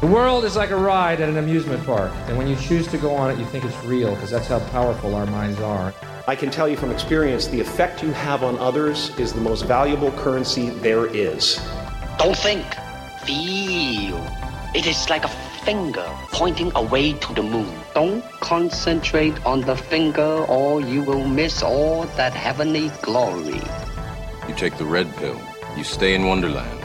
The 0.00 0.06
world 0.06 0.44
is 0.44 0.54
like 0.54 0.70
a 0.70 0.76
ride 0.76 1.20
at 1.20 1.28
an 1.28 1.38
amusement 1.38 1.84
park, 1.84 2.12
and 2.28 2.38
when 2.38 2.46
you 2.46 2.54
choose 2.54 2.86
to 2.86 2.98
go 2.98 3.16
on 3.16 3.32
it, 3.32 3.38
you 3.38 3.44
think 3.46 3.64
it's 3.64 3.76
real 3.84 4.14
because 4.14 4.30
that's 4.30 4.46
how 4.46 4.60
powerful 4.70 5.16
our 5.16 5.26
minds 5.26 5.58
are. 5.58 5.92
I 6.28 6.36
can 6.36 6.50
tell 6.50 6.68
you 6.68 6.76
from 6.76 6.92
experience 6.92 7.48
the 7.48 7.58
effect 7.58 8.00
you 8.00 8.12
have 8.12 8.44
on 8.44 8.56
others 8.58 9.10
is 9.18 9.32
the 9.32 9.40
most 9.40 9.64
valuable 9.64 10.12
currency 10.12 10.70
there 10.70 11.06
is. 11.06 11.60
Don't 12.16 12.36
think, 12.36 12.64
feel. 13.24 14.24
It 14.72 14.86
is 14.86 15.10
like 15.10 15.24
a 15.24 15.34
finger 15.64 16.06
pointing 16.30 16.70
away 16.76 17.14
to 17.14 17.34
the 17.34 17.42
moon. 17.42 17.74
Don't 17.92 18.22
concentrate 18.38 19.44
on 19.44 19.62
the 19.62 19.74
finger, 19.74 20.44
or 20.46 20.80
you 20.80 21.02
will 21.02 21.26
miss 21.26 21.60
all 21.60 22.04
that 22.14 22.34
heavenly 22.34 22.92
glory. 23.02 23.60
You 24.46 24.54
take 24.54 24.78
the 24.78 24.84
red 24.84 25.12
pill, 25.16 25.40
you 25.76 25.82
stay 25.82 26.14
in 26.14 26.24
Wonderland 26.24 26.77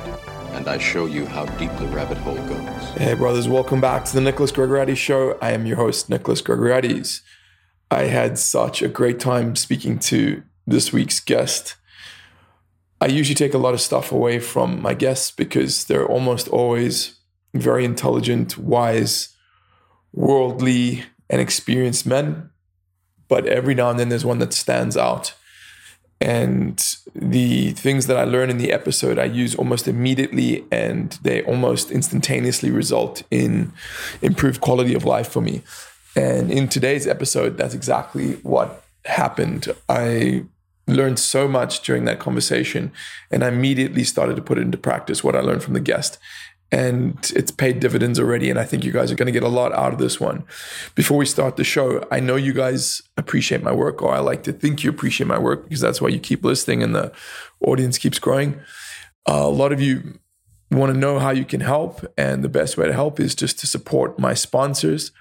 and 0.63 0.71
I 0.71 0.77
show 0.77 1.07
you 1.07 1.25
how 1.25 1.43
deep 1.57 1.75
the 1.75 1.87
rabbit 1.87 2.17
hole 2.19 2.37
goes. 2.47 2.89
Hey, 2.95 3.15
brothers, 3.15 3.49
welcome 3.49 3.81
back 3.81 4.05
to 4.05 4.13
the 4.13 4.21
Nicholas 4.21 4.49
Gregoriades 4.49 4.97
Show. 4.97 5.37
I 5.41 5.51
am 5.51 5.65
your 5.65 5.75
host, 5.75 6.09
Nicholas 6.09 6.41
Gregoriades. 6.41 7.21
I 7.91 8.03
had 8.03 8.39
such 8.39 8.81
a 8.81 8.87
great 8.87 9.19
time 9.19 9.57
speaking 9.57 9.99
to 9.99 10.41
this 10.65 10.93
week's 10.93 11.19
guest. 11.19 11.75
I 13.01 13.07
usually 13.07 13.35
take 13.35 13.53
a 13.53 13.57
lot 13.57 13.73
of 13.73 13.81
stuff 13.81 14.13
away 14.13 14.39
from 14.39 14.81
my 14.81 14.93
guests 14.93 15.31
because 15.31 15.83
they're 15.83 16.07
almost 16.07 16.47
always 16.47 17.19
very 17.53 17.83
intelligent, 17.83 18.57
wise, 18.57 19.35
worldly, 20.13 21.03
and 21.29 21.41
experienced 21.41 22.05
men. 22.05 22.51
But 23.27 23.47
every 23.47 23.75
now 23.75 23.89
and 23.89 23.99
then 23.99 24.07
there's 24.07 24.23
one 24.23 24.39
that 24.39 24.53
stands 24.53 24.95
out 24.95 25.33
and 26.23 26.95
the 27.13 27.71
things 27.73 28.07
that 28.07 28.15
I 28.15 28.23
learn 28.23 28.49
in 28.49 28.57
the 28.57 28.71
episode, 28.71 29.19
I 29.19 29.25
use 29.25 29.55
almost 29.55 29.89
immediately, 29.89 30.63
and 30.71 31.11
they 31.21 31.43
almost 31.43 31.91
instantaneously 31.91 32.71
result 32.71 33.23
in 33.29 33.73
improved 34.21 34.61
quality 34.61 34.93
of 34.93 35.03
life 35.03 35.27
for 35.27 35.41
me. 35.41 35.63
And 36.15 36.49
in 36.49 36.69
today's 36.69 37.07
episode, 37.07 37.57
that's 37.57 37.73
exactly 37.73 38.35
what 38.35 38.85
happened. 39.03 39.67
I 39.89 40.45
learned 40.87 41.19
so 41.19 41.45
much 41.45 41.81
during 41.81 42.05
that 42.05 42.19
conversation, 42.19 42.93
and 43.29 43.43
I 43.43 43.49
immediately 43.49 44.05
started 44.05 44.37
to 44.37 44.41
put 44.41 44.57
it 44.57 44.61
into 44.61 44.77
practice 44.77 45.25
what 45.25 45.35
I 45.35 45.41
learned 45.41 45.63
from 45.63 45.73
the 45.73 45.81
guest 45.81 46.19
and 46.73 47.31
it's 47.35 47.51
paid 47.51 47.79
dividends 47.79 48.19
already. 48.19 48.49
And 48.49 48.57
I 48.57 48.65
think 48.65 48.83
you 48.83 48.91
guys 48.91 49.11
are 49.11 49.15
going 49.15 49.27
to 49.27 49.31
get 49.31 49.43
a 49.43 49.47
lot 49.47 49.71
out 49.73 49.93
of 49.93 49.99
this 49.99 50.19
one. 50.19 50.43
Before 50.95 51.19
we 51.19 51.27
start 51.27 51.55
the 51.55 51.63
show, 51.63 52.03
I 52.11 52.19
know 52.19 52.35
you 52.35 52.51
guys 52.51 53.03
appreciate 53.15 53.61
my 53.61 53.71
work, 53.71 54.01
or 54.01 54.11
I 54.11 54.19
like 54.19 54.41
to 54.45 54.51
think 54.51 54.83
you 54.83 54.89
appreciate 54.89 55.27
my 55.27 55.37
work 55.37 55.65
because 55.65 55.81
that's 55.81 56.01
why 56.01 56.09
you 56.09 56.19
keep 56.19 56.43
listening 56.43 56.81
and 56.81 56.95
the 56.95 57.11
audience 57.61 57.99
keeps 57.99 58.17
growing. 58.17 58.59
Uh, 59.29 59.43
a 59.43 59.49
lot 59.49 59.71
of 59.71 59.81
you 59.81 60.19
want 60.71 60.91
to 60.91 60.99
know 60.99 61.19
how 61.19 61.29
you 61.29 61.45
can 61.45 61.61
help, 61.61 62.03
and 62.17 62.43
the 62.43 62.49
best 62.49 62.75
way 62.75 62.87
to 62.87 62.93
help 62.93 63.19
is 63.19 63.35
just 63.35 63.59
to 63.59 63.67
support 63.67 64.17
my 64.17 64.33
sponsors. 64.33 65.11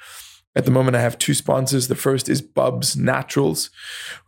At 0.55 0.65
the 0.65 0.71
moment, 0.71 0.97
I 0.97 1.01
have 1.01 1.19
two 1.19 1.35
sponsors. 1.35 1.89
The 1.89 1.95
first 1.95 2.29
is 2.29 2.43
Bubs 2.43 2.97
Naturals, 2.97 3.71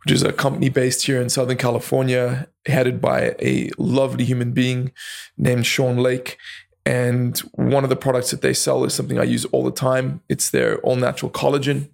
which 0.03 0.11
is 0.11 0.23
a 0.23 0.31
company 0.33 0.69
based 0.69 1.05
here 1.05 1.21
in 1.21 1.29
Southern 1.29 1.57
California, 1.57 2.47
headed 2.65 2.99
by 2.99 3.35
a 3.39 3.69
lovely 3.77 4.25
human 4.25 4.51
being 4.51 4.91
named 5.37 5.65
Sean 5.65 5.97
Lake. 5.97 6.37
And 6.85 7.37
one 7.53 7.83
of 7.83 7.89
the 7.89 7.95
products 7.95 8.31
that 8.31 8.41
they 8.41 8.53
sell 8.53 8.83
is 8.83 8.93
something 8.93 9.19
I 9.19 9.23
use 9.23 9.45
all 9.45 9.63
the 9.63 9.71
time. 9.71 10.21
It's 10.29 10.49
their 10.49 10.77
all 10.79 10.95
natural 10.95 11.31
collagen. 11.31 11.89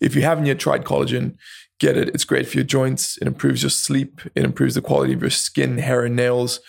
If 0.00 0.16
you 0.16 0.22
haven't 0.22 0.46
yet 0.46 0.58
tried 0.58 0.84
collagen, 0.84 1.36
get 1.78 1.96
it. 1.96 2.08
It's 2.08 2.24
great 2.24 2.48
for 2.48 2.56
your 2.56 2.64
joints. 2.64 3.16
It 3.18 3.28
improves 3.28 3.62
your 3.62 3.70
sleep. 3.70 4.20
It 4.34 4.44
improves 4.44 4.74
the 4.74 4.82
quality 4.82 5.12
of 5.12 5.20
your 5.20 5.30
skin, 5.30 5.78
hair, 5.78 6.04
and 6.04 6.16
nails. 6.16 6.60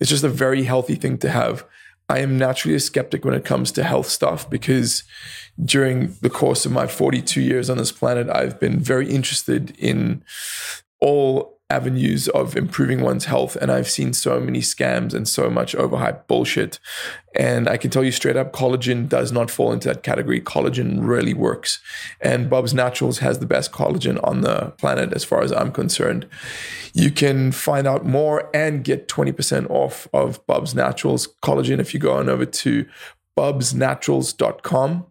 It's 0.00 0.10
just 0.10 0.24
a 0.24 0.30
very 0.30 0.62
healthy 0.62 0.94
thing 0.94 1.18
to 1.18 1.30
have. 1.30 1.64
I 2.08 2.18
am 2.20 2.38
naturally 2.38 2.74
a 2.74 2.80
skeptic 2.80 3.24
when 3.24 3.34
it 3.34 3.44
comes 3.44 3.70
to 3.72 3.84
health 3.84 4.08
stuff 4.08 4.48
because 4.50 5.04
during 5.62 6.16
the 6.22 6.30
course 6.30 6.66
of 6.66 6.72
my 6.72 6.86
42 6.86 7.40
years 7.40 7.70
on 7.70 7.78
this 7.78 7.92
planet, 7.92 8.28
I've 8.28 8.58
been 8.58 8.80
very 8.80 9.08
interested 9.08 9.76
in 9.78 10.24
all 11.00 11.59
avenues 11.70 12.28
of 12.28 12.56
improving 12.56 13.00
one's 13.00 13.26
health. 13.26 13.56
And 13.56 13.70
I've 13.70 13.88
seen 13.88 14.12
so 14.12 14.40
many 14.40 14.60
scams 14.60 15.14
and 15.14 15.28
so 15.28 15.48
much 15.48 15.74
overhyped 15.74 16.26
bullshit. 16.26 16.78
And 17.34 17.68
I 17.68 17.76
can 17.76 17.90
tell 17.90 18.02
you 18.02 18.10
straight 18.10 18.36
up, 18.36 18.52
collagen 18.52 19.08
does 19.08 19.30
not 19.30 19.50
fall 19.50 19.72
into 19.72 19.88
that 19.88 20.02
category. 20.02 20.40
Collagen 20.40 20.98
really 21.00 21.32
works. 21.32 21.80
And 22.20 22.50
Bubs 22.50 22.74
Naturals 22.74 23.18
has 23.18 23.38
the 23.38 23.46
best 23.46 23.72
collagen 23.72 24.18
on 24.26 24.40
the 24.40 24.72
planet, 24.78 25.12
as 25.12 25.24
far 25.24 25.42
as 25.42 25.52
I'm 25.52 25.70
concerned. 25.70 26.26
You 26.92 27.10
can 27.10 27.52
find 27.52 27.86
out 27.86 28.04
more 28.04 28.50
and 28.52 28.82
get 28.82 29.06
20% 29.08 29.70
off 29.70 30.08
of 30.12 30.44
Bubs 30.46 30.74
Naturals 30.74 31.28
collagen 31.42 31.78
if 31.78 31.94
you 31.94 32.00
go 32.00 32.14
on 32.14 32.28
over 32.28 32.44
to 32.44 32.86
bubsnaturals.com 33.38 35.06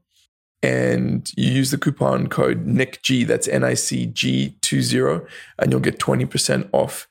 and 0.62 1.32
you 1.38 1.52
use 1.52 1.72
the 1.72 1.78
coupon 1.78 2.28
code 2.28 2.66
NICG, 2.66 3.26
that's 3.26 3.48
N 3.48 3.64
I 3.64 3.74
C 3.74 4.08
G 4.08 4.56
20, 4.62 5.26
and 5.60 5.72
you'll 5.72 5.80
get 5.80 6.00
20% 6.00 6.70
off 6.74 7.08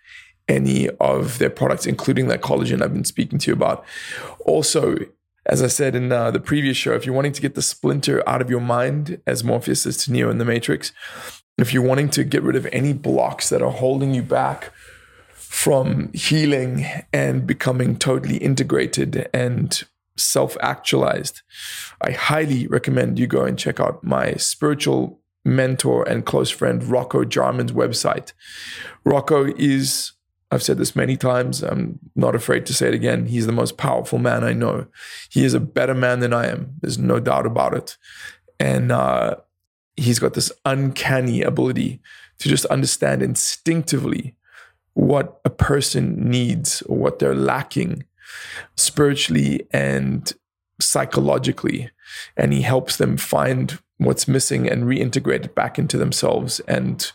any 0.49 0.89
of 1.01 1.39
their 1.39 1.51
products, 1.51 1.87
including 1.87 2.29
that 2.29 2.41
collagen 2.41 2.83
I've 2.83 2.95
been 2.95 3.05
speaking 3.05 3.39
to 3.41 3.51
you 3.51 3.55
about. 3.55 3.85
Also, 4.45 4.97
as 5.47 5.63
I 5.63 5.67
said 5.67 5.95
in 5.95 6.13
uh, 6.13 6.31
the 6.31 6.41
previous 6.41 6.77
show, 6.77 6.93
if 6.93 7.07
you're 7.07 7.15
wanting 7.15 7.33
to 7.33 7.43
get 7.43 7.55
the 7.55 7.63
splinter 7.63 8.27
out 8.29 8.43
of 8.43 8.51
your 8.51 8.61
mind, 8.61 9.21
as 9.27 9.43
Morpheus 9.43 9.87
is 9.87 9.97
to 10.05 10.13
Neo 10.13 10.31
in 10.31 10.39
the 10.39 10.45
Matrix, 10.45 10.93
if 11.57 11.73
you're 11.73 11.83
wanting 11.83 12.11
to 12.11 12.25
get 12.25 12.43
rid 12.43 12.57
of 12.57 12.67
any 12.67 12.93
blocks 12.93 13.49
that 13.49 13.63
are 13.63 13.73
holding 13.73 14.15
you 14.15 14.23
back 14.23 14.73
from 15.33 16.13
healing 16.13 16.87
and 17.13 17.47
becoming 17.47 17.97
totally 17.97 18.37
integrated 18.37 19.29
and 19.33 19.85
self 20.19 20.57
actualized, 20.61 21.43
I 22.01 22.13
highly 22.13 22.67
recommend 22.67 23.19
you 23.19 23.27
go 23.27 23.45
and 23.45 23.59
check 23.59 23.81
out 23.81 24.05
my 24.05 24.35
spiritual 24.35 25.21
mentor 25.45 26.07
and 26.09 26.27
close 26.27 26.51
friend, 26.51 26.83
Rocco 26.85 27.25
Jarman's 27.25 27.73
website. 27.73 28.33
Rocco 29.05 29.47
is, 29.57 30.13
I've 30.51 30.63
said 30.63 30.79
this 30.79 30.95
many 30.95 31.17
times, 31.17 31.63
I'm 31.63 31.99
not 32.15 32.35
afraid 32.35 32.67
to 32.67 32.75
say 32.75 32.89
it 32.89 32.95
again. 32.95 33.27
He's 33.27 33.47
the 33.47 33.53
most 33.53 33.77
powerful 33.77 34.19
man 34.19 34.45
I 34.45 34.53
know. 34.53 34.87
He 35.31 35.45
is 35.45 35.55
a 35.55 35.61
better 35.61 35.95
man 35.95 36.21
than 36.21 36.33
I 36.33 36.47
am. 36.47 36.75
There's 36.81 36.99
no 36.99 37.21
doubt 37.21 37.47
about 37.47 37.75
it. 37.75 37.97
And 38.61 38.93
uh, 38.93 39.37
he's 39.97 40.19
got 40.19 40.35
this 40.35 40.53
uncanny 40.65 41.43
ability 41.43 42.01
to 42.39 42.49
just 42.49 42.67
understand 42.67 43.23
instinctively 43.23 44.35
what 44.95 45.41
a 45.45 45.51
person 45.51 46.29
needs 46.29 46.83
or 46.83 46.97
what 46.97 47.19
they're 47.19 47.35
lacking 47.35 48.05
spiritually 48.77 49.67
and 49.71 50.33
psychologically. 50.81 51.91
And 52.37 52.53
he 52.53 52.63
helps 52.63 52.97
them 52.97 53.17
find 53.17 53.79
what's 53.99 54.27
missing 54.29 54.69
and 54.69 54.85
reintegrate 54.85 55.45
it 55.45 55.55
back 55.55 55.79
into 55.79 55.99
themselves 55.99 56.61
and 56.61 57.13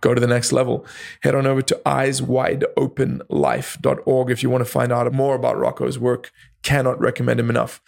go 0.00 0.12
to 0.14 0.20
the 0.20 0.26
next 0.26 0.52
level. 0.52 0.84
Head 1.22 1.34
on 1.34 1.46
over 1.46 1.62
to 1.62 1.80
eyeswideopenlife.org 1.86 4.30
if 4.30 4.42
you 4.42 4.50
want 4.50 4.64
to 4.64 4.70
find 4.70 4.92
out 4.92 5.10
more 5.12 5.36
about 5.36 5.58
Rocco's 5.58 5.98
work. 5.98 6.30
Cannot 6.62 7.00
recommend 7.00 7.40
him 7.40 7.50
enough. 7.50 7.80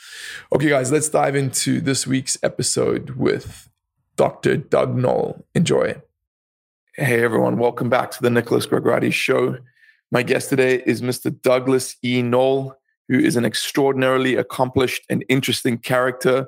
Okay, 0.53 0.69
guys, 0.69 0.93
let's 0.93 1.08
dive 1.08 1.34
into 1.34 1.81
this 1.81 2.06
week's 2.06 2.37
episode 2.43 3.10
with 3.10 3.70
Dr. 4.16 4.56
Doug 4.56 4.97
Noll. 4.97 5.47
Enjoy. 5.54 6.00
Hey, 6.94 7.22
everyone. 7.22 7.58
Welcome 7.58 7.91
back 7.91 8.10
to 8.12 8.22
the 8.22 8.31
Nicholas 8.31 8.66
Gregoriades 8.66 9.14
Show. 9.14 9.58
My 10.12 10.22
guest 10.22 10.50
today 10.50 10.83
is 10.87 11.03
Mr. 11.03 11.34
Douglas 11.43 11.97
E. 12.05 12.22
Noll, 12.22 12.75
who 13.09 13.19
is 13.19 13.34
an 13.37 13.44
extraordinarily 13.44 14.37
accomplished 14.37 15.03
and 15.11 15.25
interesting 15.28 15.78
character. 15.78 16.47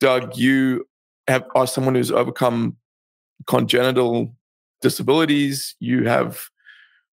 Doug, 0.00 0.36
you 0.36 0.86
have, 1.28 1.44
are 1.54 1.66
someone 1.66 1.94
who's 1.94 2.10
overcome 2.10 2.76
congenital 3.46 4.34
disabilities. 4.82 5.76
You 5.78 6.08
have 6.08 6.48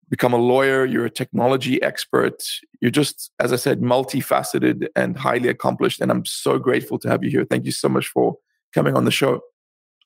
become 0.09 0.33
a 0.33 0.37
lawyer. 0.37 0.85
You're 0.85 1.05
a 1.05 1.09
technology 1.09 1.81
expert. 1.81 2.41
You're 2.79 2.91
just, 2.91 3.31
as 3.39 3.51
I 3.51 3.57
said, 3.57 3.81
multifaceted 3.81 4.87
and 4.95 5.17
highly 5.17 5.49
accomplished. 5.49 5.99
And 5.99 6.11
I'm 6.11 6.25
so 6.25 6.59
grateful 6.59 6.97
to 6.99 7.09
have 7.09 7.23
you 7.23 7.29
here. 7.29 7.45
Thank 7.45 7.65
you 7.65 7.71
so 7.73 7.89
much 7.89 8.07
for 8.07 8.37
coming 8.73 8.95
on 8.95 9.03
the 9.03 9.11
show. 9.11 9.41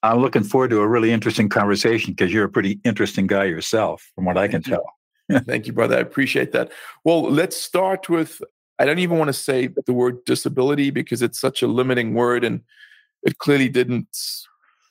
I'm 0.02 0.20
looking 0.20 0.44
forward 0.44 0.72
to 0.72 0.82
a 0.82 0.88
really 0.88 1.12
interesting 1.12 1.50
conversation 1.50 2.14
because 2.14 2.34
you're 2.34 2.46
a 2.46 2.50
pretty 2.50 2.80
interesting 2.84 3.28
guy 3.28 3.46
yourself, 3.46 4.12
from 4.16 4.26
what 4.26 4.38
I 4.38 4.48
can 4.48 4.64
tell. 4.64 4.97
Thank 5.32 5.68
you, 5.68 5.74
brother. 5.74 5.98
I 5.98 6.00
appreciate 6.00 6.52
that. 6.54 6.72
Well, 7.04 7.24
let's 7.24 7.58
start 7.58 8.10
with 8.10 8.42
I 8.80 8.86
don't 8.86 9.00
even 9.00 9.18
want 9.18 9.30
to 9.30 9.34
say 9.34 9.70
the 9.86 9.94
word 9.94 10.24
disability 10.26 10.92
because 10.92 11.22
it's 11.22 11.40
such 11.40 11.62
a 11.62 11.68
limiting 11.68 12.14
word 12.14 12.44
and 12.44 12.62
it 13.24 13.40
clearly 13.40 13.70
didn't 13.70 14.08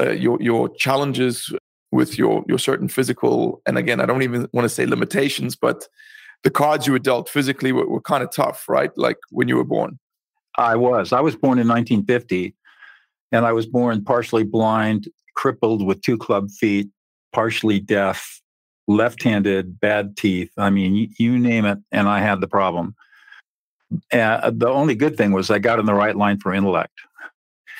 uh, 0.00 0.10
your 0.10 0.40
your 0.42 0.68
challenges 0.68 1.54
with 1.92 2.18
your 2.18 2.44
your 2.48 2.58
certain 2.58 2.88
physical 2.88 3.62
and 3.66 3.78
again 3.78 4.00
I 4.00 4.06
don't 4.06 4.22
even 4.22 4.48
want 4.52 4.64
to 4.64 4.68
say 4.68 4.86
limitations 4.86 5.56
but 5.56 5.88
the 6.42 6.50
cards 6.50 6.86
you 6.86 6.92
were 6.92 6.98
dealt 6.98 7.28
physically 7.28 7.72
were, 7.72 7.88
were 7.88 8.00
kind 8.00 8.22
of 8.22 8.30
tough, 8.30 8.68
right? 8.68 8.90
Like 8.96 9.18
when 9.30 9.48
you 9.48 9.56
were 9.56 9.64
born. 9.64 9.98
I 10.58 10.76
was. 10.76 11.12
I 11.12 11.20
was 11.20 11.34
born 11.34 11.58
in 11.58 11.68
1950 11.68 12.54
and 13.32 13.44
I 13.44 13.52
was 13.52 13.66
born 13.66 14.04
partially 14.04 14.44
blind, 14.44 15.08
crippled 15.34 15.84
with 15.84 16.00
two 16.02 16.16
club 16.16 16.50
feet, 16.50 16.88
partially 17.32 17.80
deaf, 17.80 18.40
left 18.88 19.22
handed, 19.22 19.80
bad 19.80 20.16
teeth. 20.16 20.50
I 20.56 20.70
mean, 20.70 20.94
you, 20.94 21.08
you 21.18 21.38
name 21.38 21.64
it, 21.64 21.78
and 21.92 22.08
I 22.08 22.20
had 22.20 22.40
the 22.40 22.48
problem. 22.48 22.94
uh, 24.12 24.50
the 24.54 24.68
only 24.68 24.94
good 24.94 25.16
thing 25.16 25.32
was 25.32 25.50
I 25.50 25.58
got 25.58 25.78
in 25.78 25.86
the 25.86 25.94
right 25.94 26.16
line 26.16 26.38
for 26.38 26.52
intellect. 26.52 26.92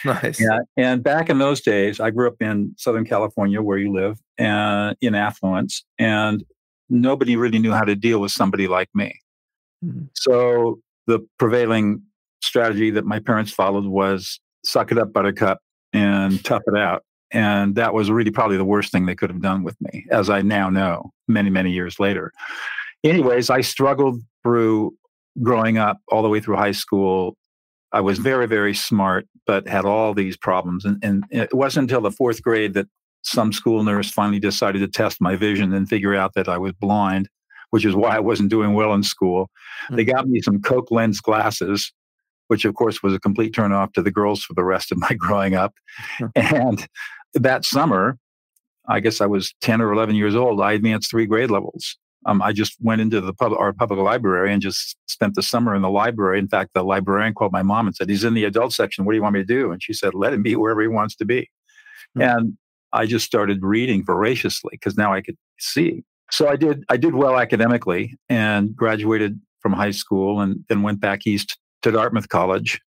Nice. 0.05 0.41
Yeah, 0.41 0.59
and 0.77 1.03
back 1.03 1.31
in 1.31 1.39
those 1.39 1.61
days, 1.61 2.01
I 2.01 2.11
grew 2.11 2.29
up 2.29 2.41
in 2.41 2.75
Southern 2.77 3.05
California, 3.05 3.63
where 3.63 3.79
you 3.79 3.93
live, 3.93 4.19
and 4.39 4.97
in 5.01 5.15
affluence, 5.15 5.85
and 5.99 6.45
nobody 6.89 7.37
really 7.37 7.59
knew 7.59 7.73
how 7.73 7.85
to 7.85 7.97
deal 7.97 8.21
with 8.21 8.31
somebody 8.31 8.69
like 8.69 8.89
me. 8.95 9.19
Mm-hmm. 9.85 10.05
So 10.15 10.81
the 11.07 11.27
prevailing 11.39 12.03
strategy 12.43 12.91
that 12.91 13.05
my 13.05 13.19
parents 13.19 13.53
followed 13.53 13.87
was 13.87 14.39
suck 14.65 14.93
it 14.93 14.99
up, 14.99 15.13
buttercup, 15.13 15.61
and 15.93 16.45
tough 16.45 16.63
it 16.67 16.77
out. 16.77 17.03
And 17.37 17.75
that 17.75 17.93
was 17.93 18.11
really 18.11 18.31
probably 18.31 18.57
the 18.57 18.65
worst 18.65 18.91
thing 18.91 19.05
they 19.05 19.15
could 19.15 19.29
have 19.29 19.43
done 19.43 19.63
with 19.63 19.79
me, 19.79 20.07
as 20.11 20.31
I 20.31 20.41
now 20.41 20.71
know, 20.71 21.13
many, 21.29 21.51
many 21.51 21.71
years 21.71 22.01
later. 22.01 22.33
Anyways, 23.05 23.51
I 23.51 23.61
struggled 23.61 24.23
through 24.43 24.95
growing 25.43 25.77
up 25.77 25.99
all 26.09 26.23
the 26.23 26.31
way 26.31 26.41
through 26.41 26.57
high 26.57 26.73
school. 26.73 27.37
I 27.93 28.01
was 28.01 28.19
very, 28.19 28.47
very 28.47 28.75
smart, 28.75 29.29
but 29.47 29.69
had 29.69 29.85
all 29.85 30.15
these 30.15 30.35
problems. 30.35 30.87
And, 30.87 30.97
and 31.05 31.25
it 31.31 31.53
wasn't 31.53 31.91
until 31.91 32.01
the 32.01 32.11
fourth 32.11 32.43
grade 32.43 32.73
that 32.73 32.87
some 33.21 33.53
school 33.53 33.83
nurse 33.83 34.11
finally 34.11 34.41
decided 34.41 34.79
to 34.79 34.89
test 34.89 35.21
my 35.21 35.37
vision 35.37 35.75
and 35.75 35.87
figure 35.87 36.15
out 36.15 36.33
that 36.37 36.49
I 36.49 36.57
was 36.57 36.73
blind, 36.73 37.29
which 37.69 37.85
is 37.85 37.95
why 37.95 38.17
I 38.17 38.21
wasn't 38.21 38.49
doing 38.49 38.73
well 38.73 38.95
in 38.95 39.03
school. 39.03 39.51
Mm-hmm. 39.85 39.97
They 39.97 40.05
hmm. 40.05 40.11
got 40.13 40.27
me 40.27 40.41
some 40.41 40.63
Coke 40.63 40.91
lens 40.91 41.21
glasses 41.21 41.93
which 42.49 42.65
of 42.65 42.75
course 42.75 43.03
was 43.03 43.15
a 43.15 43.21
complete 43.21 43.53
turnoff 43.53 43.93
to 43.93 44.03
the 44.03 44.11
girls 44.11 44.43
for 44.43 44.55
the 44.55 44.65
rest 44.65 44.93
of 44.93 44.99
my 44.99 45.15
growing 45.19 45.55
up. 45.55 45.75
and 46.35 46.87
that 47.35 47.65
summer, 47.65 48.19
I 48.89 49.01
guess 49.01 49.21
I 49.21 49.27
was 49.27 49.55
10 49.61 49.81
or 49.81 49.93
11 49.93 50.15
years 50.15 50.35
old, 50.35 50.61
I 50.61 50.73
advanced 50.73 51.11
three 51.11 51.27
grade 51.27 51.51
levels. 51.51 51.97
Um, 52.25 52.43
I 52.43 52.53
just 52.53 52.77
went 52.81 53.01
into 53.01 53.21
the 53.21 53.33
pub, 53.33 53.53
our 53.53 53.73
public 53.73 54.01
library 54.01 54.53
and 54.53 54.61
just 54.61 54.97
spent 55.07 55.37
the 55.37 55.43
summer 55.43 55.77
in 55.77 55.83
the 55.83 55.91
library. 55.91 56.41
In 56.41 56.49
fact, 56.49 56.71
the 56.75 56.83
librarian 56.83 57.35
called 57.35 57.53
my 57.53 57.63
mom 57.63 57.87
and 57.87 57.95
said, 57.95 58.09
He's 58.09 58.25
in 58.25 58.35
the 58.35 58.45
adult 58.45 58.73
section. 58.73 59.05
What 59.05 59.13
do 59.13 59.17
you 59.17 59.23
want 59.23 59.35
me 59.35 59.41
to 59.41 59.47
do? 59.47 59.71
And 59.71 59.81
she 59.81 59.93
said, 59.93 60.13
Let 60.13 60.33
him 60.33 60.43
be 60.43 60.57
wherever 60.57 60.83
he 60.83 60.89
wants 60.89 61.15
to 61.17 61.25
be. 61.25 61.49
Mm-hmm. 62.17 62.23
And 62.23 62.59
I 62.93 63.07
just 63.07 63.27
started 63.27 63.63
reading 63.63 64.05
voraciously 64.05 64.71
because 64.73 64.97
now 64.97 65.13
I 65.13 65.21
could 65.21 65.37
see. 65.59 66.03
So 66.33 66.49
I 66.49 66.57
did 66.57 66.85
I 66.89 66.97
did 66.97 67.15
well 67.15 67.39
academically 67.39 68.17
and 68.29 68.75
graduated 68.75 69.41
from 69.61 69.73
high 69.73 69.93
school 69.93 70.41
and 70.41 70.65
then 70.69 70.83
went 70.83 71.01
back 71.01 71.27
east 71.27 71.59
to 71.83 71.93
Dartmouth 71.93 72.29
College. 72.29 72.81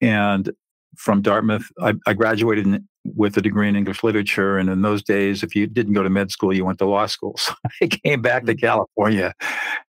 And 0.00 0.50
from 0.96 1.22
Dartmouth, 1.22 1.68
I, 1.80 1.94
I 2.06 2.14
graduated 2.14 2.66
in, 2.66 2.88
with 3.04 3.36
a 3.36 3.42
degree 3.42 3.68
in 3.68 3.76
English 3.76 4.02
literature. 4.02 4.58
And 4.58 4.68
in 4.68 4.82
those 4.82 5.02
days, 5.02 5.42
if 5.42 5.54
you 5.56 5.66
didn't 5.66 5.94
go 5.94 6.02
to 6.02 6.10
med 6.10 6.30
school, 6.30 6.54
you 6.54 6.64
went 6.64 6.78
to 6.78 6.86
law 6.86 7.06
school. 7.06 7.36
So 7.38 7.54
I 7.80 7.86
came 7.86 8.22
back 8.22 8.44
to 8.46 8.54
mm. 8.54 8.60
California 8.60 9.34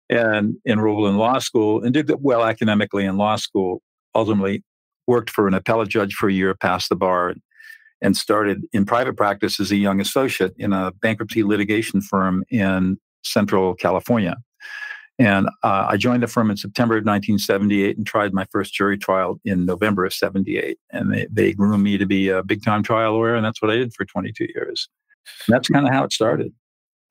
and 0.09 0.55
enrolled 0.67 1.07
in 1.09 1.17
law 1.17 1.39
school 1.39 1.83
and 1.83 1.93
did 1.93 2.11
well 2.19 2.43
academically 2.43 3.05
in 3.05 3.17
law 3.17 3.35
school. 3.35 3.81
Ultimately, 4.15 4.63
worked 5.07 5.29
for 5.29 5.47
an 5.47 5.53
appellate 5.53 5.89
judge 5.89 6.13
for 6.13 6.29
a 6.29 6.33
year, 6.33 6.53
passed 6.55 6.89
the 6.89 6.95
bar, 6.95 7.35
and 8.01 8.15
started 8.15 8.63
in 8.73 8.85
private 8.85 9.17
practice 9.17 9.59
as 9.59 9.71
a 9.71 9.75
young 9.75 9.99
associate 9.99 10.53
in 10.57 10.73
a 10.73 10.91
bankruptcy 11.01 11.43
litigation 11.43 12.01
firm 12.01 12.43
in 12.49 12.97
Central 13.23 13.75
California. 13.75 14.37
And 15.19 15.47
uh, 15.63 15.85
I 15.89 15.97
joined 15.97 16.23
the 16.23 16.27
firm 16.27 16.49
in 16.49 16.55
September 16.55 16.95
of 16.95 17.03
1978 17.03 17.97
and 17.97 18.07
tried 18.07 18.33
my 18.33 18.45
first 18.51 18.73
jury 18.73 18.97
trial 18.97 19.39
in 19.43 19.65
November 19.65 20.05
of 20.05 20.13
78. 20.13 20.79
And 20.91 21.13
they, 21.13 21.27
they 21.29 21.53
groomed 21.53 21.83
me 21.83 21.97
to 21.97 22.05
be 22.05 22.29
a 22.29 22.41
big 22.41 22.63
time 22.63 22.83
trial 22.83 23.13
lawyer. 23.13 23.35
And 23.35 23.45
that's 23.45 23.61
what 23.61 23.69
I 23.69 23.75
did 23.75 23.93
for 23.93 24.05
22 24.05 24.47
years. 24.55 24.87
And 25.45 25.53
that's 25.53 25.67
kind 25.67 25.85
of 25.85 25.91
how 25.91 26.05
it 26.05 26.13
started. 26.13 26.53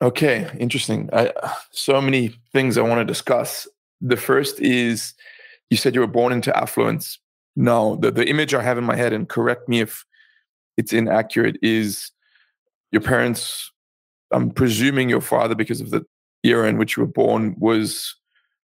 Okay, 0.01 0.49
interesting. 0.57 1.09
I, 1.13 1.31
so 1.71 2.01
many 2.01 2.33
things 2.51 2.77
I 2.77 2.81
want 2.81 2.99
to 2.99 3.05
discuss. 3.05 3.67
The 4.01 4.17
first 4.17 4.59
is 4.59 5.13
you 5.69 5.77
said 5.77 5.93
you 5.93 6.01
were 6.01 6.07
born 6.07 6.33
into 6.33 6.55
affluence. 6.57 7.19
No, 7.55 7.95
the, 7.97 8.09
the 8.09 8.27
image 8.27 8.53
I 8.55 8.63
have 8.63 8.77
in 8.77 8.85
my 8.85 8.95
head, 8.95 9.13
and 9.13 9.29
correct 9.29 9.69
me 9.69 9.81
if 9.81 10.03
it's 10.77 10.93
inaccurate, 10.93 11.57
is 11.61 12.11
your 12.91 13.01
parents, 13.01 13.71
I'm 14.31 14.49
presuming 14.49 15.09
your 15.09 15.21
father, 15.21 15.53
because 15.53 15.81
of 15.81 15.91
the 15.91 16.05
era 16.43 16.67
in 16.67 16.77
which 16.77 16.97
you 16.97 17.03
were 17.03 17.11
born 17.11 17.55
was, 17.57 18.15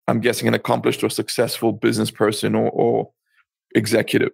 I'm 0.08 0.22
guessing, 0.22 0.48
an 0.48 0.54
accomplished 0.54 1.04
or 1.04 1.10
successful 1.10 1.72
business 1.72 2.12
person 2.12 2.56
or, 2.56 2.70
or 2.72 3.12
executive? 3.76 4.32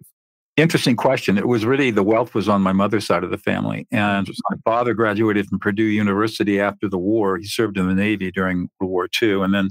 Interesting 0.56 0.96
question. 0.96 1.36
It 1.36 1.48
was 1.48 1.66
really 1.66 1.90
the 1.90 2.02
wealth 2.02 2.34
was 2.34 2.48
on 2.48 2.62
my 2.62 2.72
mother's 2.72 3.04
side 3.04 3.22
of 3.22 3.30
the 3.30 3.38
family. 3.38 3.86
And 3.90 4.26
my 4.48 4.56
father 4.64 4.94
graduated 4.94 5.46
from 5.46 5.58
Purdue 5.58 5.84
University 5.84 6.58
after 6.58 6.88
the 6.88 6.98
war. 6.98 7.36
He 7.36 7.46
served 7.46 7.76
in 7.76 7.86
the 7.86 7.94
Navy 7.94 8.30
during 8.30 8.70
World 8.80 8.90
War 8.90 9.08
II 9.20 9.42
and 9.42 9.52
then 9.52 9.68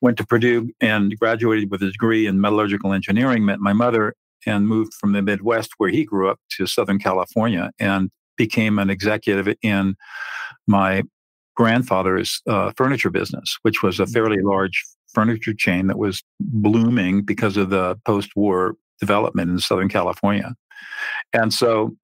went 0.00 0.16
to 0.18 0.26
Purdue 0.26 0.72
and 0.80 1.16
graduated 1.18 1.70
with 1.70 1.82
a 1.82 1.90
degree 1.92 2.26
in 2.26 2.40
metallurgical 2.40 2.92
engineering. 2.92 3.44
Met 3.44 3.60
my 3.60 3.72
mother 3.72 4.14
and 4.44 4.66
moved 4.66 4.94
from 4.94 5.12
the 5.12 5.22
Midwest, 5.22 5.72
where 5.78 5.90
he 5.90 6.04
grew 6.04 6.28
up, 6.28 6.40
to 6.50 6.66
Southern 6.66 6.98
California 6.98 7.70
and 7.78 8.10
became 8.36 8.78
an 8.78 8.90
executive 8.90 9.54
in 9.62 9.96
my 10.66 11.02
grandfather's 11.58 12.40
uh, 12.46 12.70
furniture 12.76 13.10
business, 13.10 13.58
which 13.62 13.82
was 13.82 13.98
a 13.98 14.04
mm. 14.04 14.12
fairly 14.12 14.40
large 14.40 14.80
furniture 15.12 15.52
chain 15.52 15.88
that 15.88 15.98
was 15.98 16.22
blooming 16.38 17.22
because 17.22 17.56
of 17.56 17.70
the 17.70 17.98
post-war 18.06 18.76
development 19.00 19.50
in 19.50 19.58
Southern 19.58 19.88
California. 19.88 20.54
And 21.32 21.52
so 21.52 21.96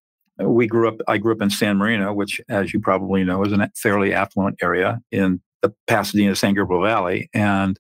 uh, 0.43 0.49
we 0.49 0.67
grew 0.67 0.89
up, 0.89 0.97
I 1.07 1.19
grew 1.19 1.33
up 1.33 1.41
in 1.41 1.51
San 1.51 1.77
Marino, 1.77 2.13
which, 2.13 2.41
as 2.49 2.75
you 2.75 2.81
probably 2.81 3.23
know, 3.23 3.45
is 3.45 3.53
a 3.53 3.71
fairly 3.77 4.13
affluent 4.13 4.57
area 4.61 5.01
in 5.13 5.41
the 5.63 5.73
Pasadena 5.87 6.35
San 6.35 6.55
Gabriel 6.55 6.83
Valley. 6.83 7.31
And 7.33 7.79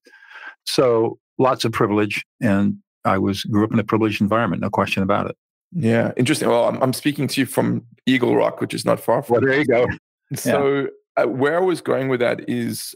so 0.66 1.18
lots 1.38 1.64
of 1.64 1.72
privilege. 1.72 2.24
And 2.40 2.76
I 3.04 3.18
was 3.18 3.42
grew 3.42 3.64
up 3.64 3.72
in 3.72 3.80
a 3.80 3.84
privileged 3.84 4.20
environment, 4.20 4.62
no 4.62 4.70
question 4.70 5.02
about 5.02 5.28
it. 5.28 5.36
Yeah, 5.72 6.12
interesting. 6.16 6.48
Well, 6.48 6.68
I'm, 6.68 6.80
I'm 6.80 6.92
speaking 6.92 7.26
to 7.26 7.40
you 7.40 7.46
from 7.46 7.84
Eagle 8.06 8.36
Rock, 8.36 8.60
which 8.60 8.74
is 8.74 8.84
not 8.84 9.00
far 9.00 9.24
from. 9.24 9.32
Well, 9.34 9.40
there 9.40 9.58
you 9.58 9.66
go. 9.66 9.88
So 10.36 10.80
yeah 10.80 10.86
where 11.22 11.56
I 11.56 11.60
was 11.60 11.80
going 11.80 12.08
with 12.08 12.20
that 12.20 12.48
is, 12.48 12.94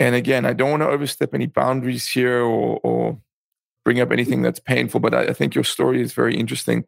and 0.00 0.14
again, 0.14 0.44
I 0.44 0.52
don't 0.52 0.70
want 0.70 0.82
to 0.82 0.88
overstep 0.88 1.34
any 1.34 1.46
boundaries 1.46 2.06
here 2.06 2.40
or, 2.40 2.80
or 2.82 3.18
bring 3.84 4.00
up 4.00 4.10
anything 4.10 4.42
that's 4.42 4.60
painful, 4.60 5.00
but 5.00 5.14
I, 5.14 5.26
I 5.26 5.32
think 5.32 5.54
your 5.54 5.64
story 5.64 6.02
is 6.02 6.12
very 6.12 6.36
interesting. 6.36 6.84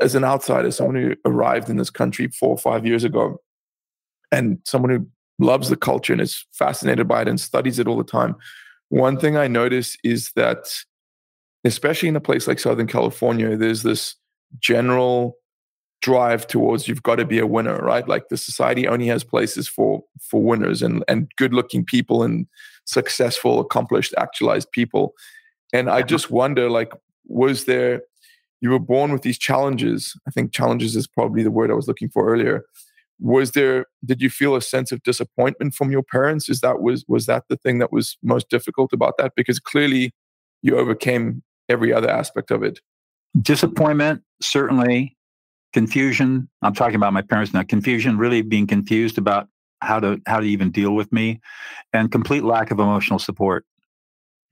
As 0.00 0.14
an 0.14 0.24
outsider, 0.24 0.70
someone 0.70 0.96
who 0.96 1.14
arrived 1.24 1.68
in 1.68 1.76
this 1.76 1.90
country 1.90 2.28
four 2.28 2.50
or 2.50 2.58
five 2.58 2.86
years 2.86 3.02
ago, 3.02 3.40
and 4.30 4.58
someone 4.64 4.90
who 4.90 5.06
loves 5.38 5.68
the 5.68 5.76
culture 5.76 6.12
and 6.12 6.22
is 6.22 6.46
fascinated 6.52 7.08
by 7.08 7.22
it 7.22 7.28
and 7.28 7.40
studies 7.40 7.78
it 7.78 7.88
all 7.88 7.96
the 7.96 8.04
time, 8.04 8.36
one 8.88 9.18
thing 9.18 9.36
I 9.36 9.48
notice 9.48 9.96
is 10.04 10.30
that, 10.36 10.72
especially 11.64 12.08
in 12.08 12.16
a 12.16 12.20
place 12.20 12.46
like 12.46 12.60
Southern 12.60 12.86
California, 12.86 13.56
there's 13.56 13.82
this 13.82 14.14
general 14.60 15.36
drive 16.06 16.46
towards 16.46 16.86
you've 16.86 17.02
got 17.02 17.16
to 17.16 17.24
be 17.24 17.40
a 17.40 17.48
winner 17.48 17.78
right? 17.78 18.06
Like 18.06 18.28
the 18.28 18.36
society 18.36 18.86
only 18.86 19.08
has 19.08 19.24
places 19.24 19.66
for 19.66 20.04
for 20.20 20.40
winners 20.40 20.80
and 20.80 21.02
and 21.08 21.28
good 21.36 21.52
looking 21.52 21.84
people 21.84 22.22
and 22.22 22.46
successful 22.84 23.58
accomplished 23.58 24.14
actualized 24.16 24.70
people. 24.70 25.14
And 25.72 25.90
i 25.90 26.02
just 26.02 26.30
wonder 26.30 26.70
like 26.70 26.92
was 27.24 27.64
there 27.64 28.02
you 28.60 28.70
were 28.70 28.78
born 28.78 29.12
with 29.12 29.22
these 29.22 29.36
challenges. 29.36 30.14
I 30.28 30.30
think 30.30 30.52
challenges 30.52 30.94
is 30.94 31.08
probably 31.08 31.42
the 31.42 31.50
word 31.50 31.72
i 31.72 31.74
was 31.74 31.88
looking 31.88 32.08
for 32.08 32.22
earlier. 32.32 32.64
Was 33.18 33.50
there 33.58 33.86
did 34.04 34.22
you 34.22 34.30
feel 34.30 34.54
a 34.54 34.62
sense 34.62 34.92
of 34.92 35.02
disappointment 35.02 35.74
from 35.74 35.90
your 35.90 36.04
parents? 36.04 36.48
Is 36.48 36.60
that 36.60 36.80
was 36.80 37.04
was 37.08 37.26
that 37.26 37.42
the 37.48 37.56
thing 37.56 37.80
that 37.80 37.90
was 37.90 38.16
most 38.22 38.48
difficult 38.48 38.92
about 38.92 39.14
that? 39.18 39.32
Because 39.34 39.58
clearly 39.58 40.14
you 40.62 40.78
overcame 40.78 41.42
every 41.68 41.92
other 41.92 42.08
aspect 42.08 42.52
of 42.52 42.62
it. 42.62 42.78
Disappointment 43.42 44.22
certainly 44.40 45.15
confusion. 45.76 46.48
I'm 46.62 46.72
talking 46.72 46.94
about 46.96 47.12
my 47.12 47.20
parents 47.20 47.52
now. 47.52 47.62
Confusion, 47.62 48.16
really 48.16 48.40
being 48.40 48.66
confused 48.66 49.18
about 49.18 49.46
how 49.82 50.00
to 50.00 50.18
how 50.26 50.40
to 50.40 50.46
even 50.46 50.70
deal 50.70 50.92
with 50.92 51.12
me, 51.12 51.38
and 51.92 52.10
complete 52.10 52.44
lack 52.44 52.70
of 52.70 52.80
emotional 52.80 53.18
support. 53.18 53.66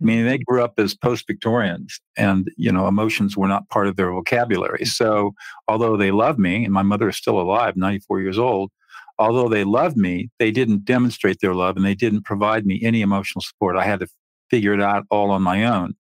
I 0.02 0.04
mean, 0.04 0.26
they 0.26 0.34
mm-hmm. 0.34 0.42
grew 0.46 0.62
up 0.62 0.74
as 0.76 0.94
post-Victorians, 0.94 1.98
and 2.18 2.50
you 2.58 2.70
know, 2.70 2.88
emotions 2.88 3.38
were 3.38 3.48
not 3.48 3.70
part 3.70 3.86
of 3.86 3.96
their 3.96 4.12
vocabulary. 4.12 4.84
So, 4.84 5.32
although 5.66 5.96
they 5.96 6.10
loved 6.10 6.38
me, 6.38 6.62
and 6.62 6.74
my 6.74 6.82
mother 6.82 7.08
is 7.08 7.16
still 7.16 7.40
alive, 7.40 7.74
94 7.74 8.20
years 8.20 8.38
old, 8.38 8.70
although 9.18 9.48
they 9.48 9.64
loved 9.64 9.96
me, 9.96 10.28
they 10.38 10.50
didn't 10.50 10.84
demonstrate 10.84 11.40
their 11.40 11.54
love, 11.54 11.76
and 11.78 11.86
they 11.86 11.94
didn't 11.94 12.26
provide 12.26 12.66
me 12.66 12.82
any 12.82 13.00
emotional 13.00 13.40
support. 13.40 13.78
I 13.78 13.84
had 13.84 14.00
to 14.00 14.08
figure 14.50 14.74
it 14.74 14.82
out 14.82 15.06
all 15.10 15.30
on 15.30 15.40
my 15.40 15.64
own. 15.64 15.94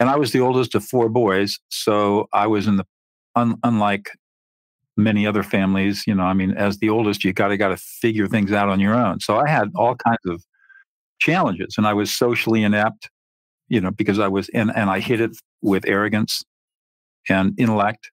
And 0.00 0.08
I 0.08 0.16
was 0.16 0.32
the 0.32 0.40
oldest 0.40 0.74
of 0.74 0.86
four 0.86 1.10
boys, 1.10 1.58
so 1.68 2.28
I 2.32 2.46
was 2.46 2.66
in 2.66 2.76
the 2.76 2.86
un, 3.36 3.58
unlike 3.62 4.08
many 4.96 5.26
other 5.26 5.42
families, 5.42 6.04
you 6.06 6.14
know, 6.14 6.24
I 6.24 6.34
mean, 6.34 6.52
as 6.52 6.78
the 6.78 6.88
oldest, 6.88 7.24
you 7.24 7.32
got 7.32 7.48
to 7.48 7.56
got 7.56 7.68
to 7.68 7.76
figure 7.76 8.26
things 8.26 8.52
out 8.52 8.68
on 8.68 8.80
your 8.80 8.94
own. 8.94 9.20
So 9.20 9.38
I 9.38 9.48
had 9.48 9.70
all 9.74 9.96
kinds 9.96 10.24
of 10.26 10.42
challenges, 11.18 11.74
and 11.76 11.86
I 11.86 11.92
was 11.94 12.12
socially 12.12 12.62
inept, 12.62 13.10
you 13.68 13.80
know, 13.80 13.90
because 13.90 14.18
I 14.18 14.28
was 14.28 14.48
and 14.50 14.70
and 14.74 14.90
I 14.90 15.00
hit 15.00 15.20
it 15.20 15.36
with 15.62 15.84
arrogance 15.86 16.44
and 17.28 17.58
intellect, 17.58 18.10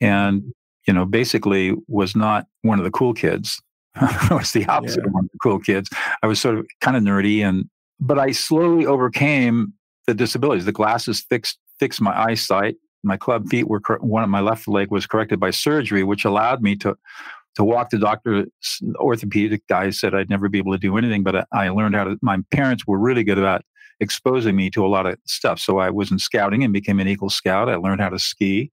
and 0.00 0.52
you 0.86 0.94
know, 0.94 1.04
basically 1.04 1.74
was 1.88 2.14
not 2.14 2.46
one 2.62 2.78
of 2.78 2.84
the 2.84 2.90
cool 2.90 3.12
kids. 3.12 3.60
I 3.96 4.28
was 4.30 4.52
the 4.52 4.66
opposite 4.66 5.00
yeah. 5.02 5.08
of 5.08 5.12
one 5.12 5.24
of 5.24 5.30
the 5.32 5.38
cool 5.42 5.58
kids. 5.58 5.90
I 6.22 6.26
was 6.26 6.40
sort 6.40 6.58
of 6.58 6.66
kind 6.80 6.96
of 6.96 7.02
nerdy, 7.02 7.42
and 7.42 7.68
but 8.00 8.18
I 8.18 8.32
slowly 8.32 8.86
overcame 8.86 9.72
the 10.06 10.14
disabilities. 10.14 10.64
The 10.64 10.72
glasses 10.72 11.20
fixed 11.28 11.58
fixed 11.78 12.00
my 12.00 12.18
eyesight. 12.18 12.76
My 13.06 13.16
club 13.16 13.48
feet 13.48 13.68
were 13.68 13.80
one 14.00 14.22
of 14.22 14.28
my 14.28 14.40
left 14.40 14.68
leg 14.68 14.90
was 14.90 15.06
corrected 15.06 15.40
by 15.40 15.50
surgery, 15.50 16.02
which 16.02 16.24
allowed 16.24 16.62
me 16.62 16.76
to 16.76 16.96
to 17.54 17.64
walk. 17.64 17.90
The 17.90 17.98
doctor, 17.98 18.46
orthopedic 18.96 19.66
guy, 19.68 19.90
said 19.90 20.14
I'd 20.14 20.28
never 20.28 20.48
be 20.48 20.58
able 20.58 20.72
to 20.72 20.78
do 20.78 20.96
anything, 20.98 21.22
but 21.22 21.46
I 21.52 21.68
learned 21.68 21.94
how 21.94 22.04
to. 22.04 22.18
My 22.20 22.38
parents 22.50 22.86
were 22.86 22.98
really 22.98 23.24
good 23.24 23.38
about 23.38 23.62
exposing 24.00 24.56
me 24.56 24.70
to 24.70 24.84
a 24.84 24.88
lot 24.88 25.06
of 25.06 25.16
stuff. 25.26 25.58
So 25.58 25.78
I 25.78 25.90
was 25.90 26.10
in 26.10 26.18
scouting 26.18 26.62
and 26.62 26.72
became 26.72 27.00
an 27.00 27.08
Eagle 27.08 27.30
Scout. 27.30 27.68
I 27.68 27.76
learned 27.76 28.00
how 28.00 28.10
to 28.10 28.18
ski. 28.18 28.70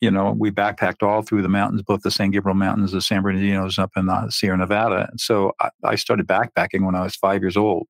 You 0.00 0.10
know, 0.10 0.34
we 0.38 0.50
backpacked 0.50 1.02
all 1.02 1.22
through 1.22 1.42
the 1.42 1.48
mountains, 1.48 1.82
both 1.82 2.02
the 2.02 2.10
San 2.10 2.30
Gabriel 2.30 2.54
Mountains, 2.54 2.92
the 2.92 3.00
San 3.00 3.22
Bernardinos 3.22 3.78
up 3.78 3.92
in 3.96 4.06
the 4.06 4.30
Sierra 4.30 4.56
Nevada. 4.56 5.08
And 5.10 5.20
so 5.20 5.52
I, 5.60 5.70
I 5.84 5.94
started 5.96 6.26
backpacking 6.26 6.84
when 6.84 6.94
I 6.94 7.02
was 7.02 7.16
five 7.16 7.42
years 7.42 7.56
old. 7.56 7.88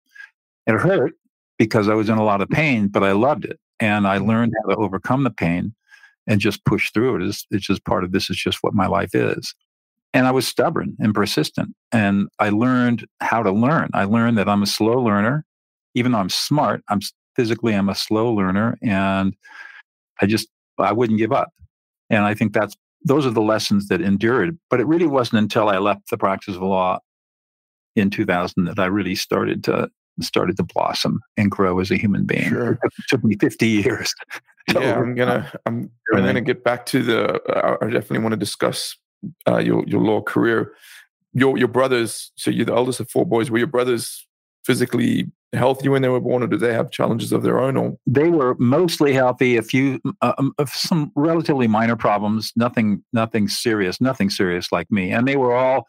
It 0.66 0.74
hurt 0.74 1.14
because 1.58 1.88
I 1.88 1.94
was 1.94 2.08
in 2.08 2.18
a 2.18 2.24
lot 2.24 2.40
of 2.40 2.48
pain, 2.48 2.88
but 2.88 3.02
I 3.02 3.12
loved 3.12 3.44
it. 3.44 3.58
And 3.80 4.06
I 4.06 4.18
learned 4.18 4.54
how 4.62 4.70
to 4.70 4.76
overcome 4.76 5.24
the 5.24 5.30
pain 5.30 5.74
and 6.26 6.40
just 6.40 6.64
push 6.64 6.90
through 6.92 7.16
it. 7.16 7.22
It's, 7.22 7.46
it's 7.50 7.66
just 7.66 7.84
part 7.84 8.04
of 8.04 8.12
this 8.12 8.30
is 8.30 8.36
just 8.36 8.62
what 8.62 8.74
my 8.74 8.86
life 8.86 9.14
is. 9.14 9.54
And 10.14 10.26
I 10.26 10.30
was 10.30 10.48
stubborn 10.48 10.96
and 10.98 11.14
persistent. 11.14 11.74
And 11.92 12.28
I 12.38 12.48
learned 12.48 13.06
how 13.20 13.42
to 13.42 13.52
learn. 13.52 13.90
I 13.92 14.04
learned 14.04 14.38
that 14.38 14.48
I'm 14.48 14.62
a 14.62 14.66
slow 14.66 15.00
learner 15.00 15.44
even 15.96 16.12
though 16.12 16.18
I'm 16.18 16.30
smart, 16.30 16.84
I'm 16.88 17.00
physically 17.34 17.74
I'm 17.74 17.88
a 17.88 17.94
slow 17.94 18.32
learner, 18.32 18.78
and 18.82 19.34
I 20.20 20.26
just 20.26 20.48
I 20.78 20.92
wouldn't 20.92 21.18
give 21.18 21.32
up. 21.32 21.48
And 22.10 22.24
I 22.24 22.34
think 22.34 22.52
that's 22.52 22.76
those 23.02 23.26
are 23.26 23.30
the 23.30 23.40
lessons 23.40 23.88
that 23.88 24.00
endured. 24.00 24.56
But 24.70 24.80
it 24.80 24.86
really 24.86 25.06
wasn't 25.06 25.40
until 25.40 25.68
I 25.68 25.78
left 25.78 26.10
the 26.10 26.18
practice 26.18 26.54
of 26.54 26.62
law 26.62 27.00
in 27.96 28.10
2000 28.10 28.64
that 28.64 28.78
I 28.78 28.86
really 28.86 29.14
started 29.14 29.64
to 29.64 29.90
started 30.24 30.56
to 30.56 30.62
blossom 30.62 31.20
and 31.36 31.50
grow 31.50 31.80
as 31.80 31.90
a 31.90 31.96
human 31.96 32.24
being. 32.24 32.48
Sure. 32.48 32.78
It 32.82 32.92
took 33.08 33.24
me 33.24 33.36
50 33.36 33.66
years. 33.66 34.14
yeah, 34.74 34.96
I'm 34.96 35.14
gonna 35.14 35.52
I'm, 35.66 35.90
I'm 36.12 36.24
gonna 36.24 36.40
get 36.40 36.64
back 36.64 36.86
to 36.86 37.02
the. 37.02 37.40
Uh, 37.42 37.76
I 37.80 37.84
definitely 37.86 38.18
want 38.18 38.32
to 38.32 38.36
discuss 38.36 38.96
uh, 39.48 39.58
your 39.58 39.84
your 39.86 40.00
law 40.00 40.20
career. 40.22 40.72
Your 41.32 41.56
your 41.56 41.68
brothers. 41.68 42.32
So 42.36 42.50
you're 42.50 42.66
the 42.66 42.74
eldest 42.74 43.00
of 43.00 43.10
four 43.10 43.24
boys. 43.24 43.50
Were 43.50 43.58
your 43.58 43.66
brothers 43.68 44.26
physically 44.64 45.30
healthy 45.52 45.88
when 45.88 46.02
they 46.02 46.08
were 46.08 46.20
born, 46.20 46.42
or 46.42 46.46
did 46.46 46.60
they 46.60 46.72
have 46.72 46.90
challenges 46.90 47.32
of 47.32 47.42
their 47.42 47.60
own? 47.60 47.76
Or 47.76 47.96
they 48.06 48.28
were 48.28 48.56
mostly 48.58 49.12
healthy. 49.12 49.56
A 49.56 49.62
few, 49.62 50.00
uh, 50.20 50.32
um, 50.38 50.52
some 50.66 51.12
relatively 51.14 51.68
minor 51.68 51.96
problems. 51.96 52.52
Nothing, 52.56 53.04
nothing 53.12 53.48
serious. 53.48 54.00
Nothing 54.00 54.30
serious 54.30 54.72
like 54.72 54.90
me. 54.90 55.12
And 55.12 55.26
they 55.26 55.36
were 55.36 55.54
all 55.54 55.86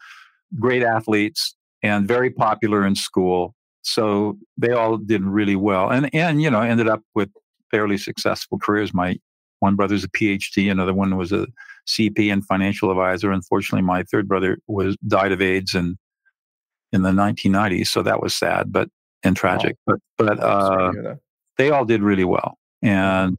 great 0.58 0.82
athletes 0.82 1.54
and 1.82 2.06
very 2.06 2.30
popular 2.30 2.86
in 2.86 2.94
school. 2.94 3.54
So 3.88 4.38
they 4.56 4.72
all 4.72 4.96
did 4.98 5.22
really 5.22 5.56
well, 5.56 5.90
and 5.90 6.12
and 6.14 6.42
you 6.42 6.50
know 6.50 6.60
ended 6.60 6.88
up 6.88 7.02
with 7.14 7.30
fairly 7.70 7.98
successful 7.98 8.58
careers. 8.58 8.92
My 8.92 9.16
one 9.60 9.76
brother's 9.76 10.04
a 10.04 10.08
PhD, 10.08 10.70
another 10.70 10.94
one 10.94 11.16
was 11.16 11.32
a 11.32 11.46
CP 11.86 12.32
and 12.32 12.44
financial 12.44 12.90
advisor. 12.90 13.32
Unfortunately, 13.32 13.82
my 13.82 14.02
third 14.04 14.28
brother 14.28 14.58
was 14.66 14.96
died 15.06 15.32
of 15.32 15.42
AIDS 15.42 15.74
and 15.74 15.96
in 16.92 17.02
the 17.02 17.10
1990s, 17.10 17.88
so 17.88 18.02
that 18.02 18.22
was 18.22 18.34
sad. 18.34 18.72
But 18.72 18.88
and 19.22 19.36
tragic. 19.36 19.76
Oh. 19.88 19.96
But 20.16 20.26
but 20.26 20.40
uh, 20.40 21.14
they 21.56 21.70
all 21.70 21.84
did 21.84 22.02
really 22.02 22.24
well, 22.24 22.58
and 22.82 23.36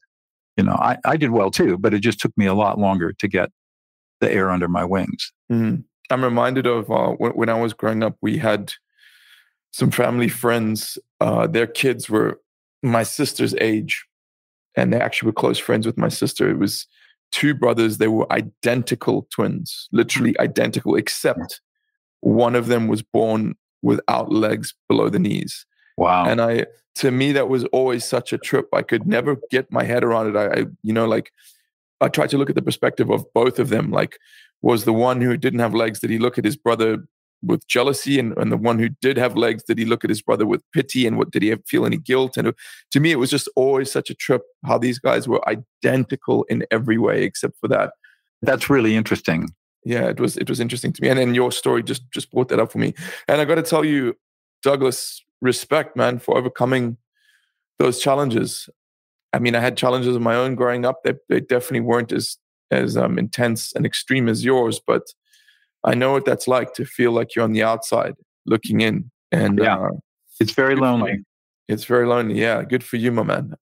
you 0.57 0.63
know 0.63 0.73
I 0.73 0.97
I 1.05 1.17
did 1.17 1.31
well 1.31 1.51
too. 1.51 1.77
But 1.77 1.93
it 1.93 1.99
just 1.99 2.19
took 2.19 2.35
me 2.37 2.45
a 2.45 2.53
lot 2.53 2.79
longer 2.79 3.13
to 3.13 3.27
get 3.27 3.49
the 4.19 4.31
air 4.31 4.49
under 4.49 4.67
my 4.67 4.83
wings. 4.83 5.31
Mm-hmm. 5.51 5.81
I'm 6.11 6.23
reminded 6.23 6.65
of 6.65 6.89
uh, 6.91 7.11
when, 7.11 7.31
when, 7.33 7.49
I 7.49 7.59
was 7.59 7.73
growing 7.73 8.03
up. 8.03 8.17
We 8.21 8.37
had 8.37 8.73
some 9.71 9.91
family 9.91 10.29
friends. 10.29 10.97
Uh, 11.19 11.47
their 11.47 11.67
kids 11.67 12.09
were 12.09 12.39
my 12.81 13.03
sister's 13.03 13.53
age, 13.55 14.05
and 14.75 14.93
they 14.93 14.99
actually 14.99 15.27
were 15.27 15.33
close 15.33 15.57
friends 15.57 15.85
with 15.85 15.97
my 15.97 16.09
sister. 16.09 16.49
It 16.49 16.59
was 16.59 16.87
two 17.31 17.53
brothers. 17.53 17.97
They 17.97 18.07
were 18.07 18.31
identical 18.31 19.27
twins, 19.31 19.87
literally 19.91 20.39
identical, 20.39 20.95
except 20.95 21.61
one 22.21 22.55
of 22.55 22.67
them 22.67 22.87
was 22.87 23.01
born 23.01 23.55
without 23.81 24.31
legs 24.31 24.73
below 24.87 25.09
the 25.09 25.19
knees. 25.19 25.65
Wow. 25.97 26.25
And 26.25 26.41
I, 26.41 26.65
to 26.95 27.11
me, 27.11 27.31
that 27.33 27.49
was 27.49 27.65
always 27.65 28.05
such 28.05 28.33
a 28.33 28.37
trip. 28.37 28.67
I 28.73 28.81
could 28.81 29.05
never 29.05 29.37
get 29.51 29.71
my 29.71 29.83
head 29.83 30.03
around 30.03 30.35
it. 30.35 30.37
I, 30.37 30.61
I, 30.61 30.65
you 30.83 30.93
know, 30.93 31.07
like 31.07 31.31
I 32.01 32.07
tried 32.07 32.29
to 32.31 32.37
look 32.37 32.49
at 32.49 32.55
the 32.55 32.61
perspective 32.61 33.09
of 33.09 33.25
both 33.33 33.59
of 33.59 33.69
them. 33.69 33.91
Like, 33.91 34.17
was 34.61 34.85
the 34.85 34.93
one 34.93 35.21
who 35.21 35.37
didn't 35.37 35.59
have 35.59 35.73
legs, 35.73 35.99
did 35.99 36.09
he 36.09 36.19
look 36.19 36.37
at 36.37 36.45
his 36.45 36.57
brother 36.57 37.05
with 37.41 37.67
jealousy? 37.67 38.19
And, 38.19 38.37
and 38.37 38.51
the 38.51 38.57
one 38.57 38.79
who 38.79 38.89
did 39.01 39.17
have 39.17 39.35
legs, 39.35 39.63
did 39.63 39.77
he 39.77 39.85
look 39.85 40.03
at 40.03 40.09
his 40.09 40.21
brother 40.21 40.45
with 40.45 40.63
pity? 40.71 41.07
And 41.07 41.17
what 41.17 41.31
did 41.31 41.43
he 41.43 41.55
feel 41.67 41.85
any 41.85 41.97
guilt? 41.97 42.37
And 42.37 42.53
to 42.91 42.99
me, 42.99 43.11
it 43.11 43.19
was 43.19 43.29
just 43.29 43.49
always 43.55 43.91
such 43.91 44.09
a 44.09 44.15
trip 44.15 44.43
how 44.65 44.77
these 44.77 44.99
guys 44.99 45.27
were 45.27 45.47
identical 45.47 46.43
in 46.43 46.65
every 46.71 46.97
way 46.97 47.23
except 47.23 47.57
for 47.59 47.67
that. 47.69 47.93
That's 48.41 48.69
really 48.69 48.95
interesting. 48.95 49.49
Yeah, 49.85 50.09
it 50.09 50.19
was 50.19 50.37
it 50.37 50.49
was 50.49 50.59
interesting 50.59 50.93
to 50.93 51.01
me. 51.01 51.09
And 51.09 51.17
then 51.17 51.33
your 51.33 51.51
story 51.51 51.83
just 51.83 52.09
just 52.11 52.31
brought 52.31 52.49
that 52.49 52.59
up 52.59 52.71
for 52.71 52.79
me. 52.79 52.93
And 53.27 53.39
I 53.39 53.45
got 53.45 53.55
to 53.55 53.63
tell 53.63 53.85
you, 53.85 54.15
Douglas, 54.61 55.23
respect, 55.41 55.95
man, 55.95 56.19
for 56.19 56.37
overcoming 56.37 56.97
those 57.79 57.99
challenges. 57.99 58.69
I 59.31 59.39
mean, 59.39 59.55
I 59.55 59.61
had 59.61 59.77
challenges 59.77 60.15
of 60.15 60.21
my 60.21 60.35
own 60.35 60.55
growing 60.55 60.85
up. 60.85 61.03
They, 61.03 61.13
they 61.29 61.39
definitely 61.39 61.81
weren't 61.81 62.11
as 62.11 62.37
as 62.71 62.97
um, 62.97 63.17
intense 63.17 63.73
and 63.73 63.85
extreme 63.85 64.29
as 64.29 64.45
yours, 64.45 64.79
but 64.85 65.13
I 65.83 65.95
know 65.95 66.11
what 66.11 66.25
that's 66.25 66.47
like 66.47 66.73
to 66.73 66.85
feel 66.85 67.11
like 67.11 67.35
you're 67.35 67.45
on 67.45 67.53
the 67.53 67.63
outside 67.63 68.15
looking 68.45 68.81
in. 68.81 69.11
And 69.31 69.59
yeah, 69.59 69.77
uh, 69.77 69.91
it's 70.39 70.53
very 70.53 70.75
lonely. 70.75 71.23
It's 71.67 71.85
very 71.85 72.07
lonely. 72.07 72.39
Yeah, 72.39 72.63
good 72.63 72.83
for 72.83 72.97
you, 72.97 73.11
my 73.11 73.23
man. 73.23 73.55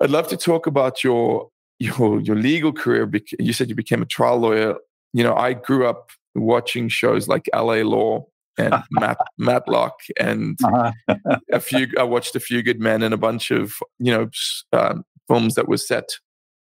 I'd 0.00 0.10
love 0.10 0.28
to 0.28 0.36
talk 0.36 0.66
about 0.66 1.02
your 1.02 1.48
your 1.78 2.20
your 2.20 2.36
legal 2.36 2.72
career. 2.72 3.10
You 3.38 3.52
said 3.52 3.68
you 3.68 3.74
became 3.74 4.02
a 4.02 4.06
trial 4.06 4.38
lawyer. 4.38 4.76
You 5.12 5.24
know, 5.24 5.34
I 5.34 5.54
grew 5.54 5.86
up 5.86 6.10
watching 6.34 6.88
shows 6.88 7.28
like 7.28 7.48
L.A. 7.52 7.82
Law 7.82 8.26
and 8.58 8.74
Matt, 8.90 9.18
Matlock 9.38 9.94
and 10.18 10.58
uh-huh. 10.62 11.16
a 11.52 11.60
few. 11.60 11.88
I 11.98 12.04
watched 12.04 12.36
a 12.36 12.40
few 12.40 12.62
Good 12.62 12.80
Men 12.80 13.02
and 13.02 13.12
a 13.12 13.18
bunch 13.18 13.50
of 13.50 13.74
you 13.98 14.12
know 14.12 14.30
um, 14.72 15.04
films 15.26 15.54
that 15.54 15.68
were 15.68 15.76
set 15.76 16.10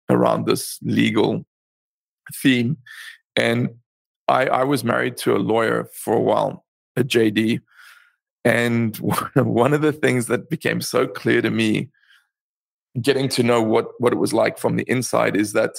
around 0.09 0.45
this 0.45 0.79
legal 0.81 1.45
theme. 2.35 2.77
And 3.35 3.69
I, 4.27 4.47
I 4.47 4.63
was 4.63 4.83
married 4.83 5.17
to 5.17 5.35
a 5.35 5.39
lawyer 5.39 5.89
for 5.93 6.13
a 6.13 6.21
while, 6.21 6.65
a 6.95 7.03
JD. 7.03 7.61
And 8.43 8.95
one 9.35 9.73
of 9.73 9.81
the 9.81 9.93
things 9.93 10.27
that 10.27 10.49
became 10.49 10.81
so 10.81 11.07
clear 11.07 11.41
to 11.41 11.49
me, 11.49 11.89
getting 13.01 13.29
to 13.29 13.43
know 13.43 13.61
what 13.61 13.87
what 13.99 14.13
it 14.13 14.17
was 14.17 14.33
like 14.33 14.57
from 14.57 14.75
the 14.75 14.83
inside, 14.83 15.35
is 15.35 15.53
that 15.53 15.75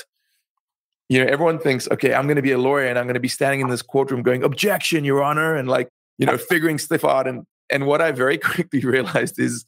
you 1.09 1.23
know 1.23 1.31
everyone 1.31 1.59
thinks, 1.59 1.89
okay, 1.91 2.15
I'm 2.15 2.27
going 2.27 2.37
to 2.37 2.43
be 2.43 2.53
a 2.53 2.59
lawyer 2.59 2.87
and 2.87 2.99
I'm 2.99 3.07
going 3.07 3.15
to 3.15 3.21
be 3.21 3.29
standing 3.29 3.61
in 3.61 3.69
this 3.69 3.83
courtroom 3.83 4.23
going, 4.23 4.43
objection, 4.45 5.05
Your 5.05 5.23
Honor, 5.23 5.55
and 5.55 5.69
like 5.69 5.89
you 6.19 6.27
know, 6.27 6.37
figuring 6.37 6.79
stuff 6.79 7.05
out. 7.05 7.27
And 7.27 7.47
and 7.71 7.87
what 7.87 8.03
I 8.03 8.13
very 8.13 8.39
quickly 8.39 8.81
realized 8.81 9.39
is 9.39 9.65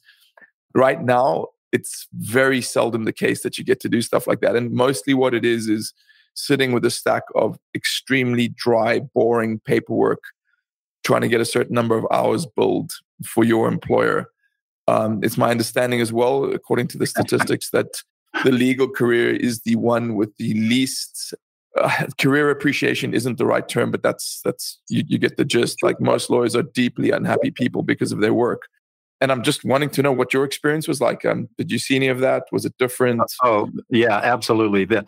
right 0.75 1.01
now 1.01 1.47
it's 1.71 2.07
very 2.13 2.61
seldom 2.61 3.05
the 3.05 3.13
case 3.13 3.43
that 3.43 3.57
you 3.57 3.63
get 3.63 3.79
to 3.79 3.89
do 3.89 4.01
stuff 4.01 4.27
like 4.27 4.41
that. 4.41 4.55
And 4.55 4.71
mostly 4.71 5.13
what 5.13 5.33
it 5.33 5.45
is 5.45 5.69
is 5.69 5.93
sitting 6.33 6.71
with 6.71 6.85
a 6.85 6.91
stack 6.91 7.23
of 7.35 7.57
extremely 7.75 8.49
dry, 8.49 8.99
boring 8.99 9.59
paperwork, 9.59 10.21
trying 11.03 11.21
to 11.21 11.27
get 11.27 11.41
a 11.41 11.45
certain 11.45 11.75
number 11.75 11.97
of 11.97 12.05
hours 12.11 12.45
billed 12.45 12.91
for 13.25 13.43
your 13.43 13.67
employer. 13.67 14.29
Um, 14.87 15.21
it's 15.23 15.37
my 15.37 15.51
understanding 15.51 16.01
as 16.01 16.11
well, 16.11 16.45
according 16.45 16.87
to 16.89 16.97
the 16.97 17.05
statistics, 17.15 17.69
that 17.71 18.01
the 18.43 18.51
legal 18.51 18.87
career 18.87 19.35
is 19.35 19.61
the 19.61 19.75
one 19.75 20.15
with 20.15 20.35
the 20.37 20.53
least 20.53 21.33
uh, 21.79 22.05
career 22.17 22.49
appreciation 22.49 23.13
isn't 23.13 23.37
the 23.37 23.45
right 23.45 23.67
term, 23.67 23.91
but 23.91 24.03
that's 24.03 24.41
that's 24.43 24.79
you, 24.89 25.03
you 25.07 25.17
get 25.17 25.37
the 25.37 25.45
gist. 25.45 25.77
Like 25.83 26.01
most 26.01 26.29
lawyers 26.29 26.55
are 26.55 26.63
deeply 26.63 27.11
unhappy 27.11 27.51
people 27.51 27.81
because 27.81 28.11
of 28.11 28.19
their 28.19 28.33
work. 28.33 28.67
And 29.21 29.31
I'm 29.31 29.43
just 29.43 29.63
wanting 29.63 29.91
to 29.91 30.01
know 30.01 30.11
what 30.11 30.33
your 30.33 30.43
experience 30.43 30.87
was 30.87 30.99
like. 30.99 31.23
Um, 31.25 31.47
did 31.57 31.71
you 31.71 31.77
see 31.77 31.95
any 31.95 32.07
of 32.07 32.19
that? 32.19 32.43
Was 32.51 32.65
it 32.65 32.73
different? 32.79 33.21
Oh, 33.43 33.69
yeah, 33.89 34.17
absolutely. 34.17 34.85
The 34.85 35.05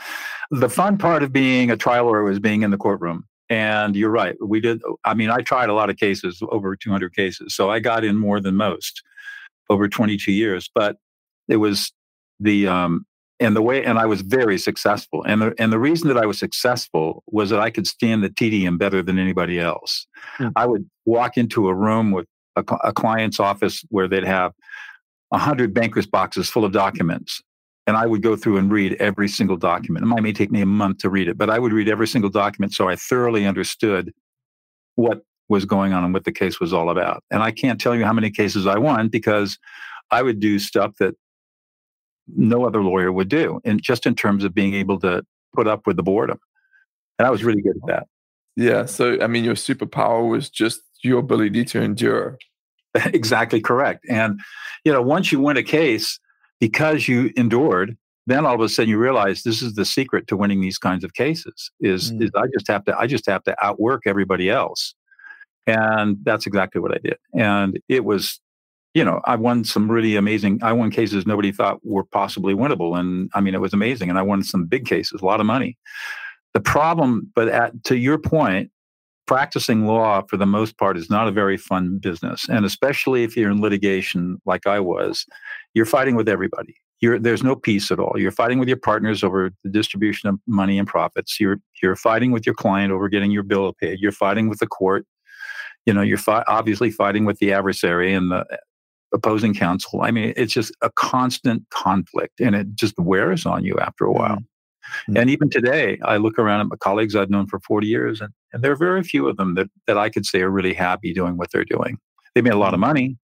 the 0.52 0.70
fun 0.70 0.98
part 0.98 1.24
of 1.24 1.34
being 1.34 1.72
a 1.72 1.78
trial 1.78 2.06
lawyer 2.06 2.24
was 2.24 2.40
being 2.40 2.62
in 2.62 2.72
the 2.72 2.78
courtroom. 2.78 3.26
And 3.50 3.96
you're 3.96 4.10
right. 4.10 4.36
We 4.40 4.62
did. 4.62 4.82
I 5.04 5.14
mean, 5.14 5.30
I 5.30 5.42
tried 5.42 5.70
a 5.70 5.74
lot 5.74 5.90
of 5.90 5.98
cases, 5.98 6.42
over 6.50 6.76
200 6.76 7.16
cases. 7.16 7.56
So 7.56 7.70
I 7.70 7.80
got 7.80 8.04
in 8.06 8.18
more 8.18 8.40
than 8.40 8.56
most 8.56 9.04
over 9.70 9.88
22 9.88 10.32
years. 10.32 10.70
But 10.74 10.98
it 11.48 11.58
was 11.58 11.92
the 12.40 12.68
um, 12.68 13.06
and 13.40 13.56
the 13.56 13.62
way 13.62 13.84
and 13.84 14.00
I 14.00 14.06
was 14.06 14.22
very 14.22 14.58
successful. 14.58 15.24
And 15.24 15.42
the 15.42 15.54
and 15.58 15.72
the 15.74 15.80
reason 15.80 16.08
that 16.08 16.18
I 16.18 16.26
was 16.26 16.38
successful 16.40 17.24
was 17.28 17.50
that 17.50 17.60
I 17.60 17.70
could 17.70 17.88
stand 17.88 18.24
the 18.24 18.30
tedium 18.30 18.78
better 18.78 19.02
than 19.02 19.20
anybody 19.20 19.60
else. 19.60 20.08
Mm. 20.40 20.52
I 20.56 20.66
would 20.66 20.90
walk 21.06 21.38
into 21.38 21.68
a 21.68 21.74
room 21.74 22.12
with 22.12 22.28
a, 22.56 22.64
a 22.84 22.94
client's 22.94 23.40
office 23.40 23.84
where 23.90 24.08
they'd 24.08 24.24
have 24.24 24.54
a 25.32 25.38
hundred 25.38 25.74
bankers 25.74 26.06
boxes 26.06 26.50
full 26.50 26.66
of 26.66 26.72
documents. 26.72 27.42
And 27.86 27.98
I 27.98 28.06
would 28.06 28.22
go 28.22 28.38
through 28.38 28.58
and 28.58 28.72
read 28.72 28.94
every 29.02 29.28
single 29.28 29.58
document. 29.58 30.06
It 30.06 30.22
may 30.22 30.32
take 30.32 30.52
me 30.52 30.62
a 30.62 30.66
month 30.66 31.00
to 31.00 31.10
read 31.10 31.28
it, 31.28 31.38
but 31.38 31.50
I 31.50 31.60
would 31.60 31.74
read 31.74 31.90
every 31.90 32.08
single 32.08 32.30
document 32.30 32.74
so 32.74 32.88
I 32.88 32.96
thoroughly 32.96 33.46
understood 33.46 34.14
what 34.96 35.22
was 35.50 35.66
going 35.66 35.92
on 35.92 36.04
and 36.04 36.14
what 36.14 36.24
the 36.24 36.32
case 36.32 36.60
was 36.60 36.72
all 36.72 36.90
about. 36.90 37.24
And 37.30 37.44
I 37.44 37.52
can't 37.52 37.82
tell 37.82 37.96
you 37.96 38.06
how 38.06 38.14
many 38.14 38.32
cases 38.32 38.66
I 38.68 38.78
won 38.78 39.10
because 39.10 39.58
I 40.12 40.22
would 40.22 40.40
do 40.40 40.60
stuff 40.60 40.94
that 41.00 41.16
no 42.28 42.66
other 42.66 42.82
lawyer 42.82 43.12
would 43.12 43.28
do, 43.28 43.60
and 43.66 43.82
just 43.82 44.06
in 44.06 44.16
terms 44.16 44.44
of 44.44 44.54
being 44.54 44.74
able 44.74 45.00
to 45.02 45.24
put 45.54 45.68
up 45.68 45.86
with 45.86 45.98
the 45.98 46.04
boredom. 46.04 46.40
And 47.20 47.28
I 47.28 47.32
was 47.32 47.44
really 47.44 47.62
good 47.62 47.76
at 47.76 47.88
that. 47.88 48.08
Yeah. 48.56 48.86
So, 48.86 49.20
I 49.22 49.28
mean, 49.28 49.44
your 49.44 49.56
superpower 49.56 50.30
was 50.30 50.50
just 50.50 50.82
your 51.04 51.20
ability 51.20 51.66
to 51.66 51.82
endure. 51.82 52.38
exactly 53.06 53.62
correct. 53.62 54.06
And, 54.10 54.40
you 54.84 54.92
know, 54.92 55.02
once 55.02 55.32
you 55.32 55.40
win 55.40 55.58
a 55.58 55.64
case, 55.64 56.20
because 56.60 57.08
you 57.08 57.32
endured, 57.36 57.98
then 58.28 58.46
all 58.46 58.56
of 58.56 58.62
a 58.62 58.70
sudden 58.70 58.90
you 58.90 58.98
realize 58.98 59.44
this 59.44 59.62
is 59.62 59.74
the 59.76 59.86
secret 59.86 60.28
to 60.28 60.38
winning 60.38 60.62
these 60.62 60.78
kinds 60.78 61.04
of 61.04 61.14
cases 61.14 61.72
is, 61.80 62.12
mm. 62.12 62.24
is 62.24 62.32
I 62.36 62.46
just 62.54 62.68
have 62.68 62.86
to, 62.86 62.98
I 62.98 63.08
just 63.08 63.26
have 63.26 63.44
to 63.44 63.56
outwork 63.64 64.04
everybody 64.06 64.50
else. 64.50 64.94
And 65.68 66.18
that's 66.24 66.46
exactly 66.46 66.80
what 66.82 66.94
I 66.94 67.00
did. 67.04 67.18
And 67.34 67.80
it 67.90 68.06
was, 68.06 68.40
you 68.94 69.04
know, 69.04 69.22
I 69.26 69.36
won 69.36 69.64
some 69.64 69.92
really 69.92 70.16
amazing, 70.16 70.60
I 70.62 70.72
won 70.74 70.92
cases 70.92 71.26
nobody 71.26 71.52
thought 71.52 71.80
were 71.84 72.04
possibly 72.04 72.54
winnable. 72.54 72.98
And 72.98 73.30
I 73.34 73.42
mean, 73.42 73.56
it 73.56 73.62
was 73.62 73.74
amazing. 73.74 74.10
And 74.10 74.20
I 74.20 74.22
won 74.22 74.44
some 74.44 74.66
big 74.66 74.86
cases, 74.86 75.22
a 75.22 75.26
lot 75.26 75.40
of 75.40 75.46
money. 75.46 75.78
The 76.54 76.60
problem, 76.62 77.32
but 77.34 77.48
at, 77.48 77.84
to 77.86 77.98
your 77.98 78.20
point, 78.20 78.70
practicing 79.34 79.88
law 79.88 80.22
for 80.30 80.38
the 80.38 80.46
most 80.46 80.78
part 80.78 80.96
is 80.96 81.10
not 81.10 81.28
a 81.28 81.32
very 81.32 81.58
fun 81.58 81.98
business. 81.98 82.48
And 82.48 82.66
especially 82.66 83.24
if 83.24 83.36
you're 83.36 83.50
in 83.50 83.62
litigation 83.62 84.40
like 84.46 84.68
I 84.68 84.80
was, 84.80 85.26
you're 85.74 85.88
fighting 85.88 86.16
with 86.16 86.30
everybody. 86.30 86.76
You're, 87.02 87.18
there's 87.18 87.42
no 87.42 87.56
peace 87.56 87.90
at 87.90 88.00
all. 88.00 88.14
You're 88.16 88.30
fighting 88.30 88.60
with 88.60 88.68
your 88.68 88.78
partners 88.78 89.24
over 89.24 89.52
the 89.64 89.72
distribution 89.72 90.30
of 90.30 90.36
money 90.46 90.78
and 90.78 90.88
profits. 90.88 91.40
You're, 91.40 91.58
you're 91.82 91.96
fighting 91.96 92.32
with 92.32 92.46
your 92.46 92.54
client 92.54 92.94
over 92.94 93.10
getting 93.10 93.32
your 93.32 93.42
bill 93.42 93.74
paid. 93.74 93.98
You're 94.00 94.12
fighting 94.12 94.50
with 94.50 94.60
the 94.60 94.68
court. 94.68 95.08
You 95.88 95.96
know, 95.96 96.04
you're 96.04 96.20
fi- 96.20 96.46
obviously 96.48 96.92
fighting 96.92 97.26
with 97.26 97.40
the 97.40 97.54
adversary 97.54 98.14
and 98.14 98.30
the 98.30 98.46
opposing 99.16 99.56
counsel. 99.56 100.04
I 100.04 100.12
mean, 100.12 100.34
it's 100.38 100.54
just 100.54 100.72
a 100.84 100.92
constant 100.92 101.68
conflict 101.72 102.40
and 102.40 102.56
it 102.56 102.76
just 102.76 102.94
wears 103.00 103.48
on 103.48 103.66
you 103.66 103.80
after 103.80 104.06
a 104.06 104.12
while. 104.12 104.36
Mm-hmm. 104.36 104.53
Mm-hmm. 104.84 105.12
Mm-hmm. 105.12 105.18
And 105.22 105.30
even 105.30 105.50
today, 105.50 106.00
I 106.04 106.18
look 106.18 106.40
around 106.40 106.62
at 106.62 106.68
my 106.68 106.76
colleagues 106.78 107.16
I've 107.16 107.30
known 107.30 107.48
for 107.48 107.60
40 107.60 107.88
years, 107.88 108.22
and, 108.22 108.34
and 108.52 108.64
there 108.64 108.72
are 108.72 108.78
very 108.78 109.04
few 109.04 109.28
of 109.28 109.38
them 109.38 109.56
that, 109.56 109.68
that 109.88 109.98
I 109.98 110.10
could 110.10 110.26
say 110.26 110.42
are 110.42 110.50
really 110.50 110.74
happy 110.74 111.14
doing 111.14 111.38
what 111.38 111.52
they're 111.52 111.66
doing. 111.66 111.98
They 112.36 112.42
made 112.42 112.54
a 112.54 112.58
lot 112.58 112.74
of 112.74 112.80
mm-hmm. 112.80 112.88
money, 112.88 113.18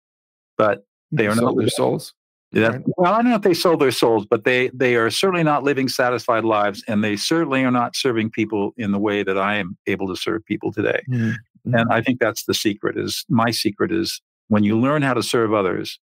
but 0.57 0.85
they 1.11 1.27
are 1.27 1.35
sold 1.35 1.55
not 1.55 1.61
their 1.61 1.69
souls. 1.69 2.13
That, 2.51 2.81
well, 2.97 3.13
I 3.13 3.17
don't 3.17 3.29
know 3.29 3.35
if 3.35 3.43
they 3.43 3.53
sold 3.53 3.79
their 3.79 3.91
souls, 3.91 4.25
but 4.27 4.43
they 4.43 4.69
they 4.69 4.95
are 4.95 5.11
certainly 5.11 5.43
not 5.43 5.63
living 5.63 5.87
satisfied 5.87 6.43
lives, 6.43 6.83
and 6.87 7.03
they 7.03 7.15
certainly 7.15 7.63
are 7.63 7.71
not 7.71 7.95
serving 7.95 8.31
people 8.31 8.73
in 8.75 8.91
the 8.91 8.97
way 8.97 9.21
that 9.21 9.37
I 9.37 9.55
am 9.55 9.77
able 9.85 10.07
to 10.07 10.15
serve 10.15 10.43
people 10.45 10.71
today. 10.71 11.01
Mm-hmm. 11.09 11.75
And 11.75 11.91
I 11.91 12.01
think 12.01 12.19
that's 12.19 12.45
the 12.45 12.55
secret. 12.55 12.97
Is 12.97 13.23
my 13.29 13.51
secret 13.51 13.91
is 13.91 14.19
when 14.47 14.63
you 14.63 14.79
learn 14.79 15.03
how 15.03 15.13
to 15.13 15.21
serve 15.21 15.53
others, 15.53 15.99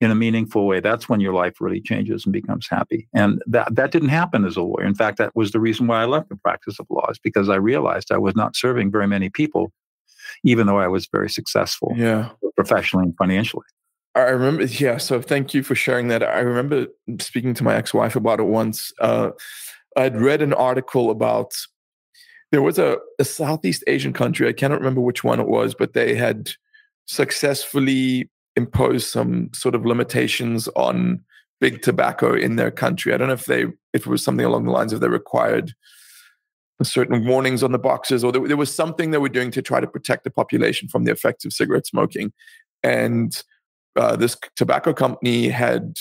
in 0.00 0.10
a 0.10 0.14
meaningful 0.14 0.66
way, 0.66 0.80
that's 0.80 1.08
when 1.08 1.20
your 1.20 1.34
life 1.34 1.60
really 1.60 1.80
changes 1.80 2.24
and 2.24 2.32
becomes 2.32 2.66
happy. 2.70 3.06
And 3.12 3.42
that, 3.46 3.74
that 3.74 3.90
didn't 3.90 4.08
happen 4.08 4.46
as 4.46 4.56
a 4.56 4.62
lawyer. 4.62 4.84
In 4.84 4.94
fact, 4.94 5.18
that 5.18 5.36
was 5.36 5.50
the 5.50 5.60
reason 5.60 5.86
why 5.86 6.02
I 6.02 6.06
left 6.06 6.30
the 6.30 6.36
practice 6.36 6.78
of 6.78 6.86
law, 6.88 7.06
is 7.10 7.18
because 7.18 7.48
I 7.48 7.56
realized 7.56 8.10
I 8.10 8.18
was 8.18 8.34
not 8.34 8.56
serving 8.56 8.90
very 8.90 9.06
many 9.06 9.28
people, 9.28 9.72
even 10.42 10.66
though 10.66 10.78
I 10.78 10.88
was 10.88 11.06
very 11.12 11.28
successful 11.28 11.92
yeah. 11.96 12.30
professionally 12.56 13.06
and 13.06 13.16
financially. 13.16 13.66
I 14.14 14.22
remember, 14.22 14.64
yeah. 14.64 14.96
So 14.96 15.20
thank 15.20 15.54
you 15.54 15.62
for 15.62 15.74
sharing 15.74 16.08
that. 16.08 16.22
I 16.22 16.40
remember 16.40 16.86
speaking 17.20 17.54
to 17.54 17.64
my 17.64 17.76
ex 17.76 17.94
wife 17.94 18.16
about 18.16 18.40
it 18.40 18.44
once. 18.44 18.92
Uh, 19.00 19.30
I'd 19.96 20.20
read 20.20 20.42
an 20.42 20.52
article 20.52 21.10
about 21.10 21.52
there 22.52 22.62
was 22.62 22.78
a, 22.78 22.98
a 23.18 23.24
Southeast 23.24 23.84
Asian 23.86 24.12
country. 24.12 24.48
I 24.48 24.52
cannot 24.52 24.78
remember 24.78 25.00
which 25.00 25.22
one 25.22 25.38
it 25.38 25.46
was, 25.46 25.74
but 25.74 25.92
they 25.92 26.14
had 26.14 26.50
successfully 27.06 28.28
impose 28.56 29.06
some 29.06 29.50
sort 29.54 29.74
of 29.74 29.86
limitations 29.86 30.68
on 30.76 31.22
big 31.60 31.82
tobacco 31.82 32.34
in 32.34 32.56
their 32.56 32.70
country. 32.70 33.12
I 33.12 33.16
don't 33.16 33.28
know 33.28 33.34
if 33.34 33.46
they 33.46 33.64
if 33.92 34.06
it 34.06 34.06
was 34.06 34.24
something 34.24 34.46
along 34.46 34.64
the 34.64 34.70
lines 34.70 34.92
of 34.92 35.00
they 35.00 35.08
required 35.08 35.72
certain 36.82 37.26
warnings 37.26 37.62
on 37.62 37.72
the 37.72 37.78
boxes, 37.78 38.24
or 38.24 38.32
there, 38.32 38.46
there, 38.48 38.56
was 38.56 38.74
something 38.74 39.10
they 39.10 39.18
were 39.18 39.28
doing 39.28 39.50
to 39.50 39.60
try 39.60 39.80
to 39.80 39.86
protect 39.86 40.24
the 40.24 40.30
population 40.30 40.88
from 40.88 41.04
the 41.04 41.12
effects 41.12 41.44
of 41.44 41.52
cigarette 41.52 41.86
smoking. 41.86 42.32
And 42.82 43.42
uh, 43.96 44.16
this 44.16 44.36
tobacco 44.56 44.94
company 44.94 45.48
had 45.48 45.96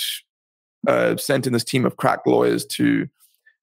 uh, 0.87 1.17
sent 1.17 1.45
in 1.45 1.53
this 1.53 1.63
team 1.63 1.85
of 1.85 1.97
crack 1.97 2.25
lawyers 2.25 2.65
to 2.65 3.07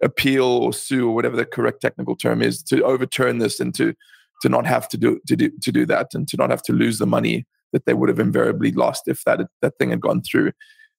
appeal 0.03 0.45
or 0.45 0.75
sue 0.75 1.09
or 1.09 1.15
whatever 1.15 1.37
the 1.37 1.47
correct 1.47 1.81
technical 1.81 2.17
term 2.17 2.43
is 2.43 2.63
to 2.65 2.83
overturn 2.85 3.39
this 3.39 3.61
and 3.61 3.75
to 3.75 3.95
to 4.43 4.51
not 4.51 4.67
have 4.67 4.87
to 4.87 4.99
do 4.99 5.19
to 5.27 5.35
do 5.35 5.51
to 5.63 5.73
do 5.73 5.87
that 5.87 6.09
and 6.13 6.29
to 6.29 6.37
not 6.37 6.51
have 6.51 6.63
to 6.63 6.75
lose 6.75 6.99
the 6.99 7.07
money 7.07 7.47
that 7.73 7.87
they 7.87 7.95
would 7.95 8.09
have 8.09 8.21
invariably 8.21 8.73
lost 8.73 9.05
if 9.07 9.23
that 9.25 9.41
that 9.63 9.79
thing 9.79 9.91
had 9.91 10.01
gone 10.01 10.23
through. 10.23 10.53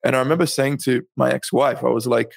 And 0.03 0.15
I 0.15 0.19
remember 0.19 0.45
saying 0.45 0.77
to 0.83 1.03
my 1.15 1.31
ex-wife, 1.31 1.83
I 1.83 1.89
was 1.89 2.07
like, 2.07 2.33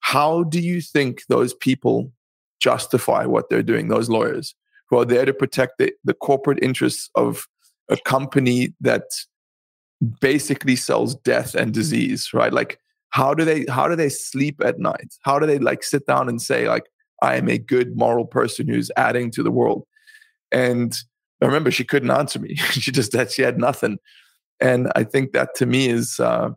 "How 0.00 0.44
do 0.44 0.60
you 0.60 0.80
think 0.80 1.22
those 1.28 1.54
people 1.54 2.12
justify 2.60 3.24
what 3.26 3.48
they're 3.48 3.62
doing? 3.62 3.88
Those 3.88 4.08
lawyers 4.08 4.54
who 4.88 4.98
are 4.98 5.04
there 5.04 5.24
to 5.24 5.32
protect 5.32 5.78
the, 5.78 5.92
the 6.04 6.14
corporate 6.14 6.62
interests 6.62 7.10
of 7.14 7.46
a 7.88 7.96
company 8.04 8.74
that 8.80 9.04
basically 10.20 10.76
sells 10.76 11.14
death 11.16 11.54
and 11.54 11.72
disease, 11.72 12.30
right? 12.32 12.52
Like, 12.52 12.78
how 13.10 13.34
do 13.34 13.44
they 13.44 13.64
how 13.68 13.88
do 13.88 13.96
they 13.96 14.08
sleep 14.08 14.60
at 14.64 14.78
night? 14.78 15.14
How 15.22 15.38
do 15.38 15.46
they 15.46 15.58
like 15.58 15.82
sit 15.82 16.06
down 16.06 16.28
and 16.28 16.40
say 16.40 16.68
like, 16.68 16.84
I 17.22 17.36
am 17.36 17.48
a 17.48 17.58
good 17.58 17.96
moral 17.96 18.24
person 18.24 18.68
who's 18.68 18.90
adding 18.96 19.30
to 19.32 19.42
the 19.42 19.50
world?" 19.50 19.84
And 20.52 20.96
I 21.42 21.46
remember 21.46 21.70
she 21.70 21.84
couldn't 21.84 22.10
answer 22.10 22.38
me. 22.38 22.54
she 22.56 22.90
just 22.92 23.12
that 23.12 23.32
she 23.32 23.42
had 23.42 23.58
nothing, 23.58 23.98
and 24.60 24.90
I 24.94 25.04
think 25.04 25.32
that 25.32 25.54
to 25.56 25.66
me 25.66 25.88
is 25.88 26.20
uh, 26.20 26.50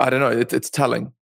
I 0.00 0.10
don't 0.10 0.20
know. 0.20 0.30
It, 0.30 0.52
it's 0.52 0.70
telling. 0.70 1.12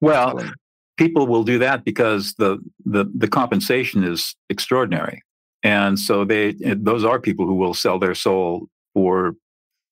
Well, 0.00 0.30
telling. 0.30 0.52
people 0.96 1.26
will 1.26 1.44
do 1.44 1.58
that 1.58 1.84
because 1.84 2.34
the 2.34 2.58
the 2.84 3.10
the 3.14 3.28
compensation 3.28 4.04
is 4.04 4.34
extraordinary, 4.48 5.22
and 5.62 5.98
so 5.98 6.24
they 6.24 6.52
those 6.52 7.04
are 7.04 7.20
people 7.20 7.46
who 7.46 7.54
will 7.54 7.74
sell 7.74 7.98
their 7.98 8.14
soul 8.14 8.66
for 8.94 9.34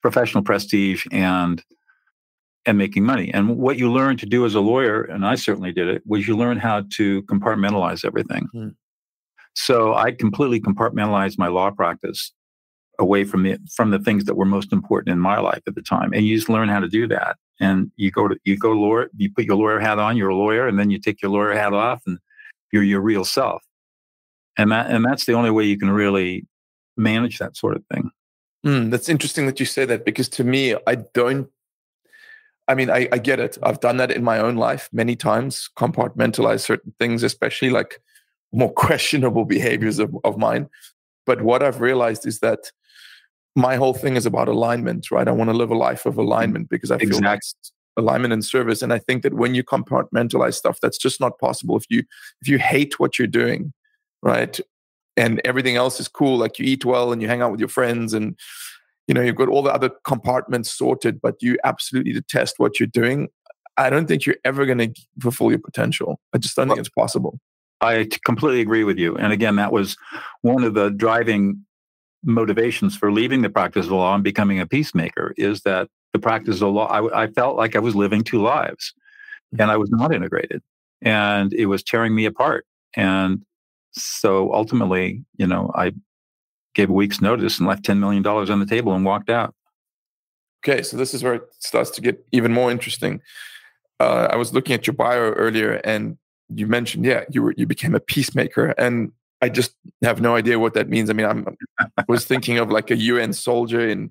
professional 0.02 0.42
prestige 0.42 1.06
and 1.12 1.62
and 2.66 2.76
making 2.76 3.04
money. 3.04 3.32
And 3.32 3.56
what 3.56 3.78
you 3.78 3.90
learn 3.90 4.16
to 4.18 4.26
do 4.26 4.44
as 4.44 4.54
a 4.54 4.60
lawyer, 4.60 5.02
and 5.02 5.24
I 5.24 5.34
certainly 5.34 5.72
did 5.72 5.88
it, 5.88 6.02
was 6.06 6.28
you 6.28 6.36
learn 6.36 6.58
how 6.58 6.84
to 6.94 7.22
compartmentalize 7.22 8.04
everything. 8.04 8.48
Mm-hmm. 8.54 8.68
So 9.54 9.94
I 9.94 10.12
completely 10.12 10.60
compartmentalized 10.60 11.38
my 11.38 11.48
law 11.48 11.70
practice 11.70 12.32
away 13.00 13.24
from 13.24 13.42
the 13.42 13.58
from 13.74 13.90
the 13.90 13.98
things 13.98 14.24
that 14.24 14.36
were 14.36 14.44
most 14.44 14.72
important 14.72 15.12
in 15.12 15.18
my 15.18 15.40
life 15.40 15.62
at 15.66 15.74
the 15.74 15.82
time. 15.82 16.12
And 16.12 16.26
you 16.26 16.36
just 16.36 16.48
learn 16.48 16.68
how 16.68 16.80
to 16.80 16.88
do 16.88 17.08
that. 17.08 17.36
And 17.58 17.90
you 17.96 18.10
go 18.10 18.28
to 18.28 18.36
you 18.44 18.56
go 18.56 18.72
lawyer 18.72 19.10
you 19.16 19.32
put 19.32 19.44
your 19.44 19.56
lawyer 19.56 19.80
hat 19.80 19.98
on 19.98 20.16
you're 20.16 20.28
a 20.28 20.36
lawyer 20.36 20.68
and 20.68 20.78
then 20.78 20.90
you 20.90 20.98
take 20.98 21.20
your 21.22 21.30
lawyer 21.30 21.52
hat 21.52 21.72
off 21.72 22.02
and 22.06 22.18
you're 22.72 22.84
your 22.84 23.00
real 23.00 23.24
self. 23.24 23.64
And 24.56 24.70
that 24.70 24.90
and 24.90 25.04
that's 25.04 25.24
the 25.24 25.32
only 25.32 25.50
way 25.50 25.64
you 25.64 25.78
can 25.78 25.90
really 25.90 26.46
manage 26.96 27.38
that 27.38 27.56
sort 27.56 27.76
of 27.76 27.84
thing. 27.92 28.10
Mm, 28.64 28.90
that's 28.90 29.08
interesting 29.08 29.46
that 29.46 29.58
you 29.58 29.66
say 29.66 29.86
that 29.86 30.04
because 30.04 30.28
to 30.28 30.44
me 30.44 30.74
i 30.86 30.94
don't 30.94 31.48
i 32.68 32.74
mean 32.74 32.90
I, 32.90 33.08
I 33.10 33.16
get 33.16 33.40
it. 33.40 33.56
I've 33.62 33.80
done 33.80 33.96
that 33.96 34.10
in 34.10 34.22
my 34.22 34.38
own 34.38 34.56
life 34.56 34.90
many 34.92 35.16
times 35.16 35.70
compartmentalize 35.78 36.60
certain 36.60 36.92
things 36.98 37.22
especially 37.22 37.70
like 37.70 38.02
more 38.52 38.70
questionable 38.86 39.46
behaviors 39.46 39.98
of, 39.98 40.14
of 40.24 40.36
mine. 40.36 40.68
But 41.24 41.40
what 41.40 41.62
i've 41.62 41.80
realized 41.80 42.26
is 42.26 42.40
that 42.40 42.70
my 43.56 43.76
whole 43.76 43.94
thing 43.94 44.16
is 44.16 44.26
about 44.26 44.48
alignment, 44.48 45.10
right? 45.10 45.26
I 45.26 45.32
want 45.32 45.50
to 45.50 45.56
live 45.56 45.70
a 45.70 45.76
life 45.76 46.06
of 46.06 46.18
alignment 46.18 46.68
because 46.68 46.90
I 46.90 46.98
feel 46.98 47.08
exactly. 47.08 47.28
that's 47.28 47.72
alignment 47.96 48.32
and 48.32 48.44
service. 48.44 48.82
And 48.82 48.92
I 48.92 48.98
think 48.98 49.22
that 49.22 49.34
when 49.34 49.54
you 49.54 49.64
compartmentalize 49.64 50.54
stuff, 50.54 50.78
that's 50.80 50.98
just 50.98 51.20
not 51.20 51.38
possible. 51.38 51.76
If 51.76 51.84
you 51.88 52.04
if 52.40 52.48
you 52.48 52.58
hate 52.58 52.98
what 52.98 53.18
you're 53.18 53.28
doing, 53.28 53.72
right, 54.22 54.58
and 55.16 55.40
everything 55.44 55.76
else 55.76 56.00
is 56.00 56.08
cool, 56.08 56.38
like 56.38 56.58
you 56.58 56.64
eat 56.64 56.84
well 56.84 57.12
and 57.12 57.20
you 57.20 57.28
hang 57.28 57.42
out 57.42 57.50
with 57.50 57.60
your 57.60 57.68
friends 57.68 58.14
and 58.14 58.38
you 59.08 59.14
know 59.14 59.20
you've 59.20 59.36
got 59.36 59.48
all 59.48 59.62
the 59.62 59.72
other 59.72 59.90
compartments 60.04 60.72
sorted, 60.72 61.20
but 61.20 61.36
you 61.40 61.58
absolutely 61.64 62.12
detest 62.12 62.54
what 62.58 62.78
you're 62.78 62.86
doing. 62.86 63.28
I 63.76 63.90
don't 63.90 64.06
think 64.06 64.26
you're 64.26 64.36
ever 64.44 64.66
going 64.66 64.78
to 64.78 64.92
fulfill 65.20 65.50
your 65.50 65.58
potential. 65.58 66.20
I 66.34 66.38
just 66.38 66.54
don't 66.54 66.68
well, 66.68 66.76
think 66.76 66.86
it's 66.86 66.94
possible. 66.94 67.40
I 67.80 68.08
completely 68.24 68.60
agree 68.60 68.84
with 68.84 68.98
you. 68.98 69.16
And 69.16 69.32
again, 69.32 69.56
that 69.56 69.72
was 69.72 69.96
one 70.42 70.64
of 70.64 70.74
the 70.74 70.90
driving 70.90 71.64
motivations 72.22 72.96
for 72.96 73.12
leaving 73.12 73.42
the 73.42 73.50
practice 73.50 73.86
of 73.86 73.92
law 73.92 74.14
and 74.14 74.24
becoming 74.24 74.60
a 74.60 74.66
peacemaker 74.66 75.34
is 75.36 75.62
that 75.62 75.88
the 76.12 76.18
practice 76.18 76.60
of 76.60 76.72
law, 76.72 76.86
I, 76.86 77.24
I 77.24 77.26
felt 77.28 77.56
like 77.56 77.76
I 77.76 77.78
was 77.78 77.94
living 77.94 78.22
two 78.22 78.42
lives 78.42 78.92
and 79.58 79.70
I 79.70 79.76
was 79.76 79.90
not 79.90 80.14
integrated 80.14 80.62
and 81.02 81.52
it 81.52 81.66
was 81.66 81.82
tearing 81.82 82.14
me 82.14 82.26
apart. 82.26 82.66
And 82.94 83.42
so 83.92 84.52
ultimately, 84.52 85.24
you 85.36 85.46
know, 85.46 85.70
I 85.74 85.92
gave 86.74 86.90
a 86.90 86.92
week's 86.92 87.20
notice 87.20 87.58
and 87.58 87.66
left 87.66 87.84
$10 87.84 87.98
million 87.98 88.26
on 88.26 88.60
the 88.60 88.66
table 88.66 88.94
and 88.94 89.04
walked 89.04 89.30
out. 89.30 89.54
Okay, 90.62 90.82
so 90.82 90.96
this 90.96 91.14
is 91.14 91.22
where 91.22 91.34
it 91.34 91.42
starts 91.58 91.90
to 91.90 92.00
get 92.00 92.24
even 92.32 92.52
more 92.52 92.70
interesting. 92.70 93.20
Uh, 93.98 94.28
I 94.30 94.36
was 94.36 94.52
looking 94.52 94.74
at 94.74 94.86
your 94.86 94.94
bio 94.94 95.32
earlier, 95.32 95.80
and 95.84 96.18
you 96.54 96.66
mentioned, 96.66 97.04
yeah, 97.04 97.24
you 97.30 97.42
were 97.42 97.54
you 97.56 97.66
became 97.66 97.94
a 97.94 98.00
peacemaker, 98.00 98.74
and 98.76 99.12
I 99.42 99.48
just 99.48 99.74
have 100.02 100.20
no 100.20 100.34
idea 100.36 100.58
what 100.58 100.74
that 100.74 100.88
means. 100.88 101.10
I 101.10 101.14
mean, 101.14 101.26
I'm, 101.26 101.56
I 101.78 102.04
was 102.08 102.24
thinking 102.24 102.58
of 102.58 102.70
like 102.70 102.90
a 102.90 102.96
UN 102.96 103.32
soldier 103.32 103.86
in 103.86 104.10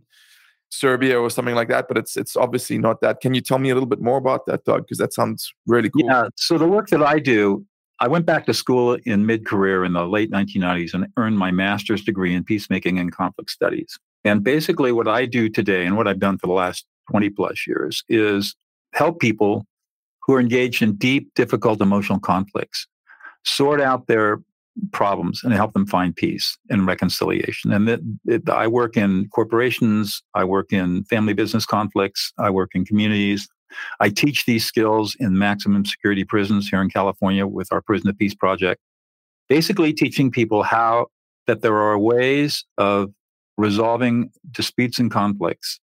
Serbia 0.69 1.19
or 1.19 1.29
something 1.29 1.55
like 1.55 1.67
that, 1.69 1.87
but 1.87 1.97
it's 1.97 2.15
it's 2.15 2.35
obviously 2.35 2.77
not 2.77 3.01
that. 3.01 3.21
Can 3.21 3.33
you 3.33 3.41
tell 3.41 3.59
me 3.59 3.69
a 3.69 3.73
little 3.73 3.87
bit 3.89 4.01
more 4.01 4.17
about 4.17 4.45
that, 4.45 4.63
Doug? 4.65 4.83
Because 4.83 4.97
that 4.99 5.13
sounds 5.13 5.51
really 5.67 5.89
cool. 5.89 6.05
Yeah. 6.05 6.29
So 6.35 6.57
the 6.57 6.67
work 6.67 6.89
that 6.89 7.03
I 7.03 7.19
do, 7.19 7.65
I 7.99 8.07
went 8.07 8.25
back 8.25 8.45
to 8.45 8.53
school 8.53 8.97
in 9.05 9.25
mid-career 9.25 9.83
in 9.83 9.93
the 9.93 10.05
late 10.05 10.31
1990s 10.31 10.93
and 10.93 11.07
earned 11.17 11.37
my 11.37 11.51
master's 11.51 12.03
degree 12.03 12.33
in 12.33 12.43
peacemaking 12.43 12.99
and 12.99 13.11
conflict 13.11 13.49
studies. 13.49 13.97
And 14.23 14.43
basically, 14.43 14.91
what 14.91 15.07
I 15.07 15.25
do 15.25 15.49
today 15.49 15.85
and 15.85 15.97
what 15.97 16.07
I've 16.07 16.19
done 16.19 16.37
for 16.37 16.47
the 16.47 16.53
last 16.53 16.85
20 17.11 17.29
plus 17.31 17.65
years 17.67 18.03
is 18.07 18.55
help 18.93 19.19
people 19.19 19.65
who 20.23 20.33
are 20.35 20.39
engaged 20.39 20.81
in 20.81 20.95
deep, 20.95 21.33
difficult 21.35 21.81
emotional 21.81 22.19
conflicts 22.19 22.87
sort 23.45 23.81
out 23.81 24.07
their 24.07 24.41
problems 24.91 25.43
and 25.43 25.53
help 25.53 25.73
them 25.73 25.85
find 25.85 26.15
peace 26.15 26.57
and 26.69 26.85
reconciliation. 26.85 27.71
And 27.71 28.19
it, 28.25 28.49
I 28.49 28.67
work 28.67 28.97
in 28.97 29.27
corporations, 29.29 30.21
I 30.33 30.43
work 30.43 30.71
in 30.71 31.03
family 31.05 31.33
business 31.33 31.65
conflicts, 31.65 32.33
I 32.37 32.49
work 32.49 32.71
in 32.73 32.85
communities. 32.85 33.47
I 33.99 34.09
teach 34.09 34.45
these 34.45 34.65
skills 34.65 35.15
in 35.19 35.37
maximum 35.37 35.85
security 35.85 36.23
prisons 36.23 36.67
here 36.67 36.81
in 36.81 36.89
California 36.89 37.45
with 37.45 37.71
our 37.71 37.81
Prison 37.81 38.09
of 38.09 38.17
Peace 38.17 38.33
project, 38.33 38.81
basically 39.47 39.93
teaching 39.93 40.31
people 40.31 40.63
how 40.63 41.07
that 41.45 41.61
there 41.61 41.77
are 41.77 41.97
ways 41.99 42.65
of 42.77 43.11
resolving 43.57 44.31
disputes 44.51 44.97
and 44.97 45.11
conflicts 45.11 45.79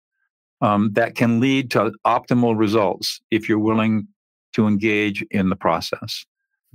um, 0.62 0.91
that 0.93 1.15
can 1.15 1.39
lead 1.39 1.71
to 1.71 1.91
optimal 2.06 2.58
results 2.58 3.19
if 3.32 3.49
you're 3.49 3.60
willing 3.60 4.08
to 4.54 4.67
engage 4.67 5.23
in 5.32 5.49
the 5.49 5.56
process. 5.56 6.25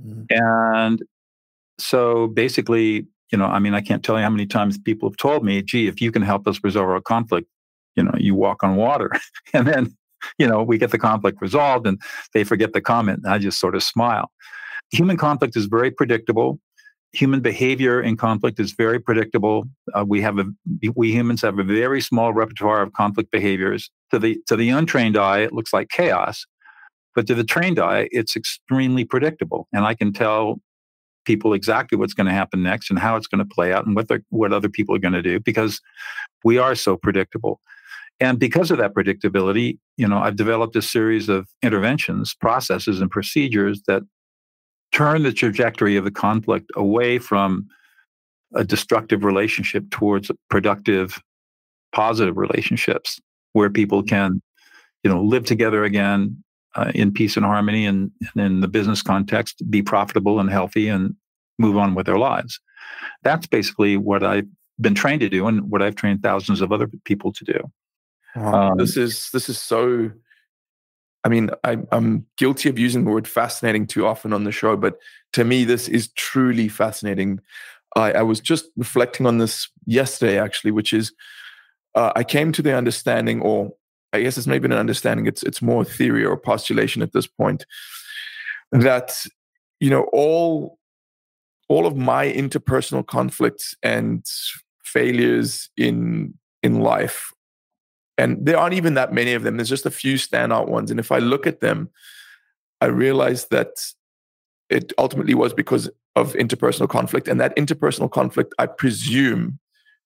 Mm-hmm. 0.03 0.23
And 0.29 1.03
so 1.79 2.27
basically, 2.27 3.07
you 3.31 3.37
know, 3.37 3.45
I 3.45 3.59
mean, 3.59 3.73
I 3.73 3.81
can't 3.81 4.03
tell 4.03 4.17
you 4.17 4.23
how 4.23 4.29
many 4.29 4.45
times 4.45 4.77
people 4.77 5.09
have 5.09 5.17
told 5.17 5.43
me, 5.43 5.61
gee, 5.61 5.87
if 5.87 6.01
you 6.01 6.11
can 6.11 6.21
help 6.21 6.47
us 6.47 6.59
resolve 6.63 6.89
our 6.89 7.01
conflict, 7.01 7.47
you 7.95 8.03
know, 8.03 8.13
you 8.17 8.35
walk 8.35 8.63
on 8.63 8.75
water. 8.75 9.11
and 9.53 9.67
then, 9.67 9.95
you 10.37 10.47
know, 10.47 10.63
we 10.63 10.77
get 10.77 10.91
the 10.91 10.97
conflict 10.97 11.39
resolved 11.41 11.85
and 11.85 12.01
they 12.33 12.43
forget 12.43 12.73
the 12.73 12.81
comment. 12.81 13.21
And 13.23 13.33
I 13.33 13.37
just 13.37 13.59
sort 13.59 13.75
of 13.75 13.83
smile. 13.83 14.31
Human 14.91 15.17
conflict 15.17 15.55
is 15.55 15.65
very 15.65 15.91
predictable. 15.91 16.59
Human 17.13 17.41
behavior 17.41 18.01
in 18.01 18.17
conflict 18.17 18.59
is 18.59 18.73
very 18.73 18.99
predictable. 18.99 19.65
Uh, 19.93 20.05
we 20.07 20.21
have 20.21 20.39
a 20.39 20.45
we 20.95 21.11
humans 21.11 21.41
have 21.41 21.57
a 21.57 21.63
very 21.63 22.01
small 22.01 22.33
repertoire 22.33 22.81
of 22.81 22.93
conflict 22.93 23.31
behaviors. 23.31 23.89
To 24.11 24.19
the 24.19 24.39
to 24.47 24.55
the 24.55 24.69
untrained 24.69 25.17
eye, 25.17 25.39
it 25.39 25.53
looks 25.53 25.73
like 25.73 25.89
chaos, 25.89 26.45
but 27.15 27.25
to 27.27 27.35
the 27.35 27.43
trained 27.43 27.79
eye, 27.79 28.09
it's 28.11 28.35
extremely 28.35 29.05
predictable. 29.05 29.67
And 29.73 29.85
I 29.85 29.95
can 29.95 30.13
tell 30.13 30.61
people 31.27 31.53
exactly 31.53 31.97
what's 31.97 32.13
going 32.13 32.25
to 32.25 32.33
happen 32.33 32.63
next 32.63 32.89
and 32.89 32.97
how 32.97 33.17
it's 33.17 33.27
going 33.27 33.45
to 33.45 33.53
play 33.53 33.73
out 33.73 33.85
and 33.85 33.95
what 33.95 34.09
what 34.29 34.53
other 34.53 34.69
people 34.69 34.95
are 34.95 34.99
going 34.99 35.13
to 35.13 35.21
do 35.21 35.39
because 35.41 35.81
we 36.45 36.57
are 36.57 36.73
so 36.73 36.95
predictable. 36.95 37.59
And 38.19 38.39
because 38.39 38.71
of 38.71 38.77
that 38.77 38.95
predictability, 38.95 39.77
you 39.97 40.07
know, 40.07 40.19
I've 40.19 40.37
developed 40.37 40.75
a 40.77 40.81
series 40.81 41.29
of 41.29 41.47
interventions, 41.61 42.33
processes, 42.33 43.01
and 43.01 43.11
procedures 43.11 43.81
that 43.87 44.01
turn 44.93 45.23
the 45.23 45.33
trajectory 45.33 45.97
of 45.97 46.05
the 46.05 46.11
conflict 46.11 46.71
away 46.75 47.19
from 47.19 47.67
a 48.55 48.63
destructive 48.63 49.25
relationship 49.25 49.83
towards 49.91 50.31
productive, 50.49 51.21
positive 51.91 52.37
relationships 52.37 53.19
where 53.51 53.69
people 53.69 54.01
can, 54.01 54.41
you 55.03 55.11
know, 55.11 55.21
live 55.21 55.43
together 55.43 55.83
again, 55.83 56.41
uh, 56.75 56.91
in 56.93 57.11
peace 57.11 57.35
and 57.35 57.45
harmony 57.45 57.85
and, 57.85 58.11
and, 58.35 58.45
in 58.45 58.59
the 58.61 58.67
business 58.67 59.01
context 59.01 59.61
be 59.69 59.81
profitable 59.81 60.39
and 60.39 60.49
healthy 60.49 60.87
and 60.87 61.15
move 61.59 61.77
on 61.77 61.95
with 61.95 62.05
their 62.05 62.19
lives. 62.19 62.59
That's 63.23 63.47
basically 63.47 63.97
what 63.97 64.23
i've 64.23 64.47
been 64.79 64.95
trained 64.95 65.21
to 65.21 65.29
do 65.29 65.47
and 65.47 65.69
what 65.71 65.81
i've 65.81 65.95
trained 65.95 66.21
thousands 66.21 66.61
of 66.61 66.71
other 66.71 66.87
people 67.03 67.31
to 67.33 67.43
do. 67.43 67.71
Wow. 68.35 68.71
um, 68.71 68.77
this 68.77 68.97
is 68.97 69.29
this 69.31 69.49
is 69.49 69.57
so 69.57 70.11
i 71.23 71.29
mean 71.29 71.49
I, 71.63 71.77
i'm 71.91 72.25
guilty 72.37 72.69
of 72.69 72.77
using 72.77 73.03
the 73.03 73.11
word 73.11 73.27
fascinating 73.27 73.87
too 73.87 74.05
often 74.05 74.33
on 74.33 74.43
the 74.43 74.51
show 74.51 74.77
but 74.77 74.99
to 75.33 75.43
me 75.43 75.63
this 75.63 75.87
is 75.87 76.09
truly 76.09 76.67
fascinating. 76.67 77.39
I, 77.95 78.11
I 78.11 78.21
was 78.21 78.39
just 78.39 78.69
reflecting 78.75 79.25
on 79.25 79.39
this 79.39 79.69
yesterday 79.85 80.37
actually 80.37 80.71
which 80.71 80.93
is 80.93 81.13
uh, 81.95 82.11
i 82.15 82.23
came 82.23 82.51
to 82.51 82.61
the 82.61 82.75
understanding 82.75 83.41
or 83.41 83.71
I 84.13 84.21
guess 84.21 84.37
it's 84.37 84.47
maybe 84.47 84.65
an 84.65 84.73
understanding. 84.73 85.25
It's 85.25 85.43
it's 85.43 85.61
more 85.61 85.83
theory 85.83 86.25
or 86.25 86.37
postulation 86.37 87.01
at 87.01 87.13
this 87.13 87.27
point 87.27 87.65
that 88.71 89.25
you 89.79 89.89
know 89.89 90.03
all 90.13 90.77
all 91.69 91.85
of 91.85 91.95
my 91.95 92.31
interpersonal 92.31 93.05
conflicts 93.05 93.75
and 93.83 94.25
failures 94.83 95.69
in 95.77 96.33
in 96.63 96.79
life 96.79 97.31
and 98.17 98.43
there 98.45 98.57
aren't 98.57 98.73
even 98.73 98.95
that 98.95 99.13
many 99.13 99.33
of 99.33 99.43
them 99.43 99.57
there's 99.57 99.69
just 99.69 99.85
a 99.85 99.91
few 99.91 100.15
standout 100.15 100.67
ones 100.67 100.89
and 100.89 100.99
if 100.99 101.11
i 101.11 101.19
look 101.19 101.45
at 101.45 101.59
them 101.59 101.89
i 102.81 102.85
realize 102.85 103.45
that 103.47 103.69
it 104.69 104.91
ultimately 104.97 105.33
was 105.33 105.53
because 105.53 105.89
of 106.15 106.33
interpersonal 106.33 106.89
conflict 106.89 107.27
and 107.27 107.39
that 107.39 107.55
interpersonal 107.57 108.09
conflict 108.09 108.53
i 108.59 108.65
presume 108.65 109.59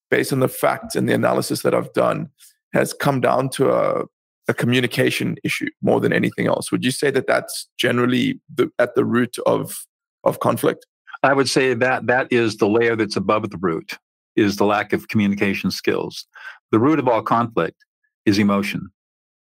based 0.09 0.33
on 0.33 0.39
the 0.39 0.49
facts 0.49 0.95
and 0.95 1.07
the 1.07 1.13
analysis 1.13 1.61
that 1.61 1.73
i've 1.73 1.93
done 1.93 2.29
has 2.73 2.93
come 2.93 3.21
down 3.21 3.49
to 3.49 3.71
a, 3.71 4.05
a 4.47 4.53
communication 4.53 5.37
issue 5.43 5.69
more 5.81 5.99
than 5.99 6.13
anything 6.13 6.47
else. 6.47 6.71
Would 6.71 6.83
you 6.83 6.91
say 6.91 7.11
that 7.11 7.27
that's 7.27 7.67
generally 7.77 8.39
the, 8.53 8.69
at 8.79 8.95
the 8.95 9.05
root 9.05 9.37
of 9.45 9.85
of 10.23 10.39
conflict? 10.39 10.85
I 11.23 11.33
would 11.33 11.49
say 11.49 11.73
that 11.73 12.07
that 12.07 12.27
is 12.31 12.57
the 12.57 12.67
layer 12.67 12.95
that's 12.95 13.15
above 13.15 13.49
the 13.49 13.57
root 13.57 13.93
is 14.35 14.55
the 14.55 14.65
lack 14.65 14.93
of 14.93 15.07
communication 15.07 15.71
skills. 15.71 16.25
The 16.71 16.79
root 16.79 16.99
of 16.99 17.07
all 17.07 17.21
conflict 17.21 17.77
is 18.25 18.39
emotion. 18.39 18.89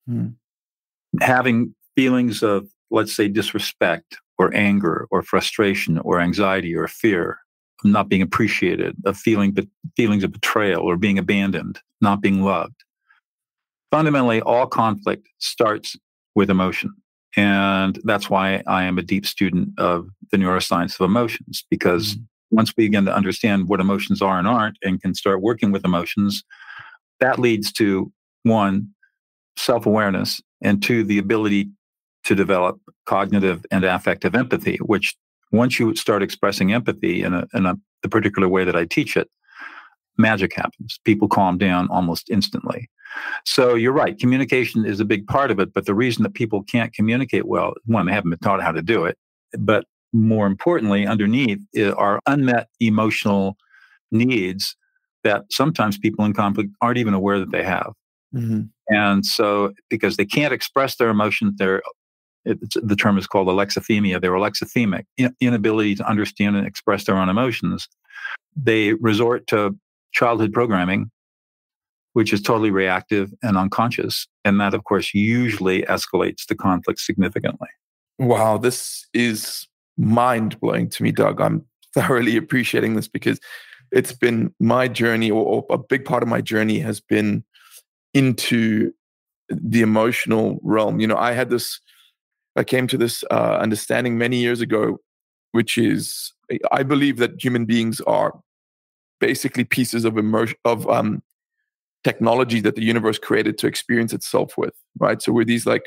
Hmm. 0.07 0.27
Having 1.21 1.73
feelings 1.95 2.43
of, 2.43 2.67
let's 2.91 3.15
say, 3.15 3.27
disrespect 3.27 4.17
or 4.37 4.53
anger 4.53 5.07
or 5.11 5.23
frustration 5.23 5.97
or 5.99 6.19
anxiety 6.19 6.75
or 6.75 6.87
fear, 6.87 7.39
of 7.83 7.91
not 7.91 8.09
being 8.09 8.21
appreciated, 8.21 8.95
of 9.05 9.17
feeling 9.17 9.51
but 9.51 9.65
feelings 9.95 10.23
of 10.23 10.33
betrayal 10.33 10.83
or 10.83 10.97
being 10.97 11.17
abandoned, 11.17 11.79
not 12.01 12.21
being 12.21 12.43
loved 12.43 12.84
fundamentally, 13.95 14.41
all 14.41 14.67
conflict 14.67 15.25
starts 15.39 15.95
with 16.35 16.49
emotion. 16.49 16.93
And 17.37 17.97
that's 18.03 18.29
why 18.29 18.61
I 18.67 18.83
am 18.83 18.97
a 18.97 19.01
deep 19.01 19.25
student 19.25 19.69
of 19.77 20.09
the 20.33 20.37
neuroscience 20.37 20.99
of 20.99 21.05
emotions, 21.05 21.65
because 21.69 22.15
mm-hmm. 22.15 22.57
once 22.57 22.73
we 22.75 22.87
begin 22.87 23.05
to 23.05 23.15
understand 23.15 23.69
what 23.69 23.79
emotions 23.79 24.21
are 24.21 24.37
and 24.37 24.49
aren't 24.49 24.77
and 24.83 25.01
can 25.01 25.15
start 25.15 25.41
working 25.41 25.71
with 25.71 25.85
emotions, 25.85 26.43
that 27.21 27.39
leads 27.39 27.71
to 27.73 28.11
one, 28.43 28.89
self 29.57 29.85
awareness, 29.85 30.41
and 30.61 30.83
two, 30.83 31.05
the 31.05 31.17
ability 31.17 31.69
to 32.25 32.35
develop 32.35 32.77
cognitive 33.05 33.65
and 33.71 33.85
affective 33.85 34.35
empathy, 34.35 34.75
which 34.77 35.15
once 35.53 35.79
you 35.79 35.95
start 35.95 36.21
expressing 36.21 36.73
empathy 36.73 37.23
in, 37.23 37.33
a, 37.33 37.47
in 37.53 37.65
a, 37.65 37.75
the 38.03 38.09
particular 38.09 38.49
way 38.49 38.65
that 38.65 38.75
I 38.75 38.83
teach 38.83 39.15
it, 39.15 39.29
magic 40.17 40.53
happens. 40.55 40.99
People 41.03 41.27
calm 41.27 41.57
down 41.57 41.87
almost 41.89 42.29
instantly. 42.29 42.89
So 43.45 43.75
you're 43.75 43.93
right. 43.93 44.17
Communication 44.17 44.85
is 44.85 44.99
a 44.99 45.05
big 45.05 45.25
part 45.27 45.51
of 45.51 45.59
it. 45.59 45.73
But 45.73 45.85
the 45.85 45.95
reason 45.95 46.23
that 46.23 46.33
people 46.33 46.63
can't 46.63 46.93
communicate 46.93 47.47
well, 47.47 47.73
one, 47.85 48.05
they 48.05 48.13
haven't 48.13 48.31
been 48.31 48.39
taught 48.39 48.61
how 48.61 48.71
to 48.71 48.81
do 48.81 49.05
it. 49.05 49.17
But 49.57 49.85
more 50.13 50.47
importantly, 50.47 51.05
underneath 51.05 51.59
are 51.97 52.19
unmet 52.27 52.67
emotional 52.79 53.57
needs 54.11 54.75
that 55.23 55.45
sometimes 55.51 55.97
people 55.97 56.23
in 56.25 56.33
conflict 56.33 56.69
aren't 56.81 56.97
even 56.97 57.13
aware 57.13 57.39
that 57.39 57.51
they 57.51 57.63
have. 57.63 57.93
Mm-hmm. 58.33 58.61
And 58.89 59.25
so, 59.25 59.73
because 59.89 60.17
they 60.17 60.25
can't 60.25 60.53
express 60.53 60.97
their 60.97 61.09
emotions, 61.09 61.55
they're 61.57 61.81
the 62.45 62.95
term 62.95 63.17
is 63.17 63.25
called 63.25 63.47
alexithymia. 63.47 64.21
They're 64.21 64.31
alexithymic, 64.31 65.05
inability 65.41 65.95
to 65.95 66.07
understand 66.07 66.55
and 66.55 66.67
express 66.67 67.05
their 67.05 67.17
own 67.17 67.27
emotions. 67.27 67.87
They 68.55 68.93
resort 68.93 69.47
to 69.47 69.75
childhood 70.15 70.53
programming 70.53 71.11
which 72.15 72.31
is 72.31 72.41
totally 72.41 72.71
reactive 72.71 73.33
and 73.43 73.57
unconscious. 73.57 74.25
And 74.45 74.61
that, 74.61 74.73
of 74.73 74.85
course, 74.85 75.13
usually 75.13 75.81
escalates 75.81 76.47
the 76.47 76.55
conflict 76.55 77.01
significantly. 77.01 77.67
Wow, 78.19 78.57
this 78.57 79.05
is 79.13 79.67
mind 79.97 80.57
blowing 80.61 80.87
to 80.91 81.03
me, 81.03 81.11
Doug. 81.11 81.41
I'm 81.41 81.65
thoroughly 81.93 82.37
appreciating 82.43 82.95
this 82.95 83.09
because 83.09 83.37
it's 83.91 84.13
been 84.13 84.53
my 84.61 84.87
journey, 84.87 85.29
or, 85.29 85.65
a 85.69 85.77
big 85.77 86.05
part 86.05 86.23
of 86.23 86.29
my 86.29 86.39
journey 86.39 86.79
has 86.79 87.01
been 87.01 87.43
into 88.13 88.93
the 89.49 89.81
emotional 89.81 90.57
realm. 90.63 91.01
You 91.01 91.07
know, 91.07 91.17
I 91.17 91.33
had 91.33 91.49
this, 91.49 91.81
I 92.55 92.63
came 92.63 92.87
to 92.87 92.97
this 92.97 93.25
uh, 93.29 93.57
understanding 93.59 94.17
many 94.17 94.37
years 94.37 94.61
ago, 94.61 94.99
which 95.51 95.77
is 95.77 96.31
I 96.71 96.83
believe 96.83 97.17
that 97.17 97.43
human 97.43 97.65
beings 97.65 97.99
are 98.07 98.39
basically 99.19 99.63
pieces 99.63 100.05
of 100.05 100.17
emotion 100.17 100.57
of 100.65 100.87
um, 100.89 101.21
technology 102.03 102.61
that 102.61 102.75
the 102.75 102.83
universe 102.83 103.17
created 103.17 103.57
to 103.57 103.67
experience 103.67 104.13
itself 104.13 104.57
with, 104.57 104.73
right? 104.99 105.21
So 105.21 105.31
we're 105.31 105.45
these 105.45 105.65
like 105.65 105.85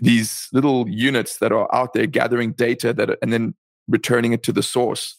these 0.00 0.48
little 0.52 0.88
units 0.88 1.38
that 1.38 1.52
are 1.52 1.72
out 1.74 1.92
there 1.92 2.06
gathering 2.06 2.52
data 2.52 2.92
that 2.94 3.18
and 3.20 3.32
then 3.32 3.54
returning 3.88 4.32
it 4.32 4.42
to 4.44 4.52
the 4.52 4.62
source, 4.62 5.16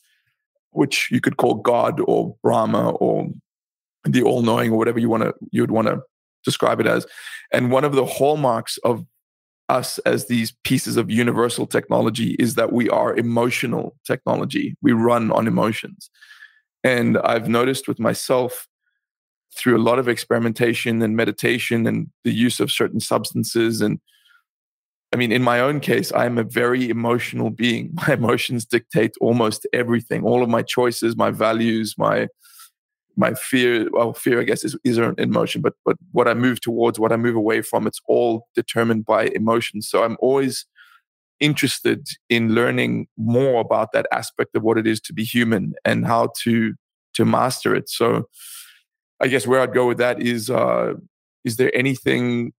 which 0.71 1.09
you 1.11 1.21
could 1.21 1.37
call 1.37 1.55
God 1.55 1.99
or 2.07 2.35
Brahma 2.41 2.91
or 2.91 3.27
the 4.05 4.23
all-knowing 4.23 4.71
or 4.71 4.77
whatever 4.77 4.99
you 4.99 5.09
want 5.09 5.23
to 5.23 5.33
you 5.51 5.61
would 5.61 5.71
want 5.71 5.87
to 5.87 6.01
describe 6.43 6.79
it 6.79 6.87
as. 6.87 7.05
And 7.51 7.71
one 7.71 7.83
of 7.83 7.93
the 7.93 8.05
hallmarks 8.05 8.77
of 8.83 9.05
us 9.69 9.97
as 9.99 10.25
these 10.25 10.53
pieces 10.63 10.97
of 10.97 11.09
universal 11.09 11.65
technology 11.65 12.35
is 12.39 12.55
that 12.55 12.73
we 12.73 12.89
are 12.89 13.15
emotional 13.15 13.95
technology. 14.05 14.75
We 14.81 14.91
run 14.91 15.31
on 15.31 15.47
emotions. 15.47 16.09
And 16.83 17.17
I've 17.19 17.47
noticed 17.47 17.87
with 17.87 17.99
myself 17.99 18.67
through 19.55 19.77
a 19.77 19.83
lot 19.83 19.99
of 19.99 20.07
experimentation 20.07 21.01
and 21.01 21.15
meditation 21.15 21.87
and 21.87 22.09
the 22.23 22.33
use 22.33 22.59
of 22.59 22.71
certain 22.71 22.99
substances 22.99 23.81
and 23.81 23.99
I 25.13 25.15
mean, 25.15 25.31
in 25.31 25.43
my 25.43 25.59
own 25.59 25.79
case, 25.79 26.11
I'm 26.11 26.39
a 26.39 26.43
very 26.43 26.89
emotional 26.89 27.51
being. 27.51 27.91
My 28.07 28.13
emotions 28.13 28.65
dictate 28.65 29.13
almost 29.21 29.67
everything, 29.71 30.23
all 30.23 30.41
of 30.41 30.49
my 30.49 30.63
choices, 30.63 31.15
my 31.15 31.29
values, 31.29 31.93
my 31.99 32.27
my 33.15 33.35
fear. 33.35 33.87
Well, 33.91 34.13
fear, 34.13 34.41
I 34.41 34.43
guess, 34.43 34.63
is, 34.63 34.75
is 34.83 34.97
an 34.97 35.13
emotion, 35.19 35.61
but 35.61 35.75
but 35.85 35.97
what 36.13 36.27
I 36.27 36.33
move 36.33 36.61
towards, 36.61 36.99
what 36.99 37.11
I 37.11 37.17
move 37.17 37.35
away 37.35 37.61
from, 37.61 37.85
it's 37.85 38.01
all 38.07 38.47
determined 38.55 39.05
by 39.05 39.25
emotions. 39.35 39.87
So 39.87 40.03
I'm 40.03 40.17
always 40.19 40.65
interested 41.39 42.07
in 42.29 42.53
learning 42.53 43.07
more 43.17 43.59
about 43.59 43.91
that 43.93 44.07
aspect 44.11 44.55
of 44.55 44.63
what 44.63 44.77
it 44.77 44.87
is 44.87 44.99
to 45.01 45.13
be 45.13 45.23
human 45.23 45.73
and 45.83 46.05
how 46.05 46.29
to 46.43 46.73
to 47.15 47.25
master 47.25 47.75
it. 47.75 47.89
So 47.89 48.27
I 49.19 49.27
guess 49.27 49.45
where 49.45 49.61
I'd 49.61 49.73
go 49.73 49.87
with 49.87 49.97
that 49.99 50.21
is 50.21 50.49
uh, 50.49 50.93
is 51.43 51.57
there 51.57 51.75
anything 51.75 52.53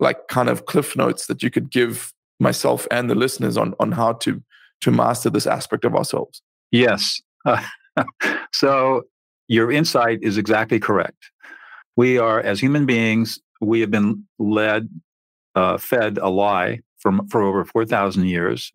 like 0.00 0.28
kind 0.28 0.48
of 0.48 0.66
cliff 0.66 0.96
notes 0.96 1.26
that 1.26 1.42
you 1.42 1.50
could 1.50 1.70
give 1.70 2.12
myself 2.40 2.86
and 2.90 3.08
the 3.08 3.14
listeners 3.14 3.56
on 3.56 3.74
on 3.78 3.92
how 3.92 4.14
to 4.14 4.42
to 4.82 4.90
master 4.90 5.30
this 5.30 5.46
aspect 5.46 5.84
of 5.84 5.94
ourselves? 5.94 6.42
Yes. 6.70 7.20
Uh, 7.44 7.62
so 8.52 9.02
your 9.48 9.70
insight 9.70 10.18
is 10.22 10.38
exactly 10.38 10.80
correct. 10.80 11.30
We 11.96 12.18
are, 12.18 12.40
as 12.40 12.58
human 12.58 12.86
beings, 12.86 13.38
we 13.60 13.80
have 13.80 13.90
been 13.90 14.26
led, 14.38 14.88
uh, 15.54 15.76
fed 15.76 16.18
a 16.18 16.30
lie 16.30 16.80
for 17.02 17.12
for 17.30 17.42
over 17.42 17.64
four 17.64 17.84
thousand 17.84 18.26
years 18.26 18.72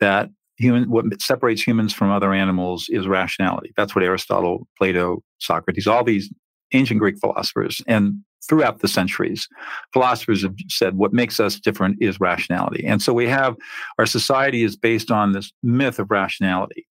that 0.00 0.28
human 0.56 0.90
what 0.90 1.04
separates 1.20 1.62
humans 1.62 1.92
from 1.92 2.10
other 2.10 2.32
animals 2.32 2.86
is 2.88 3.06
rationality. 3.06 3.72
That's 3.76 3.94
what 3.94 4.04
Aristotle, 4.04 4.66
Plato, 4.78 5.22
Socrates, 5.38 5.86
all 5.86 6.04
these 6.04 6.32
ancient 6.72 6.98
Greek 6.98 7.18
philosophers 7.20 7.80
and 7.86 8.22
throughout 8.48 8.80
the 8.80 8.88
centuries, 8.88 9.48
philosophers 9.92 10.42
have 10.42 10.54
said 10.68 10.96
what 10.96 11.12
makes 11.12 11.40
us 11.40 11.58
different 11.58 11.96
is 12.00 12.20
rationality. 12.20 12.84
And 12.86 13.02
so 13.02 13.12
we 13.12 13.26
have 13.28 13.56
our 13.98 14.06
society 14.06 14.62
is 14.62 14.76
based 14.76 15.10
on 15.10 15.32
this 15.32 15.52
myth 15.62 15.98
of 15.98 16.10
rationality. 16.10 16.86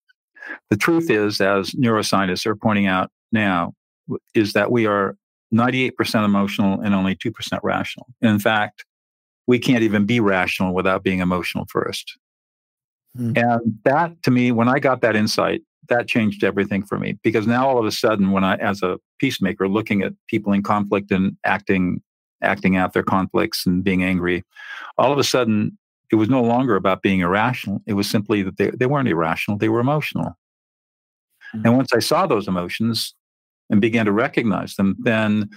The 0.69 0.77
truth 0.77 1.09
is, 1.09 1.41
as 1.41 1.71
neuroscientists 1.71 2.45
are 2.45 2.55
pointing 2.55 2.87
out 2.87 3.09
now, 3.31 3.73
is 4.33 4.53
that 4.53 4.71
we 4.71 4.85
are 4.85 5.15
98% 5.53 6.25
emotional 6.25 6.79
and 6.81 6.93
only 6.93 7.15
2% 7.15 7.31
rational. 7.63 8.07
In 8.21 8.39
fact, 8.39 8.85
we 9.47 9.59
can't 9.59 9.83
even 9.83 10.05
be 10.05 10.19
rational 10.19 10.73
without 10.73 11.03
being 11.03 11.19
emotional 11.19 11.65
first. 11.69 12.17
Hmm. 13.15 13.33
And 13.35 13.79
that 13.83 14.21
to 14.23 14.31
me, 14.31 14.51
when 14.51 14.67
I 14.67 14.79
got 14.79 15.01
that 15.01 15.15
insight, 15.15 15.61
that 15.89 16.07
changed 16.07 16.43
everything 16.43 16.83
for 16.83 16.97
me 16.97 17.17
because 17.23 17.47
now 17.47 17.67
all 17.67 17.77
of 17.77 17.85
a 17.85 17.91
sudden, 17.91 18.31
when 18.31 18.43
I, 18.43 18.55
as 18.55 18.81
a 18.81 18.97
peacemaker, 19.19 19.67
looking 19.67 20.01
at 20.01 20.13
people 20.27 20.51
in 20.53 20.63
conflict 20.63 21.11
and 21.11 21.37
acting, 21.45 22.01
acting 22.41 22.75
out 22.75 22.93
their 22.93 23.03
conflicts 23.03 23.65
and 23.65 23.83
being 23.83 24.03
angry, 24.03 24.43
all 24.97 25.11
of 25.11 25.19
a 25.19 25.23
sudden, 25.23 25.77
it 26.11 26.15
was 26.15 26.29
no 26.29 26.41
longer 26.41 26.75
about 26.75 27.01
being 27.01 27.19
irrational. 27.19 27.81
It 27.85 27.93
was 27.93 28.09
simply 28.09 28.43
that 28.43 28.57
they, 28.57 28.71
they 28.71 28.85
weren't 28.85 29.07
irrational, 29.07 29.57
they 29.57 29.69
were 29.69 29.79
emotional. 29.79 30.37
Mm-hmm. 31.55 31.65
And 31.65 31.77
once 31.77 31.93
I 31.93 31.99
saw 31.99 32.27
those 32.27 32.47
emotions 32.47 33.13
and 33.69 33.81
began 33.81 34.05
to 34.05 34.11
recognize 34.11 34.75
them, 34.75 34.95
then 34.99 35.49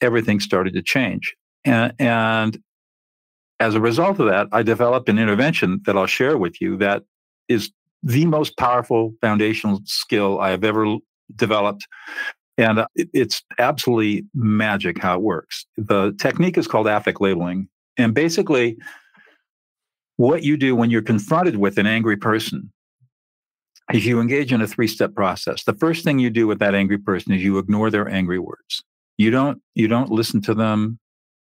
everything 0.00 0.40
started 0.40 0.74
to 0.74 0.82
change. 0.82 1.34
And, 1.64 1.92
and 1.98 2.58
as 3.60 3.74
a 3.74 3.80
result 3.80 4.20
of 4.20 4.26
that, 4.26 4.48
I 4.52 4.62
developed 4.62 5.08
an 5.08 5.18
intervention 5.18 5.80
that 5.86 5.96
I'll 5.96 6.06
share 6.06 6.36
with 6.36 6.60
you 6.60 6.76
that 6.78 7.02
is 7.48 7.70
the 8.02 8.26
most 8.26 8.56
powerful 8.56 9.14
foundational 9.20 9.80
skill 9.84 10.40
I 10.40 10.50
have 10.50 10.64
ever 10.64 10.96
developed. 11.34 11.86
And 12.58 12.80
uh, 12.80 12.86
it's 12.96 13.42
absolutely 13.58 14.24
magic 14.34 14.98
how 15.00 15.16
it 15.16 15.22
works. 15.22 15.66
The 15.76 16.14
technique 16.18 16.56
is 16.56 16.66
called 16.66 16.86
affect 16.86 17.20
labeling. 17.20 17.68
And 17.96 18.14
basically, 18.14 18.76
what 20.16 20.42
you 20.42 20.56
do 20.56 20.74
when 20.74 20.90
you're 20.90 21.02
confronted 21.02 21.56
with 21.56 21.78
an 21.78 21.86
angry 21.86 22.16
person 22.16 22.72
is 23.92 24.06
you 24.06 24.20
engage 24.20 24.52
in 24.52 24.60
a 24.60 24.66
three 24.66 24.88
step 24.88 25.14
process. 25.14 25.64
The 25.64 25.74
first 25.74 26.04
thing 26.04 26.18
you 26.18 26.30
do 26.30 26.46
with 26.46 26.58
that 26.58 26.74
angry 26.74 26.98
person 26.98 27.32
is 27.32 27.42
you 27.42 27.58
ignore 27.58 27.90
their 27.90 28.08
angry 28.08 28.38
words. 28.38 28.82
You 29.18 29.30
don't, 29.30 29.60
you 29.74 29.88
don't 29.88 30.10
listen 30.10 30.40
to 30.42 30.54
them. 30.54 30.98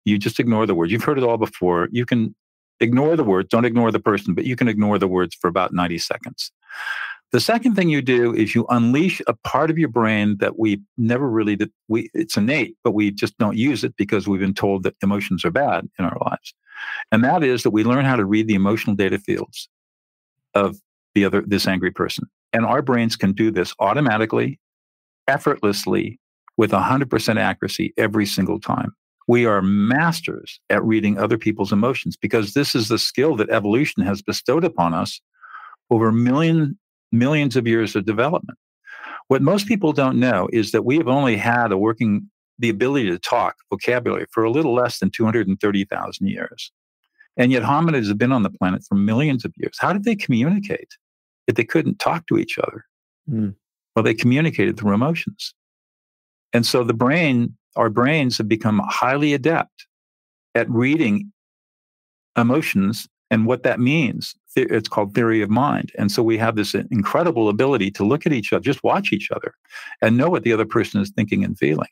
You 0.05 0.17
just 0.17 0.39
ignore 0.39 0.65
the 0.65 0.75
words. 0.75 0.91
You've 0.91 1.03
heard 1.03 1.17
it 1.17 1.23
all 1.23 1.37
before. 1.37 1.87
You 1.91 2.05
can 2.05 2.35
ignore 2.81 3.15
the 3.15 3.23
words, 3.23 3.47
don't 3.49 3.65
ignore 3.65 3.91
the 3.91 3.99
person, 3.99 4.33
but 4.33 4.45
you 4.45 4.55
can 4.55 4.67
ignore 4.67 4.97
the 4.97 5.07
words 5.07 5.35
for 5.35 5.47
about 5.47 5.73
90 5.73 5.99
seconds. 5.99 6.51
The 7.31 7.39
second 7.39 7.75
thing 7.75 7.89
you 7.89 8.01
do 8.01 8.33
is 8.33 8.53
you 8.53 8.65
unleash 8.69 9.21
a 9.25 9.33
part 9.33 9.69
of 9.69 9.77
your 9.77 9.87
brain 9.87 10.35
that 10.39 10.59
we 10.59 10.81
never 10.97 11.29
really 11.29 11.55
did. 11.55 11.71
We, 11.87 12.09
it's 12.13 12.35
innate, 12.35 12.75
but 12.83 12.91
we 12.91 13.09
just 13.11 13.37
don't 13.37 13.55
use 13.55 13.85
it 13.85 13.95
because 13.95 14.27
we've 14.27 14.41
been 14.41 14.53
told 14.53 14.83
that 14.83 14.95
emotions 15.01 15.45
are 15.45 15.51
bad 15.51 15.87
in 15.97 16.03
our 16.03 16.17
lives. 16.25 16.53
And 17.09 17.23
that 17.23 17.41
is 17.41 17.63
that 17.63 17.69
we 17.69 17.85
learn 17.85 18.03
how 18.03 18.17
to 18.17 18.25
read 18.25 18.47
the 18.47 18.55
emotional 18.55 18.97
data 18.97 19.17
fields 19.17 19.69
of 20.55 20.77
the 21.15 21.23
other, 21.23 21.41
this 21.47 21.67
angry 21.67 21.91
person. 21.91 22.29
And 22.51 22.65
our 22.65 22.81
brains 22.81 23.15
can 23.15 23.31
do 23.31 23.49
this 23.49 23.73
automatically, 23.79 24.59
effortlessly, 25.27 26.19
with 26.57 26.71
100% 26.71 27.39
accuracy 27.39 27.93
every 27.97 28.25
single 28.25 28.59
time 28.59 28.93
we 29.31 29.45
are 29.45 29.61
masters 29.61 30.59
at 30.69 30.83
reading 30.83 31.17
other 31.17 31.37
people's 31.37 31.71
emotions 31.71 32.17
because 32.17 32.53
this 32.53 32.75
is 32.75 32.89
the 32.89 32.99
skill 32.99 33.37
that 33.37 33.49
evolution 33.49 34.03
has 34.03 34.21
bestowed 34.21 34.65
upon 34.65 34.93
us 34.93 35.21
over 35.89 36.11
million, 36.11 36.77
millions 37.13 37.55
of 37.55 37.65
years 37.65 37.95
of 37.95 38.05
development. 38.05 38.59
What 39.29 39.41
most 39.41 39.67
people 39.67 39.93
don't 39.93 40.19
know 40.19 40.49
is 40.51 40.73
that 40.73 40.83
we 40.83 40.97
have 40.97 41.07
only 41.07 41.37
had 41.37 41.71
a 41.71 41.77
working, 41.77 42.29
the 42.59 42.67
ability 42.67 43.09
to 43.09 43.17
talk 43.17 43.55
vocabulary 43.69 44.25
for 44.33 44.43
a 44.43 44.51
little 44.51 44.73
less 44.73 44.99
than 44.99 45.09
230,000 45.09 46.27
years. 46.27 46.69
And 47.37 47.53
yet 47.53 47.63
hominids 47.63 48.09
have 48.09 48.17
been 48.17 48.33
on 48.33 48.43
the 48.43 48.49
planet 48.49 48.83
for 48.83 48.95
millions 48.95 49.45
of 49.45 49.53
years. 49.55 49.77
How 49.79 49.93
did 49.93 50.03
they 50.03 50.17
communicate 50.17 50.89
if 51.47 51.55
they 51.55 51.63
couldn't 51.63 51.99
talk 51.99 52.27
to 52.27 52.37
each 52.37 52.57
other? 52.57 52.83
Mm. 53.29 53.55
Well, 53.95 54.03
they 54.03 54.13
communicated 54.13 54.77
through 54.77 54.93
emotions. 54.93 55.53
And 56.51 56.65
so 56.65 56.83
the 56.83 56.93
brain 56.93 57.55
our 57.75 57.89
brains 57.89 58.37
have 58.37 58.47
become 58.47 58.81
highly 58.85 59.33
adept 59.33 59.87
at 60.55 60.69
reading 60.69 61.31
emotions 62.37 63.07
and 63.29 63.45
what 63.45 63.63
that 63.63 63.79
means. 63.79 64.35
It's 64.55 64.89
called 64.89 65.15
theory 65.15 65.41
of 65.41 65.49
mind. 65.49 65.91
And 65.97 66.11
so 66.11 66.21
we 66.21 66.37
have 66.37 66.55
this 66.55 66.73
incredible 66.73 67.47
ability 67.47 67.89
to 67.91 68.03
look 68.03 68.25
at 68.25 68.33
each 68.33 68.51
other, 68.51 68.61
just 68.61 68.83
watch 68.83 69.13
each 69.13 69.31
other, 69.31 69.53
and 70.01 70.17
know 70.17 70.29
what 70.29 70.43
the 70.43 70.51
other 70.51 70.65
person 70.65 71.01
is 71.01 71.09
thinking 71.11 71.43
and 71.43 71.57
feeling. 71.57 71.87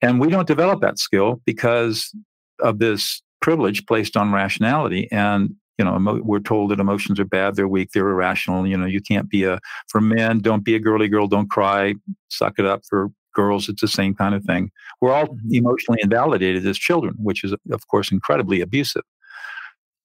And 0.00 0.18
we 0.18 0.28
don't 0.28 0.46
develop 0.46 0.80
that 0.80 0.98
skill 0.98 1.40
because 1.44 2.14
of 2.60 2.78
this 2.78 3.22
privilege 3.42 3.84
placed 3.86 4.16
on 4.16 4.32
rationality. 4.32 5.08
And 5.12 5.54
you 5.78 5.84
know, 5.84 5.96
emo- 5.96 6.22
we're 6.22 6.40
told 6.40 6.70
that 6.70 6.80
emotions 6.80 7.20
are 7.20 7.26
bad, 7.26 7.54
they're 7.54 7.68
weak, 7.68 7.90
they're 7.92 8.08
irrational. 8.08 8.66
You 8.66 8.78
know, 8.78 8.86
you 8.86 9.02
can't 9.02 9.28
be 9.28 9.44
a 9.44 9.60
for 9.88 10.00
men, 10.00 10.38
don't 10.38 10.64
be 10.64 10.74
a 10.74 10.78
girly 10.78 11.08
girl, 11.08 11.26
don't 11.26 11.50
cry, 11.50 11.94
suck 12.28 12.54
it 12.58 12.64
up. 12.64 12.82
For 12.88 13.10
girls, 13.36 13.68
it's 13.68 13.82
the 13.82 13.88
same 14.00 14.14
kind 14.14 14.34
of 14.34 14.42
thing. 14.44 14.70
We're 15.00 15.12
all 15.12 15.26
mm-hmm. 15.26 15.54
emotionally 15.54 16.00
invalidated 16.02 16.66
as 16.66 16.78
children, 16.78 17.14
which 17.18 17.44
is, 17.44 17.54
of 17.70 17.86
course, 17.88 18.10
incredibly 18.10 18.60
abusive. 18.60 19.04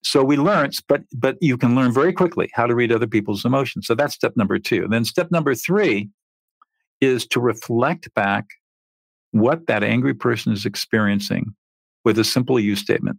So 0.04 0.24
we 0.24 0.36
learn, 0.36 0.72
but 0.88 1.02
but 1.16 1.38
you 1.42 1.58
can 1.58 1.76
learn 1.76 1.92
very 1.94 2.12
quickly 2.12 2.50
how 2.54 2.66
to 2.68 2.76
read 2.76 2.92
other 2.92 3.08
people's 3.08 3.46
emotions. 3.46 3.88
So 3.88 3.96
that's 3.96 4.16
step 4.16 4.34
number 4.36 4.60
two. 4.60 4.88
Then 4.90 5.06
step 5.06 5.32
number 5.32 5.56
three 5.56 6.10
is 7.00 7.26
to 7.28 7.40
reflect 7.40 8.14
back 8.16 8.46
what 9.32 9.68
that 9.68 9.84
angry 9.84 10.14
person 10.14 10.52
is 10.54 10.66
experiencing 10.66 11.56
with 12.04 12.20
a 12.20 12.24
simple 12.24 12.60
you 12.60 12.76
statement. 12.76 13.18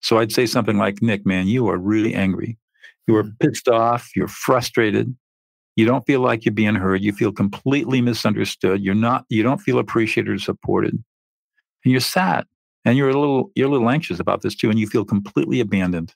So 0.00 0.18
I'd 0.18 0.32
say 0.32 0.46
something 0.46 0.78
like, 0.78 1.02
Nick, 1.02 1.26
man, 1.26 1.48
you 1.48 1.68
are 1.68 1.78
really 1.78 2.14
angry. 2.14 2.56
You 3.06 3.16
are 3.16 3.24
mm-hmm. 3.24 3.48
pissed 3.48 3.68
off. 3.68 4.10
You're 4.14 4.28
frustrated. 4.28 5.16
You 5.78 5.84
don't 5.84 6.04
feel 6.08 6.18
like 6.18 6.44
you're 6.44 6.52
being 6.52 6.74
heard. 6.74 7.04
You 7.04 7.12
feel 7.12 7.30
completely 7.30 8.00
misunderstood. 8.00 8.82
You're 8.82 8.96
not, 8.96 9.26
you 9.28 9.44
don't 9.44 9.60
feel 9.60 9.78
appreciated 9.78 10.28
or 10.28 10.38
supported. 10.40 10.94
And 11.84 11.92
you're 11.92 12.00
sad. 12.00 12.46
And 12.84 12.98
you're 12.98 13.10
a 13.10 13.16
little, 13.16 13.52
you're 13.54 13.68
a 13.68 13.70
little 13.70 13.88
anxious 13.88 14.18
about 14.18 14.42
this 14.42 14.56
too. 14.56 14.70
And 14.70 14.78
you 14.80 14.88
feel 14.88 15.04
completely 15.04 15.60
abandoned. 15.60 16.12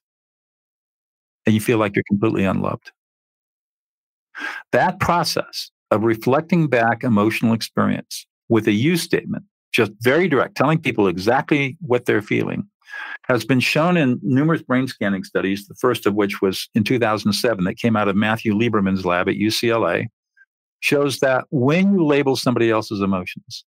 And 1.46 1.54
you 1.54 1.60
feel 1.60 1.78
like 1.78 1.94
you're 1.94 2.02
completely 2.08 2.44
unloved. 2.44 2.90
That 4.72 4.98
process 4.98 5.70
of 5.92 6.02
reflecting 6.02 6.66
back 6.66 7.04
emotional 7.04 7.52
experience 7.52 8.26
with 8.48 8.66
a 8.66 8.72
you 8.72 8.96
statement, 8.96 9.44
just 9.70 9.92
very 10.00 10.26
direct, 10.26 10.56
telling 10.56 10.80
people 10.80 11.06
exactly 11.06 11.76
what 11.80 12.06
they're 12.06 12.20
feeling, 12.20 12.68
has 13.24 13.44
been 13.44 13.60
shown 13.60 13.96
in 13.96 14.20
numerous 14.22 14.62
brain 14.62 14.86
scanning 14.86 15.24
studies, 15.24 15.66
the 15.66 15.74
first 15.74 16.06
of 16.06 16.14
which 16.14 16.42
was 16.42 16.68
in 16.74 16.84
2007 16.84 17.64
that 17.64 17.76
came 17.76 17.96
out 17.96 18.08
of 18.08 18.16
Matthew 18.16 18.54
Lieberman's 18.54 19.04
lab 19.04 19.28
at 19.28 19.36
UCLA, 19.36 20.06
shows 20.80 21.20
that 21.20 21.44
when 21.50 21.94
you 21.94 22.04
label 22.04 22.36
somebody 22.36 22.70
else's 22.70 23.00
emotions, 23.00 23.64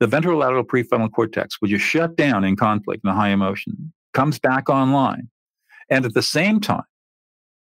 the 0.00 0.06
ventrolateral 0.06 0.64
prefrontal 0.64 1.12
cortex, 1.12 1.56
which 1.60 1.72
is 1.72 1.82
shut 1.82 2.16
down 2.16 2.44
in 2.44 2.56
conflict 2.56 3.04
and 3.04 3.14
high 3.14 3.30
emotion, 3.30 3.92
comes 4.14 4.38
back 4.38 4.70
online. 4.70 5.28
And 5.90 6.04
at 6.04 6.14
the 6.14 6.22
same 6.22 6.60
time, 6.60 6.84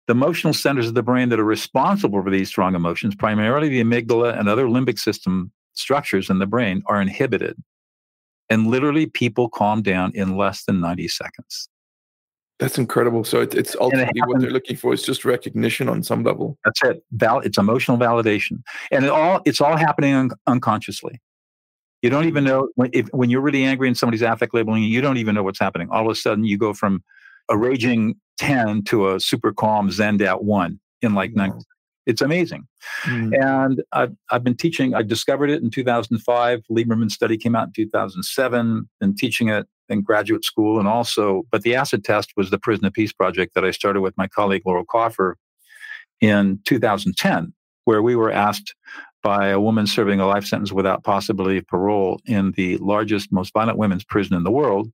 the 0.06 0.12
emotional 0.12 0.52
centers 0.52 0.88
of 0.88 0.94
the 0.94 1.02
brain 1.02 1.30
that 1.30 1.40
are 1.40 1.44
responsible 1.44 2.22
for 2.22 2.30
these 2.30 2.48
strong 2.48 2.74
emotions, 2.74 3.14
primarily 3.14 3.68
the 3.68 3.82
amygdala 3.82 4.38
and 4.38 4.48
other 4.48 4.66
limbic 4.66 4.98
system 4.98 5.50
structures 5.72 6.30
in 6.30 6.38
the 6.38 6.46
brain, 6.46 6.82
are 6.86 7.00
inhibited. 7.00 7.56
And 8.50 8.66
literally, 8.66 9.06
people 9.06 9.48
calm 9.48 9.82
down 9.82 10.12
in 10.14 10.36
less 10.36 10.64
than 10.64 10.80
90 10.80 11.08
seconds. 11.08 11.68
That's 12.60 12.78
incredible. 12.78 13.24
So 13.24 13.40
it, 13.40 13.54
it's 13.54 13.74
ultimately 13.80 14.20
it 14.20 14.28
what 14.28 14.40
they're 14.40 14.50
looking 14.50 14.76
for 14.76 14.94
is 14.94 15.02
just 15.02 15.24
recognition 15.24 15.88
on 15.88 16.02
some 16.02 16.22
level. 16.22 16.56
That's 16.64 16.82
it. 16.84 17.04
Val- 17.12 17.40
it's 17.40 17.58
emotional 17.58 17.98
validation, 17.98 18.62
and 18.92 19.04
it 19.04 19.10
all 19.10 19.40
it's 19.44 19.60
all 19.60 19.76
happening 19.76 20.14
un- 20.14 20.30
unconsciously. 20.46 21.20
You 22.02 22.10
don't 22.10 22.26
even 22.26 22.44
know 22.44 22.68
when, 22.76 22.90
if, 22.92 23.08
when 23.08 23.30
you're 23.30 23.40
really 23.40 23.64
angry 23.64 23.88
and 23.88 23.96
somebody's 23.96 24.22
affect 24.22 24.54
labeling 24.54 24.82
you. 24.82 24.88
You 24.88 25.00
don't 25.00 25.16
even 25.16 25.34
know 25.34 25.42
what's 25.42 25.58
happening. 25.58 25.88
All 25.90 26.04
of 26.04 26.12
a 26.12 26.14
sudden, 26.14 26.44
you 26.44 26.56
go 26.56 26.72
from 26.74 27.02
a 27.48 27.58
raging 27.58 28.14
ten 28.38 28.82
to 28.84 29.12
a 29.12 29.20
super 29.20 29.52
calm 29.52 29.90
zened 29.90 30.24
out 30.24 30.44
one 30.44 30.78
in 31.02 31.14
like 31.14 31.32
wow. 31.34 31.46
nine. 31.46 31.60
It's 32.06 32.20
amazing. 32.20 32.66
Mm. 33.04 33.32
And 33.42 33.82
I've, 33.92 34.14
I've 34.30 34.44
been 34.44 34.56
teaching, 34.56 34.94
I 34.94 35.02
discovered 35.02 35.50
it 35.50 35.62
in 35.62 35.70
2005. 35.70 36.62
Lieberman 36.70 37.10
study 37.10 37.36
came 37.38 37.56
out 37.56 37.68
in 37.68 37.72
2007, 37.72 38.88
and 39.00 39.18
teaching 39.18 39.48
it 39.48 39.66
in 39.88 40.02
graduate 40.02 40.44
school 40.44 40.78
and 40.78 40.88
also, 40.88 41.42
but 41.50 41.62
the 41.62 41.74
acid 41.74 42.04
test 42.04 42.32
was 42.36 42.50
the 42.50 42.58
Prison 42.58 42.86
of 42.86 42.92
Peace 42.92 43.12
project 43.12 43.54
that 43.54 43.64
I 43.64 43.70
started 43.70 44.00
with 44.00 44.16
my 44.16 44.26
colleague 44.26 44.62
Laurel 44.64 44.84
Kaufer 44.84 45.34
in 46.20 46.60
2010, 46.64 47.52
where 47.84 48.02
we 48.02 48.16
were 48.16 48.30
asked 48.30 48.74
by 49.22 49.48
a 49.48 49.60
woman 49.60 49.86
serving 49.86 50.20
a 50.20 50.26
life 50.26 50.44
sentence 50.44 50.72
without 50.72 51.04
possibility 51.04 51.58
of 51.58 51.66
parole 51.66 52.20
in 52.26 52.52
the 52.52 52.76
largest, 52.78 53.32
most 53.32 53.52
violent 53.52 53.78
women's 53.78 54.04
prison 54.04 54.36
in 54.36 54.44
the 54.44 54.50
world, 54.50 54.90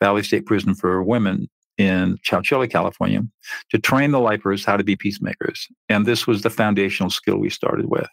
Valley 0.00 0.22
State 0.22 0.46
Prison 0.46 0.74
for 0.74 1.02
Women 1.02 1.48
in 1.78 2.18
Chowchilla, 2.18 2.70
California, 2.70 3.22
to 3.70 3.78
train 3.78 4.10
the 4.10 4.20
lifers 4.20 4.64
how 4.64 4.76
to 4.76 4.84
be 4.84 4.96
peacemakers. 4.96 5.68
And 5.88 6.04
this 6.04 6.26
was 6.26 6.42
the 6.42 6.50
foundational 6.50 7.08
skill 7.08 7.38
we 7.38 7.50
started 7.50 7.86
with. 7.86 8.08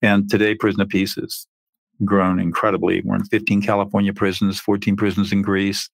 And 0.00 0.28
today, 0.30 0.54
Prison 0.54 0.80
of 0.80 0.88
Peace 0.88 1.16
is 1.18 1.46
grown 2.04 2.40
incredibly. 2.40 3.02
We're 3.02 3.16
in 3.16 3.24
15 3.24 3.62
California 3.62 4.12
prisons, 4.12 4.58
14 4.58 4.96
prisons 4.96 5.32
in 5.32 5.42
Greece, 5.42 5.90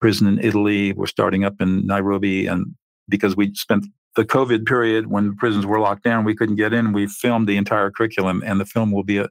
prison 0.00 0.28
in 0.28 0.38
Italy. 0.38 0.92
We're 0.92 1.06
starting 1.06 1.44
up 1.44 1.60
in 1.60 1.86
Nairobi. 1.86 2.46
And 2.46 2.74
because 3.08 3.36
we 3.36 3.52
spent 3.54 3.86
the 4.14 4.24
COVID 4.24 4.66
period 4.66 5.08
when 5.08 5.28
the 5.28 5.36
prisons 5.36 5.66
were 5.66 5.80
locked 5.80 6.04
down, 6.04 6.24
we 6.24 6.36
couldn't 6.36 6.56
get 6.56 6.72
in. 6.72 6.92
We 6.92 7.06
filmed 7.06 7.48
the 7.48 7.56
entire 7.56 7.90
curriculum, 7.90 8.42
and 8.44 8.60
the 8.60 8.66
film 8.66 8.92
will 8.92 9.04
be 9.04 9.18
a, 9.18 9.28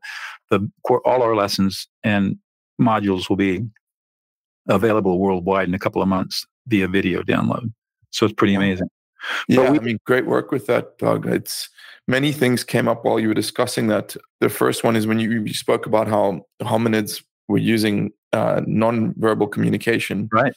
the 0.50 0.70
all 1.06 1.22
our 1.22 1.36
lessons 1.36 1.88
and 2.04 2.38
modules 2.82 3.30
will 3.30 3.38
be 3.38 3.62
available 4.68 5.20
worldwide 5.20 5.68
in 5.68 5.74
a 5.74 5.80
couple 5.80 6.02
of 6.02 6.08
months 6.08 6.46
via 6.68 6.88
video 6.88 7.22
download. 7.24 7.72
So 8.12 8.26
it's 8.26 8.36
pretty 8.36 8.56
amazing. 8.56 8.90
Yeah, 9.48 9.70
we, 9.72 9.80
I 9.80 9.82
mean, 9.82 10.00
great 10.06 10.26
work 10.26 10.52
with 10.52 10.68
that, 10.68 10.98
Doug. 10.98 11.28
It's 11.28 11.70
many 12.08 12.32
things 12.32 12.64
came 12.64 12.88
up 12.88 13.06
while 13.06 13.20
you 13.20 13.28
were 13.28 13.34
discussing 13.34 13.88
that. 13.88 14.16
The 14.40 14.50
first 14.50 14.84
one 14.84 14.96
is 14.96 15.06
when 15.08 15.20
you, 15.20 15.44
you 15.44 15.54
spoke 15.54 15.86
about 15.86 16.08
how 16.08 16.46
hominids 16.62 17.24
were 17.48 17.58
using 17.58 18.12
uh, 18.34 18.62
non-verbal 18.66 19.48
communication. 19.48 20.30
Right. 20.32 20.54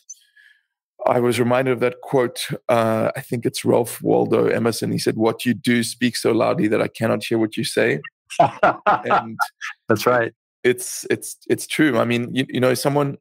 I 1.06 1.20
was 1.20 1.38
reminded 1.38 1.72
of 1.72 1.80
that 1.80 2.00
quote. 2.00 2.46
Uh, 2.68 3.10
I 3.14 3.20
think 3.20 3.44
it's 3.44 3.64
Ralph 3.64 4.00
Waldo 4.02 4.46
Emerson. 4.46 4.90
He 4.90 4.98
said, 4.98 5.16
"What 5.16 5.44
you 5.44 5.52
do 5.52 5.82
speaks 5.82 6.22
so 6.22 6.32
loudly 6.32 6.66
that 6.68 6.80
I 6.80 6.88
cannot 6.88 7.22
hear 7.22 7.36
what 7.36 7.58
you 7.58 7.64
say." 7.64 8.00
and 8.40 9.38
that's 9.88 10.06
right. 10.06 10.32
It's 10.62 11.04
it's 11.10 11.36
it's 11.50 11.66
true. 11.66 11.98
I 11.98 12.06
mean, 12.06 12.34
you, 12.34 12.46
you 12.48 12.60
know, 12.60 12.72
someone 12.72 13.18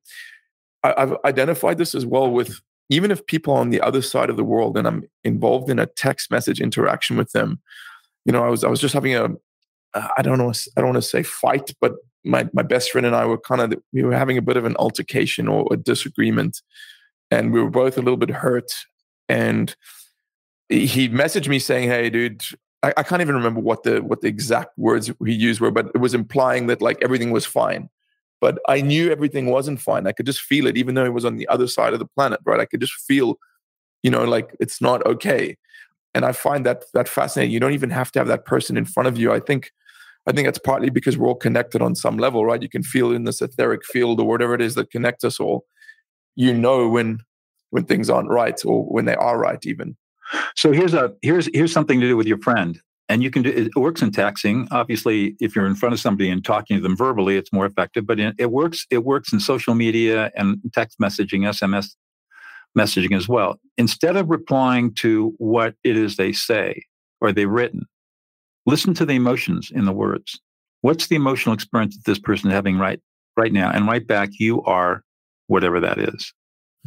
I, 0.83 0.93
I've 0.95 1.17
identified 1.25 1.77
this 1.77 1.93
as 1.93 2.05
well 2.05 2.31
with 2.31 2.61
even 2.89 3.11
if 3.11 3.25
people 3.25 3.53
on 3.53 3.69
the 3.69 3.81
other 3.81 4.01
side 4.01 4.29
of 4.29 4.37
the 4.37 4.43
world 4.43 4.77
and 4.77 4.87
I'm 4.87 5.03
involved 5.23 5.69
in 5.69 5.79
a 5.79 5.85
text 5.85 6.31
message 6.31 6.59
interaction 6.59 7.17
with 7.17 7.31
them, 7.31 7.61
you 8.25 8.31
know, 8.31 8.43
I 8.43 8.49
was 8.49 8.63
I 8.63 8.69
was 8.69 8.79
just 8.79 8.93
having 8.93 9.15
a 9.15 9.29
uh, 9.93 10.07
I 10.17 10.21
don't 10.21 10.37
know 10.37 10.51
I 10.77 10.81
don't 10.81 10.91
want 10.91 11.03
to 11.03 11.09
say 11.09 11.23
fight, 11.23 11.73
but 11.81 11.93
my 12.23 12.49
my 12.53 12.63
best 12.63 12.91
friend 12.91 13.05
and 13.05 13.15
I 13.15 13.25
were 13.25 13.37
kind 13.37 13.61
of 13.61 13.81
we 13.91 14.03
were 14.03 14.15
having 14.15 14.37
a 14.37 14.41
bit 14.41 14.57
of 14.57 14.65
an 14.65 14.75
altercation 14.77 15.47
or 15.47 15.67
a 15.71 15.77
disagreement, 15.77 16.61
and 17.31 17.53
we 17.53 17.61
were 17.61 17.69
both 17.69 17.97
a 17.97 18.01
little 18.01 18.17
bit 18.17 18.29
hurt. 18.29 18.71
And 19.29 19.75
he 20.69 21.09
messaged 21.09 21.47
me 21.47 21.59
saying, 21.59 21.89
"Hey, 21.89 22.09
dude." 22.09 22.43
I, 22.81 22.93
I 22.97 23.03
can't 23.03 23.21
even 23.21 23.35
remember 23.35 23.61
what 23.61 23.83
the 23.83 24.03
what 24.03 24.19
the 24.19 24.27
exact 24.27 24.77
words 24.77 25.09
he 25.25 25.31
used 25.31 25.61
were, 25.61 25.71
but 25.71 25.87
it 25.95 25.99
was 25.99 26.13
implying 26.13 26.67
that 26.67 26.81
like 26.81 27.01
everything 27.01 27.31
was 27.31 27.45
fine 27.45 27.89
but 28.43 28.59
I 28.67 28.81
knew 28.81 29.09
everything 29.09 29.45
wasn't 29.45 29.79
fine. 29.79 30.05
I 30.05 30.11
could 30.11 30.25
just 30.25 30.41
feel 30.41 30.67
it, 30.67 30.75
even 30.75 30.95
though 30.95 31.05
it 31.05 31.13
was 31.13 31.23
on 31.23 31.37
the 31.37 31.47
other 31.47 31.65
side 31.65 31.93
of 31.93 31.99
the 31.99 32.05
planet, 32.05 32.41
right? 32.43 32.59
I 32.59 32.65
could 32.65 32.81
just 32.81 32.91
feel, 32.91 33.39
you 34.03 34.11
know, 34.11 34.25
like 34.25 34.53
it's 34.59 34.81
not 34.81 35.01
okay. 35.05 35.55
And 36.13 36.25
I 36.25 36.33
find 36.33 36.65
that 36.65 36.83
that 36.93 37.07
fascinating. 37.07 37.53
You 37.53 37.61
don't 37.61 37.71
even 37.71 37.89
have 37.91 38.11
to 38.11 38.19
have 38.19 38.27
that 38.27 38.43
person 38.43 38.75
in 38.75 38.83
front 38.83 39.07
of 39.07 39.17
you. 39.17 39.31
I 39.31 39.39
think, 39.39 39.71
I 40.27 40.33
think 40.33 40.45
that's 40.45 40.59
partly 40.59 40.89
because 40.89 41.17
we're 41.17 41.29
all 41.29 41.35
connected 41.35 41.81
on 41.81 41.95
some 41.95 42.17
level, 42.17 42.45
right? 42.45 42.61
You 42.61 42.67
can 42.67 42.83
feel 42.83 43.13
in 43.13 43.23
this 43.23 43.41
etheric 43.41 43.85
field 43.85 44.19
or 44.19 44.27
whatever 44.27 44.53
it 44.53 44.61
is 44.61 44.75
that 44.75 44.91
connects 44.91 45.23
us 45.23 45.39
all. 45.39 45.63
You 46.35 46.53
know 46.53 46.89
when 46.89 47.19
when 47.69 47.85
things 47.85 48.09
aren't 48.09 48.29
right 48.29 48.59
or 48.65 48.83
when 48.83 49.05
they 49.05 49.15
are 49.15 49.39
right, 49.39 49.65
even. 49.65 49.95
So 50.57 50.73
here's 50.73 50.93
a 50.93 51.13
here's 51.21 51.49
here's 51.53 51.71
something 51.71 52.01
to 52.01 52.07
do 52.09 52.17
with 52.17 52.27
your 52.27 52.39
friend 52.39 52.77
and 53.09 53.21
you 53.21 53.29
can 53.29 53.41
do 53.41 53.49
it 53.49 53.75
works 53.75 54.01
in 54.01 54.11
texting 54.11 54.67
obviously 54.71 55.35
if 55.39 55.55
you're 55.55 55.65
in 55.65 55.75
front 55.75 55.93
of 55.93 55.99
somebody 55.99 56.29
and 56.29 56.45
talking 56.45 56.77
to 56.77 56.81
them 56.81 56.95
verbally 56.95 57.37
it's 57.37 57.51
more 57.51 57.65
effective 57.65 58.07
but 58.07 58.19
it 58.19 58.51
works 58.51 58.85
it 58.89 59.03
works 59.03 59.33
in 59.33 59.39
social 59.39 59.75
media 59.75 60.31
and 60.35 60.57
text 60.73 60.99
messaging 60.99 61.41
sms 61.41 61.95
messaging 62.77 63.15
as 63.15 63.27
well. 63.27 63.59
Instead 63.77 64.15
of 64.15 64.29
replying 64.29 64.93
to 64.95 65.33
what 65.37 65.75
it 65.83 65.97
is 65.97 66.15
they 66.15 66.31
say 66.31 66.83
or 67.21 67.31
they've 67.31 67.49
written 67.49 67.85
listen 68.65 68.93
to 68.93 69.05
the 69.05 69.13
emotions 69.15 69.71
in 69.73 69.85
the 69.85 69.91
words. 69.91 70.39
What's 70.81 71.07
the 71.07 71.17
emotional 71.17 71.53
experience 71.53 71.97
that 71.97 72.05
this 72.05 72.19
person 72.19 72.49
is 72.49 72.53
having 72.53 72.77
right 72.77 72.99
right 73.37 73.51
now? 73.51 73.71
And 73.71 73.87
write 73.87 74.07
back 74.07 74.29
you 74.39 74.61
are 74.63 75.03
whatever 75.47 75.79
that 75.79 75.97
is. 75.97 76.33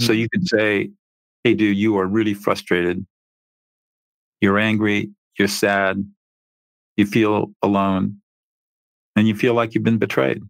Mm-hmm. 0.01 0.07
so 0.07 0.13
hmm. 0.13 0.19
you 0.21 0.29
can 0.29 0.47
say 0.47 0.91
hey 1.45 1.55
dude 1.55 1.77
you 1.77 1.97
are 1.99 2.07
really 2.07 2.35
frustrated. 2.35 3.07
You're 4.41 4.59
angry 4.59 5.11
you're 5.39 5.49
sad, 5.49 6.05
you 6.97 7.07
feel 7.07 7.53
alone, 7.63 8.21
and 9.15 9.29
you 9.29 9.35
feel 9.35 9.55
like 9.55 9.75
you've 9.75 9.85
been 9.85 9.99
betrayed. 9.99 10.43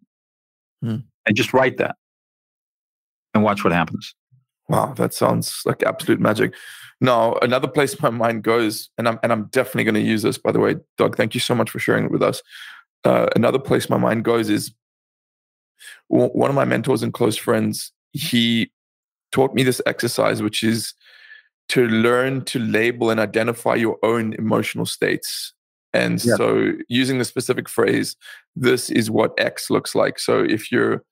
Hmm. 0.83 0.99
And 1.27 1.37
just 1.37 1.53
write 1.53 1.79
that 1.79 1.97
and 3.35 3.43
watch 3.43 3.65
what 3.65 3.73
happens. 3.73 4.15
Wow, 4.69 4.95
that 4.95 5.15
sounds 5.15 5.63
like 5.65 5.83
absolute 5.83 6.21
magic. 6.21 6.55
Now, 7.01 7.35
another 7.43 7.69
place 7.69 8.01
my 8.01 8.11
mind 8.11 8.43
goes, 8.43 8.91
and 8.99 9.07
I'm 9.09 9.19
and 9.23 9.33
I'm 9.33 9.45
definitely 9.47 9.85
going 9.85 9.95
to 9.95 10.01
use 10.01 10.23
this. 10.23 10.39
By 10.39 10.51
the 10.51 10.59
way, 10.59 10.77
Doug, 10.99 11.17
thank 11.17 11.35
you 11.35 11.41
so 11.41 11.55
much 11.55 11.71
for 11.71 11.79
sharing 11.79 12.07
it 12.07 12.11
with 12.11 12.23
us. 12.23 12.43
Uh, 13.05 13.29
another 13.37 13.59
place 13.59 13.89
my 13.89 13.99
mind 13.99 14.25
goes 14.25 14.49
is 14.49 14.73
one 16.09 16.51
of 16.51 16.57
my 16.57 16.65
mentors 16.65 17.03
and 17.03 17.13
close 17.13 17.37
friends. 17.37 17.93
He 18.13 18.73
taught 19.31 19.55
me 19.55 19.63
this 19.63 19.81
exercise, 19.87 20.43
which 20.43 20.63
is 20.63 20.95
to 21.69 21.87
learn 21.89 22.45
to 22.47 22.59
label 22.59 23.11
and 23.11 23.19
identify 23.19 23.75
your 23.75 23.99
own 24.03 24.35
emotional 24.35 24.87
states. 24.87 25.53
And 25.93 26.23
yeah. 26.25 26.37
so, 26.37 26.73
using 26.89 27.19
the 27.19 27.25
specific 27.25 27.69
phrase, 27.69 28.17
this 28.55 28.91
is 28.91 29.11
what 29.11 29.33
X 29.39 29.71
looks 29.71 29.95
like. 29.95 30.19
So, 30.19 30.41
if 30.41 30.71
you're 30.71 31.03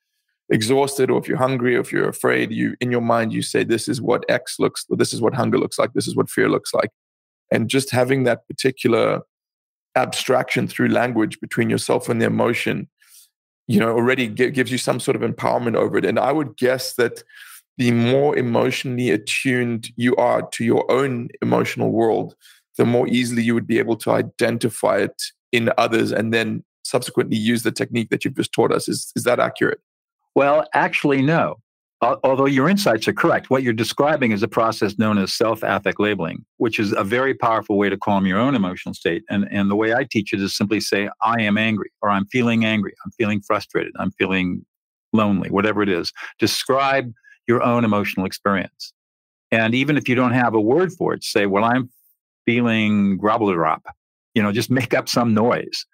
exhausted 0.50 1.10
or 1.10 1.18
if 1.18 1.26
you're 1.26 1.38
hungry 1.38 1.76
or 1.76 1.80
if 1.80 1.90
you're 1.90 2.08
afraid, 2.08 2.52
you 2.52 2.76
in 2.80 2.90
your 2.90 3.00
mind, 3.00 3.32
you 3.32 3.42
say, 3.42 3.64
This 3.64 3.88
is 3.88 4.00
what 4.00 4.24
X 4.28 4.56
looks 4.58 4.84
this 4.90 5.12
is 5.12 5.20
what 5.20 5.34
hunger 5.34 5.58
looks 5.58 5.78
like, 5.78 5.92
this 5.94 6.06
is 6.06 6.14
what 6.14 6.30
fear 6.30 6.48
looks 6.48 6.74
like. 6.74 6.90
And 7.50 7.68
just 7.68 7.90
having 7.90 8.24
that 8.24 8.46
particular 8.46 9.22
abstraction 9.96 10.66
through 10.66 10.88
language 10.88 11.40
between 11.40 11.70
yourself 11.70 12.08
and 12.08 12.20
the 12.20 12.26
emotion, 12.26 12.88
you 13.66 13.80
know, 13.80 13.92
already 13.92 14.26
gives 14.26 14.70
you 14.70 14.78
some 14.78 15.00
sort 15.00 15.16
of 15.16 15.22
empowerment 15.22 15.76
over 15.76 15.96
it. 15.96 16.04
And 16.04 16.18
I 16.18 16.32
would 16.32 16.56
guess 16.56 16.94
that 16.94 17.22
the 17.76 17.90
more 17.90 18.36
emotionally 18.36 19.10
attuned 19.10 19.90
you 19.96 20.14
are 20.16 20.42
to 20.52 20.64
your 20.64 20.90
own 20.90 21.28
emotional 21.42 21.90
world, 21.90 22.34
the 22.76 22.84
more 22.84 23.08
easily 23.08 23.42
you 23.42 23.54
would 23.54 23.66
be 23.66 23.78
able 23.78 23.96
to 23.96 24.10
identify 24.10 24.98
it 24.98 25.22
in 25.52 25.70
others 25.78 26.12
and 26.12 26.32
then 26.32 26.64
subsequently 26.82 27.36
use 27.36 27.62
the 27.62 27.72
technique 27.72 28.10
that 28.10 28.24
you've 28.24 28.36
just 28.36 28.52
taught 28.52 28.72
us. 28.72 28.88
Is, 28.88 29.12
is 29.16 29.24
that 29.24 29.40
accurate? 29.40 29.80
Well, 30.34 30.64
actually, 30.74 31.22
no. 31.22 31.56
Although 32.02 32.46
your 32.46 32.68
insights 32.68 33.08
are 33.08 33.14
correct, 33.14 33.48
what 33.48 33.62
you're 33.62 33.72
describing 33.72 34.32
is 34.32 34.42
a 34.42 34.48
process 34.48 34.98
known 34.98 35.16
as 35.16 35.32
self 35.32 35.62
affect 35.62 35.98
labeling, 35.98 36.44
which 36.58 36.78
is 36.78 36.92
a 36.92 37.02
very 37.02 37.32
powerful 37.32 37.78
way 37.78 37.88
to 37.88 37.96
calm 37.96 38.26
your 38.26 38.38
own 38.38 38.54
emotional 38.54 38.94
state. 38.94 39.22
And, 39.30 39.48
and 39.50 39.70
the 39.70 39.76
way 39.76 39.94
I 39.94 40.04
teach 40.10 40.34
it 40.34 40.40
is 40.42 40.54
simply 40.54 40.80
say, 40.80 41.08
I 41.22 41.40
am 41.40 41.56
angry, 41.56 41.90
or 42.02 42.10
I'm 42.10 42.26
feeling 42.26 42.64
angry, 42.64 42.92
I'm 43.04 43.12
feeling 43.12 43.40
frustrated, 43.40 43.94
I'm 43.98 44.10
feeling 44.12 44.66
lonely, 45.14 45.50
whatever 45.50 45.82
it 45.82 45.88
is. 45.88 46.12
Describe 46.38 47.10
your 47.46 47.62
own 47.62 47.84
emotional 47.84 48.26
experience. 48.26 48.92
And 49.50 49.74
even 49.74 49.96
if 49.96 50.08
you 50.08 50.14
don't 50.14 50.32
have 50.32 50.54
a 50.54 50.60
word 50.60 50.92
for 50.92 51.14
it, 51.14 51.22
say, 51.22 51.46
well, 51.46 51.64
I'm 51.64 51.90
feeling 52.46 53.16
grobble 53.16 53.54
you 54.34 54.42
know, 54.42 54.52
just 54.52 54.70
make 54.70 54.94
up 54.94 55.08
some 55.08 55.34
noise. 55.34 55.86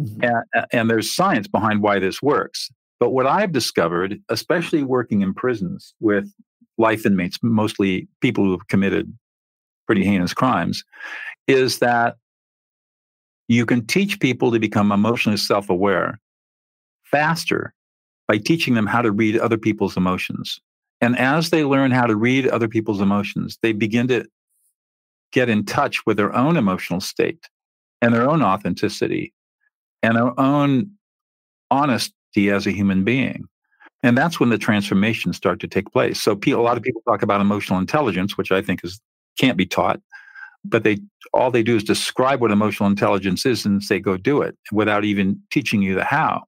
Mm-hmm. 0.00 0.24
And, 0.24 0.66
and 0.72 0.90
there's 0.90 1.12
science 1.12 1.48
behind 1.48 1.82
why 1.82 1.98
this 1.98 2.22
works. 2.22 2.70
But 2.98 3.10
what 3.10 3.26
I've 3.26 3.52
discovered, 3.52 4.20
especially 4.28 4.82
working 4.82 5.22
in 5.22 5.34
prisons 5.34 5.94
with 6.00 6.30
life 6.78 7.06
inmates, 7.06 7.38
mostly 7.42 8.08
people 8.20 8.44
who 8.44 8.52
have 8.52 8.68
committed 8.68 9.12
pretty 9.86 10.04
heinous 10.04 10.34
crimes, 10.34 10.84
is 11.48 11.78
that 11.78 12.16
you 13.48 13.66
can 13.66 13.86
teach 13.86 14.20
people 14.20 14.52
to 14.52 14.60
become 14.60 14.92
emotionally 14.92 15.38
self 15.38 15.70
aware 15.70 16.20
faster 17.04 17.74
by 18.28 18.38
teaching 18.38 18.74
them 18.74 18.86
how 18.86 19.02
to 19.02 19.10
read 19.10 19.36
other 19.38 19.58
people's 19.58 19.96
emotions. 19.96 20.60
And 21.00 21.18
as 21.18 21.50
they 21.50 21.64
learn 21.64 21.90
how 21.90 22.06
to 22.06 22.16
read 22.16 22.46
other 22.46 22.68
people's 22.68 23.00
emotions, 23.00 23.58
they 23.62 23.72
begin 23.72 24.08
to 24.08 24.26
get 25.32 25.48
in 25.48 25.64
touch 25.64 26.04
with 26.06 26.16
their 26.16 26.34
own 26.34 26.56
emotional 26.56 27.00
state 27.00 27.48
and 28.02 28.14
their 28.14 28.28
own 28.28 28.42
authenticity 28.42 29.32
and 30.02 30.16
their 30.16 30.38
own 30.38 30.90
honesty 31.70 32.50
as 32.50 32.66
a 32.66 32.72
human 32.72 33.04
being. 33.04 33.44
And 34.02 34.16
that's 34.16 34.40
when 34.40 34.48
the 34.48 34.58
transformations 34.58 35.36
start 35.36 35.60
to 35.60 35.68
take 35.68 35.92
place. 35.92 36.20
So 36.20 36.38
a 36.46 36.54
lot 36.54 36.76
of 36.76 36.82
people 36.82 37.02
talk 37.06 37.22
about 37.22 37.40
emotional 37.40 37.78
intelligence, 37.78 38.36
which 38.36 38.50
I 38.50 38.62
think 38.62 38.80
is 38.82 39.00
can't 39.38 39.56
be 39.56 39.66
taught 39.66 40.00
but 40.64 40.84
they 40.84 40.98
all 41.32 41.50
they 41.50 41.62
do 41.62 41.76
is 41.76 41.84
describe 41.84 42.40
what 42.40 42.50
emotional 42.50 42.88
intelligence 42.88 43.46
is 43.46 43.64
and 43.64 43.82
say 43.82 43.98
go 43.98 44.16
do 44.16 44.42
it 44.42 44.56
without 44.72 45.04
even 45.04 45.40
teaching 45.50 45.82
you 45.82 45.94
the 45.94 46.04
how 46.04 46.42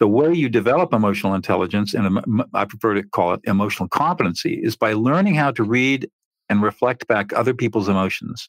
the 0.00 0.08
way 0.08 0.32
you 0.32 0.48
develop 0.48 0.92
emotional 0.92 1.34
intelligence 1.34 1.94
and 1.94 2.20
i 2.54 2.64
prefer 2.64 2.94
to 2.94 3.02
call 3.02 3.32
it 3.32 3.40
emotional 3.44 3.88
competency 3.88 4.60
is 4.62 4.76
by 4.76 4.92
learning 4.92 5.34
how 5.34 5.50
to 5.50 5.62
read 5.62 6.08
and 6.48 6.62
reflect 6.62 7.06
back 7.06 7.32
other 7.32 7.54
people's 7.54 7.88
emotions 7.88 8.48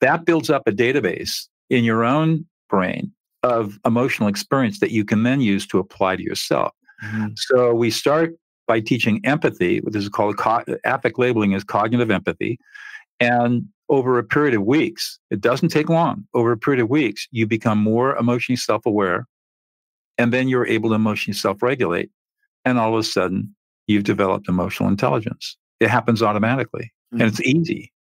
that 0.00 0.24
builds 0.24 0.50
up 0.50 0.62
a 0.66 0.72
database 0.72 1.46
in 1.70 1.84
your 1.84 2.04
own 2.04 2.44
brain 2.68 3.10
of 3.42 3.78
emotional 3.86 4.28
experience 4.28 4.80
that 4.80 4.90
you 4.90 5.04
can 5.04 5.22
then 5.22 5.40
use 5.40 5.66
to 5.66 5.78
apply 5.78 6.16
to 6.16 6.22
yourself 6.22 6.72
mm-hmm. 7.04 7.28
so 7.36 7.72
we 7.72 7.90
start 7.90 8.34
by 8.66 8.80
teaching 8.80 9.20
empathy 9.24 9.80
what 9.80 9.96
is 9.96 10.08
called 10.08 10.36
co- 10.36 10.64
affect 10.84 11.18
labeling 11.18 11.52
is 11.52 11.64
cognitive 11.64 12.10
empathy 12.10 12.58
and 13.20 13.66
over 13.88 14.18
a 14.18 14.24
period 14.24 14.54
of 14.54 14.64
weeks, 14.64 15.18
it 15.30 15.42
doesn't 15.42 15.68
take 15.68 15.90
long, 15.90 16.26
over 16.32 16.50
a 16.50 16.56
period 16.56 16.82
of 16.82 16.88
weeks, 16.88 17.28
you 17.30 17.46
become 17.46 17.78
more 17.78 18.16
emotionally 18.16 18.56
self 18.56 18.86
aware. 18.86 19.26
And 20.18 20.32
then 20.32 20.48
you're 20.48 20.66
able 20.66 20.90
to 20.90 20.94
emotionally 20.94 21.36
self 21.36 21.62
regulate. 21.62 22.10
And 22.64 22.78
all 22.78 22.94
of 22.94 23.00
a 23.00 23.02
sudden, 23.02 23.54
you've 23.86 24.04
developed 24.04 24.48
emotional 24.48 24.88
intelligence. 24.88 25.56
It 25.80 25.88
happens 25.88 26.22
automatically 26.22 26.92
mm-hmm. 27.12 27.22
and 27.22 27.30
it's 27.30 27.40
easy. 27.40 27.92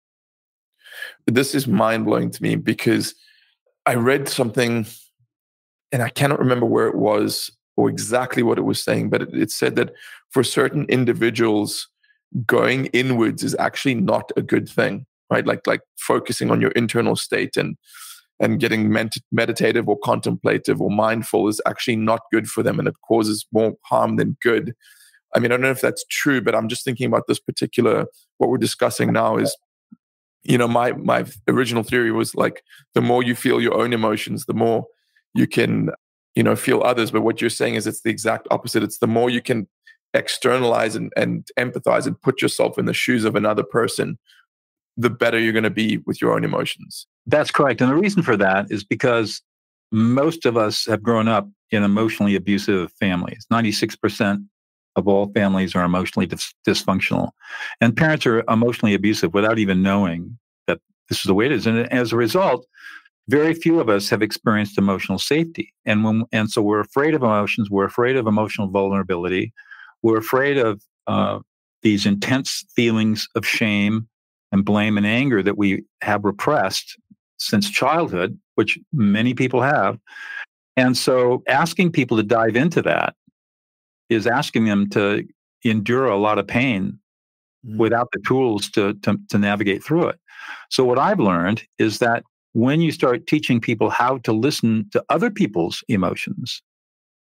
This 1.26 1.54
is 1.54 1.66
mind 1.66 2.04
blowing 2.04 2.30
to 2.30 2.42
me 2.42 2.56
because 2.56 3.14
I 3.86 3.94
read 3.94 4.28
something 4.28 4.86
and 5.92 6.02
I 6.02 6.10
cannot 6.10 6.38
remember 6.38 6.66
where 6.66 6.88
it 6.88 6.96
was 6.96 7.50
or 7.76 7.88
exactly 7.88 8.42
what 8.42 8.58
it 8.58 8.62
was 8.62 8.82
saying, 8.82 9.08
but 9.08 9.22
it, 9.22 9.32
it 9.32 9.50
said 9.50 9.76
that 9.76 9.94
for 10.30 10.44
certain 10.44 10.84
individuals, 10.86 11.88
going 12.46 12.86
inwards 12.86 13.42
is 13.42 13.56
actually 13.58 13.94
not 13.94 14.30
a 14.36 14.42
good 14.42 14.68
thing 14.68 15.06
right? 15.30 15.46
Like 15.46 15.66
like 15.66 15.80
focusing 15.96 16.50
on 16.50 16.60
your 16.60 16.72
internal 16.72 17.16
state 17.16 17.56
and 17.56 17.76
and 18.40 18.58
getting 18.58 18.90
meditative 19.30 19.88
or 19.88 19.98
contemplative 19.98 20.80
or 20.80 20.90
mindful 20.90 21.46
is 21.48 21.60
actually 21.66 21.96
not 21.96 22.22
good 22.32 22.48
for 22.48 22.62
them 22.62 22.78
and 22.78 22.88
it 22.88 22.94
causes 23.06 23.46
more 23.52 23.74
harm 23.84 24.16
than 24.16 24.36
good. 24.42 24.74
I 25.34 25.38
mean, 25.38 25.52
I 25.52 25.54
don't 25.54 25.62
know 25.62 25.70
if 25.70 25.82
that's 25.82 26.04
true, 26.10 26.40
but 26.40 26.54
I'm 26.54 26.68
just 26.68 26.84
thinking 26.84 27.06
about 27.06 27.26
this 27.28 27.38
particular 27.38 28.06
what 28.38 28.48
we're 28.50 28.58
discussing 28.58 29.12
now 29.12 29.36
is 29.36 29.56
you 30.42 30.56
know, 30.56 30.68
my 30.68 30.92
my 30.92 31.24
original 31.48 31.82
theory 31.82 32.12
was 32.12 32.34
like 32.34 32.62
the 32.94 33.00
more 33.00 33.22
you 33.22 33.34
feel 33.34 33.60
your 33.60 33.74
own 33.74 33.92
emotions, 33.92 34.46
the 34.46 34.54
more 34.54 34.86
you 35.34 35.46
can, 35.46 35.90
you 36.34 36.42
know, 36.42 36.56
feel 36.56 36.82
others. 36.82 37.10
But 37.10 37.22
what 37.22 37.40
you're 37.40 37.50
saying 37.50 37.74
is 37.74 37.86
it's 37.86 38.02
the 38.02 38.10
exact 38.10 38.48
opposite. 38.50 38.82
It's 38.82 38.98
the 38.98 39.06
more 39.06 39.28
you 39.28 39.42
can 39.42 39.68
externalize 40.14 40.96
and, 40.96 41.12
and 41.16 41.46
empathize 41.58 42.06
and 42.06 42.20
put 42.20 42.42
yourself 42.42 42.78
in 42.78 42.86
the 42.86 42.94
shoes 42.94 43.24
of 43.24 43.36
another 43.36 43.62
person 43.62 44.18
the 45.00 45.10
better 45.10 45.38
you're 45.38 45.52
going 45.52 45.64
to 45.64 45.70
be 45.70 45.98
with 46.06 46.20
your 46.20 46.32
own 46.32 46.44
emotions. 46.44 47.06
That's 47.26 47.50
correct. 47.50 47.80
And 47.80 47.90
the 47.90 47.96
reason 47.96 48.22
for 48.22 48.36
that 48.36 48.66
is 48.70 48.84
because 48.84 49.42
most 49.92 50.46
of 50.46 50.56
us 50.56 50.86
have 50.86 51.02
grown 51.02 51.26
up 51.26 51.48
in 51.70 51.82
emotionally 51.82 52.36
abusive 52.36 52.92
families. 53.00 53.46
96% 53.52 54.44
of 54.96 55.08
all 55.08 55.32
families 55.32 55.74
are 55.74 55.84
emotionally 55.84 56.26
dis- 56.26 56.54
dysfunctional. 56.66 57.30
And 57.80 57.96
parents 57.96 58.26
are 58.26 58.44
emotionally 58.48 58.94
abusive 58.94 59.32
without 59.32 59.58
even 59.58 59.82
knowing 59.82 60.38
that 60.66 60.80
this 61.08 61.18
is 61.18 61.24
the 61.24 61.34
way 61.34 61.46
it 61.46 61.52
is. 61.52 61.66
And 61.66 61.90
as 61.92 62.12
a 62.12 62.16
result, 62.16 62.66
very 63.28 63.54
few 63.54 63.80
of 63.80 63.88
us 63.88 64.10
have 64.10 64.22
experienced 64.22 64.76
emotional 64.76 65.18
safety. 65.18 65.72
And 65.86 66.04
when 66.04 66.24
and 66.32 66.50
so 66.50 66.62
we're 66.62 66.80
afraid 66.80 67.14
of 67.14 67.22
emotions, 67.22 67.70
we're 67.70 67.84
afraid 67.84 68.16
of 68.16 68.26
emotional 68.26 68.68
vulnerability, 68.68 69.52
we're 70.02 70.18
afraid 70.18 70.58
of 70.58 70.82
uh, 71.06 71.38
these 71.82 72.06
intense 72.06 72.64
feelings 72.74 73.28
of 73.36 73.46
shame 73.46 74.08
and 74.52 74.64
blame 74.64 74.96
and 74.96 75.06
anger 75.06 75.42
that 75.42 75.58
we 75.58 75.84
have 76.02 76.24
repressed 76.24 76.98
since 77.38 77.70
childhood, 77.70 78.38
which 78.54 78.78
many 78.92 79.34
people 79.34 79.62
have. 79.62 79.98
And 80.76 80.96
so 80.96 81.42
asking 81.48 81.92
people 81.92 82.16
to 82.16 82.22
dive 82.22 82.56
into 82.56 82.82
that 82.82 83.14
is 84.08 84.26
asking 84.26 84.64
them 84.64 84.90
to 84.90 85.26
endure 85.64 86.06
a 86.06 86.18
lot 86.18 86.38
of 86.38 86.46
pain 86.46 86.98
mm. 87.66 87.76
without 87.76 88.08
the 88.12 88.20
tools 88.26 88.70
to, 88.70 88.94
to, 88.94 89.18
to 89.28 89.38
navigate 89.38 89.82
through 89.82 90.08
it. 90.08 90.18
So 90.70 90.84
what 90.84 90.98
I've 90.98 91.20
learned 91.20 91.62
is 91.78 91.98
that 91.98 92.24
when 92.52 92.80
you 92.80 92.90
start 92.90 93.26
teaching 93.26 93.60
people 93.60 93.90
how 93.90 94.18
to 94.18 94.32
listen 94.32 94.88
to 94.92 95.04
other 95.08 95.30
people's 95.30 95.84
emotions, 95.88 96.62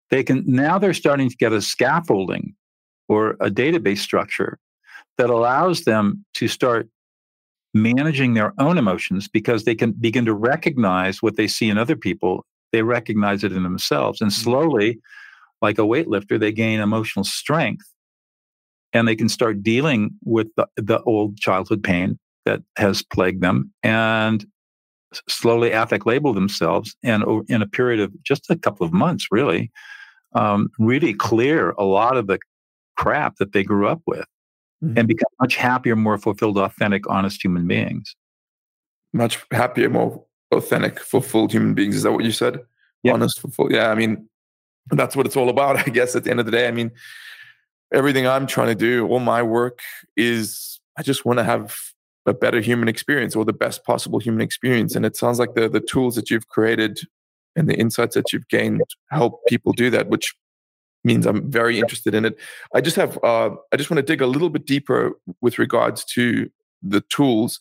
they 0.09 0.23
can 0.23 0.43
now 0.45 0.77
they're 0.77 0.93
starting 0.93 1.29
to 1.29 1.35
get 1.35 1.53
a 1.53 1.61
scaffolding 1.61 2.55
or 3.07 3.31
a 3.39 3.49
database 3.49 3.99
structure 3.99 4.57
that 5.17 5.29
allows 5.29 5.83
them 5.83 6.25
to 6.33 6.47
start 6.47 6.89
managing 7.73 8.33
their 8.33 8.53
own 8.59 8.77
emotions 8.77 9.27
because 9.27 9.63
they 9.63 9.75
can 9.75 9.91
begin 9.93 10.25
to 10.25 10.33
recognize 10.33 11.21
what 11.21 11.37
they 11.37 11.47
see 11.47 11.69
in 11.69 11.77
other 11.77 11.95
people. 11.95 12.45
They 12.71 12.83
recognize 12.83 13.43
it 13.43 13.51
in 13.51 13.63
themselves. 13.63 14.21
And 14.21 14.31
mm-hmm. 14.31 14.43
slowly, 14.43 14.99
like 15.61 15.77
a 15.77 15.83
weightlifter, 15.83 16.39
they 16.39 16.51
gain 16.51 16.79
emotional 16.79 17.23
strength 17.23 17.85
and 18.93 19.07
they 19.07 19.15
can 19.15 19.29
start 19.29 19.63
dealing 19.63 20.11
with 20.23 20.47
the, 20.57 20.67
the 20.75 21.01
old 21.03 21.37
childhood 21.37 21.83
pain 21.83 22.19
that 22.45 22.61
has 22.77 23.03
plagued 23.03 23.41
them 23.41 23.71
and 23.83 24.45
slowly 25.29 25.71
affect 25.71 26.05
label 26.05 26.33
themselves. 26.33 26.95
And 27.03 27.23
in 27.47 27.61
a 27.61 27.67
period 27.67 27.99
of 27.99 28.11
just 28.23 28.49
a 28.49 28.57
couple 28.57 28.85
of 28.85 28.93
months, 28.93 29.27
really, 29.31 29.71
um, 30.33 30.69
really 30.79 31.13
clear 31.13 31.71
a 31.71 31.83
lot 31.83 32.17
of 32.17 32.27
the 32.27 32.39
crap 32.97 33.37
that 33.37 33.53
they 33.53 33.63
grew 33.63 33.87
up 33.87 34.01
with 34.05 34.25
mm-hmm. 34.83 34.97
and 34.97 35.07
become 35.07 35.29
much 35.39 35.55
happier, 35.55 35.95
more 35.95 36.17
fulfilled, 36.17 36.57
authentic, 36.57 37.09
honest 37.09 37.43
human 37.43 37.67
beings. 37.67 38.15
Much 39.13 39.39
happier, 39.51 39.89
more 39.89 40.23
authentic, 40.51 40.99
fulfilled 40.99 41.51
human 41.51 41.73
beings. 41.73 41.95
Is 41.95 42.03
that 42.03 42.11
what 42.11 42.23
you 42.23 42.31
said? 42.31 42.59
Yep. 43.03 43.13
Honest, 43.13 43.39
fulfilled. 43.39 43.71
Yeah, 43.71 43.89
I 43.89 43.95
mean, 43.95 44.29
that's 44.89 45.15
what 45.15 45.25
it's 45.25 45.37
all 45.37 45.49
about, 45.49 45.77
I 45.87 45.91
guess, 45.91 46.15
at 46.15 46.23
the 46.23 46.31
end 46.31 46.39
of 46.39 46.45
the 46.45 46.51
day. 46.51 46.67
I 46.67 46.71
mean, 46.71 46.91
everything 47.93 48.27
I'm 48.27 48.47
trying 48.47 48.67
to 48.67 48.75
do, 48.75 49.07
all 49.07 49.19
my 49.19 49.43
work 49.43 49.79
is 50.15 50.79
I 50.97 51.03
just 51.03 51.25
want 51.25 51.39
to 51.39 51.43
have 51.43 51.75
a 52.25 52.33
better 52.33 52.61
human 52.61 52.87
experience 52.87 53.35
or 53.35 53.43
the 53.43 53.53
best 53.53 53.83
possible 53.83 54.19
human 54.19 54.41
experience. 54.41 54.95
And 54.95 55.05
it 55.05 55.15
sounds 55.15 55.39
like 55.39 55.55
the 55.55 55.67
the 55.67 55.79
tools 55.79 56.15
that 56.15 56.29
you've 56.29 56.47
created 56.47 56.99
and 57.55 57.67
the 57.67 57.75
insights 57.75 58.15
that 58.15 58.31
you've 58.31 58.47
gained 58.47 58.81
help 59.09 59.41
people 59.47 59.73
do 59.73 59.89
that, 59.89 60.07
which 60.07 60.35
means 61.03 61.25
I'm 61.25 61.49
very 61.49 61.79
interested 61.79 62.13
in 62.13 62.25
it. 62.25 62.37
I 62.73 62.81
just 62.81 62.95
have 62.95 63.17
uh, 63.23 63.51
I 63.71 63.77
just 63.77 63.89
want 63.89 63.97
to 63.97 64.03
dig 64.03 64.21
a 64.21 64.27
little 64.27 64.49
bit 64.49 64.65
deeper 64.65 65.13
with 65.41 65.59
regards 65.59 66.03
to 66.05 66.49
the 66.81 67.01
tools 67.01 67.59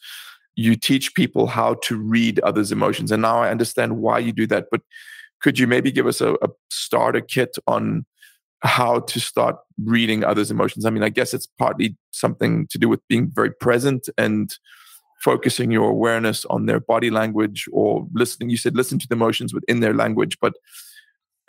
you 0.57 0.77
teach 0.77 1.15
people 1.15 1.47
how 1.47 1.75
to 1.75 1.97
read 1.97 2.41
others' 2.41 2.73
emotions, 2.73 3.13
and 3.13 3.23
now 3.23 3.41
I 3.41 3.51
understand 3.51 3.99
why 3.99 4.19
you 4.19 4.33
do 4.33 4.47
that. 4.49 4.67
But 4.71 4.83
could 5.41 5.59
you 5.59 5.67
maybe 5.67 5.91
give 5.91 6.07
us 6.07 6.21
a, 6.21 6.35
a 6.35 6.49
starter 6.71 7.21
kit 7.21 7.57
on 7.67 8.05
how 8.63 9.01
to 9.01 9.21
start 9.21 9.57
reading 9.83 10.23
others' 10.23 10.51
emotions? 10.51 10.85
I 10.85 10.91
mean, 10.91 11.03
I 11.03 11.09
guess 11.09 11.33
it's 11.33 11.47
partly 11.59 11.97
something 12.11 12.67
to 12.69 12.79
do 12.79 12.89
with 12.89 13.01
being 13.09 13.31
very 13.31 13.53
present 13.53 14.09
and 14.19 14.55
focusing 15.23 15.71
your 15.71 15.89
awareness 15.89 16.45
on 16.47 16.67
their 16.67 16.81
body 16.81 17.11
language 17.11 17.69
or 17.73 18.07
listening. 18.13 18.51
You 18.51 18.57
said 18.57 18.77
listen 18.77 18.99
to 18.99 19.09
the 19.09 19.15
emotions 19.15 19.55
within 19.55 19.81
their 19.81 19.95
language, 19.95 20.39
but 20.41 20.55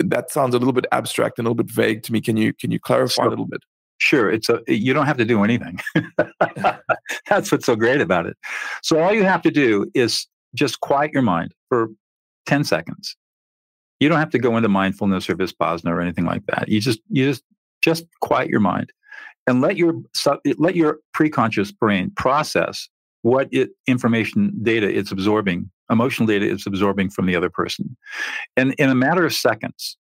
that 0.10 0.32
sounds 0.32 0.56
a 0.56 0.58
little 0.58 0.74
bit 0.74 0.86
abstract 0.91 1.38
and 1.38 1.45
a 1.45 1.49
little 1.49 1.64
bit 1.64 1.72
vague 1.72 2.04
to 2.04 2.14
me. 2.14 2.22
Can 2.22 2.38
you 2.38 2.54
can 2.54 2.72
you 2.72 2.80
clarify 2.80 3.26
a 3.26 3.30
little 3.30 3.45
bit? 3.45 3.62
Sure, 3.97 4.32
it's 4.32 4.49
a 4.49 4.62
you 4.68 4.93
don't 4.93 5.06
have 5.06 5.18
to 5.18 5.26
do 5.26 5.43
anything. 5.43 5.80
That's 7.30 7.52
what's 7.52 7.66
so 7.66 7.76
great 7.76 8.02
about 8.02 8.26
it. 8.26 8.38
So 8.82 8.99
all 8.99 9.14
you 9.14 9.24
have 9.24 9.41
to 9.43 9.52
do 9.52 9.89
is 9.93 10.28
just 10.56 10.80
quiet 10.80 11.12
your 11.14 11.22
mind 11.22 11.54
for 11.70 11.89
10 12.47 12.64
seconds. 12.64 13.16
You 13.99 14.10
don't 14.10 14.20
have 14.20 14.32
to 14.32 14.39
go 14.39 14.58
into 14.58 14.70
mindfulness 14.70 15.30
or 15.30 15.36
vipassana 15.36 15.91
or 15.91 16.02
anything 16.02 16.26
like 16.26 16.45
that. 16.47 16.68
You 16.68 16.82
just 16.82 16.99
you 17.10 17.26
just 17.26 17.43
just 17.82 18.06
quiet 18.22 18.49
your 18.49 18.60
mind 18.60 18.91
and 19.47 19.62
let 19.62 19.78
your 19.78 19.93
let 20.58 20.76
your 20.76 20.99
preconscious 21.16 21.76
brain 21.76 22.12
process 22.16 22.89
what 23.24 23.47
it, 23.52 23.70
information 23.88 24.52
data 24.64 24.89
it's 24.89 25.12
absorbing 25.12 25.70
emotional 25.92 26.26
data 26.26 26.50
it's 26.50 26.66
absorbing 26.66 27.10
from 27.10 27.26
the 27.26 27.36
other 27.36 27.50
person 27.50 27.96
and 28.58 28.74
in 28.80 28.89
a 28.89 28.96
matter 28.96 29.26
of 29.26 29.34
seconds 29.34 29.98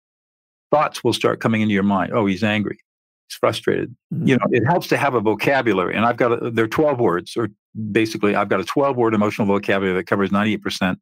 thoughts 0.71 1.03
will 1.03 1.13
start 1.13 1.39
coming 1.39 1.61
into 1.61 1.73
your 1.73 1.83
mind. 1.83 2.11
Oh, 2.13 2.25
he's 2.25 2.43
angry. 2.43 2.79
He's 3.27 3.37
frustrated. 3.37 3.95
Mm-hmm. 4.13 4.27
You 4.27 4.37
know, 4.37 4.45
it 4.51 4.65
helps 4.65 4.87
to 4.87 4.97
have 4.97 5.15
a 5.15 5.19
vocabulary. 5.19 5.95
And 5.95 6.05
I've 6.05 6.17
got, 6.17 6.31
a, 6.31 6.51
there 6.51 6.65
are 6.65 6.69
12 6.69 6.99
words, 6.99 7.35
or 7.37 7.49
basically, 7.91 8.35
I've 8.35 8.49
got 8.49 8.59
a 8.59 8.65
12 8.65 8.97
word 8.97 9.13
emotional 9.13 9.47
vocabulary 9.47 9.95
that 9.95 10.05
covers 10.05 10.29
98% 10.29 10.97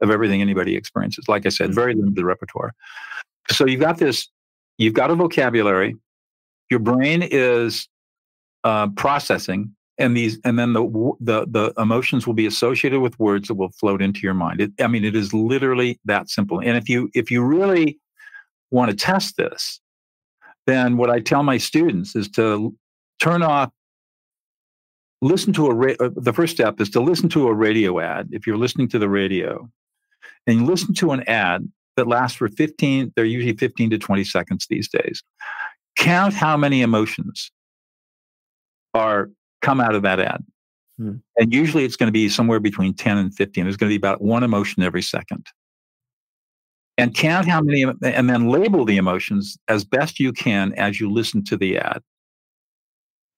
of 0.00 0.10
everything 0.10 0.40
anybody 0.40 0.76
experiences. 0.76 1.28
Like 1.28 1.46
I 1.46 1.48
said, 1.48 1.66
mm-hmm. 1.66 1.74
very 1.74 1.94
limited 1.94 2.24
repertoire. 2.24 2.72
So 3.50 3.66
you've 3.66 3.80
got 3.80 3.98
this, 3.98 4.28
you've 4.78 4.94
got 4.94 5.10
a 5.10 5.14
vocabulary. 5.14 5.96
Your 6.70 6.80
brain 6.80 7.22
is 7.22 7.88
uh, 8.64 8.88
processing 8.88 9.74
and 9.98 10.16
these 10.16 10.38
and 10.44 10.58
then 10.58 10.72
the 10.72 10.82
the 11.20 11.46
the 11.46 11.72
emotions 11.80 12.26
will 12.26 12.34
be 12.34 12.46
associated 12.46 13.00
with 13.00 13.18
words 13.18 13.48
that 13.48 13.54
will 13.54 13.70
float 13.70 14.02
into 14.02 14.20
your 14.20 14.34
mind. 14.34 14.60
It, 14.60 14.72
i 14.80 14.86
mean 14.86 15.04
it 15.04 15.16
is 15.16 15.32
literally 15.32 16.00
that 16.04 16.28
simple. 16.28 16.58
And 16.58 16.76
if 16.76 16.88
you 16.88 17.10
if 17.14 17.30
you 17.30 17.42
really 17.44 17.98
want 18.70 18.90
to 18.90 18.96
test 18.96 19.36
this 19.36 19.80
then 20.66 20.96
what 20.96 21.10
i 21.10 21.20
tell 21.20 21.42
my 21.42 21.58
students 21.58 22.16
is 22.16 22.28
to 22.28 22.74
turn 23.20 23.42
off 23.42 23.70
listen 25.22 25.52
to 25.52 25.66
a 25.66 25.74
ra- 25.74 25.94
uh, 26.00 26.10
the 26.16 26.32
first 26.32 26.54
step 26.54 26.80
is 26.80 26.90
to 26.90 27.00
listen 27.00 27.28
to 27.28 27.46
a 27.48 27.54
radio 27.54 28.00
ad 28.00 28.28
if 28.32 28.46
you're 28.46 28.56
listening 28.56 28.88
to 28.88 28.98
the 28.98 29.08
radio 29.08 29.68
and 30.46 30.66
listen 30.66 30.94
to 30.94 31.12
an 31.12 31.22
ad 31.28 31.70
that 31.96 32.08
lasts 32.08 32.36
for 32.36 32.48
15 32.48 33.12
they're 33.14 33.24
usually 33.24 33.56
15 33.56 33.90
to 33.90 33.98
20 33.98 34.24
seconds 34.24 34.66
these 34.68 34.88
days. 34.88 35.22
Count 35.96 36.34
how 36.34 36.56
many 36.56 36.82
emotions 36.82 37.52
are 38.94 39.30
come 39.64 39.80
out 39.80 39.94
of 39.94 40.02
that 40.02 40.20
ad. 40.20 40.44
Hmm. 40.98 41.16
And 41.38 41.52
usually 41.52 41.84
it's 41.84 41.96
going 41.96 42.08
to 42.08 42.12
be 42.12 42.28
somewhere 42.28 42.60
between 42.60 42.94
10 42.94 43.18
and 43.18 43.34
15. 43.34 43.64
There's 43.64 43.76
going 43.76 43.88
to 43.88 43.92
be 43.92 43.96
about 43.96 44.22
one 44.22 44.42
emotion 44.42 44.82
every 44.82 45.02
second. 45.02 45.46
And 46.96 47.14
count 47.14 47.48
how 47.48 47.60
many, 47.60 47.82
and 47.82 48.30
then 48.30 48.48
label 48.48 48.84
the 48.84 48.98
emotions 48.98 49.58
as 49.66 49.84
best 49.84 50.20
you 50.20 50.32
can 50.32 50.72
as 50.74 51.00
you 51.00 51.10
listen 51.10 51.42
to 51.44 51.56
the 51.56 51.78
ad. 51.78 52.02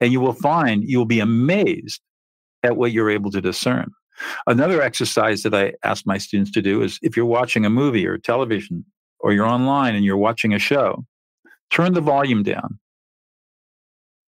And 0.01 0.13
you 0.13 0.21
will 0.21 0.35
find 0.35 0.85
you 0.87 0.99
will 0.99 1.07
be 1.07 1.21
amazed 1.21 2.03
at 2.63 2.77
what 2.77 2.93
you're 2.93 3.09
able 3.09 3.31
to 3.31 3.41
discern. 3.41 3.91
Another 4.47 4.83
exercise 4.83 5.43
that 5.43 5.55
I 5.55 5.73
ask 5.85 6.07
my 6.07 6.19
students 6.19 6.51
to 6.53 6.61
do 6.61 6.83
is 6.83 6.99
if 7.03 7.17
you're 7.17 7.25
watching 7.25 7.65
a 7.65 7.71
movie 7.71 8.07
or 8.07 8.19
television 8.19 8.85
or 9.21 9.33
you're 9.33 9.47
online 9.47 9.95
and 9.95 10.05
you're 10.05 10.17
watching 10.19 10.53
a 10.53 10.59
show, 10.59 11.07
turn 11.71 11.95
the 11.95 12.01
volume 12.03 12.43
down 12.43 12.79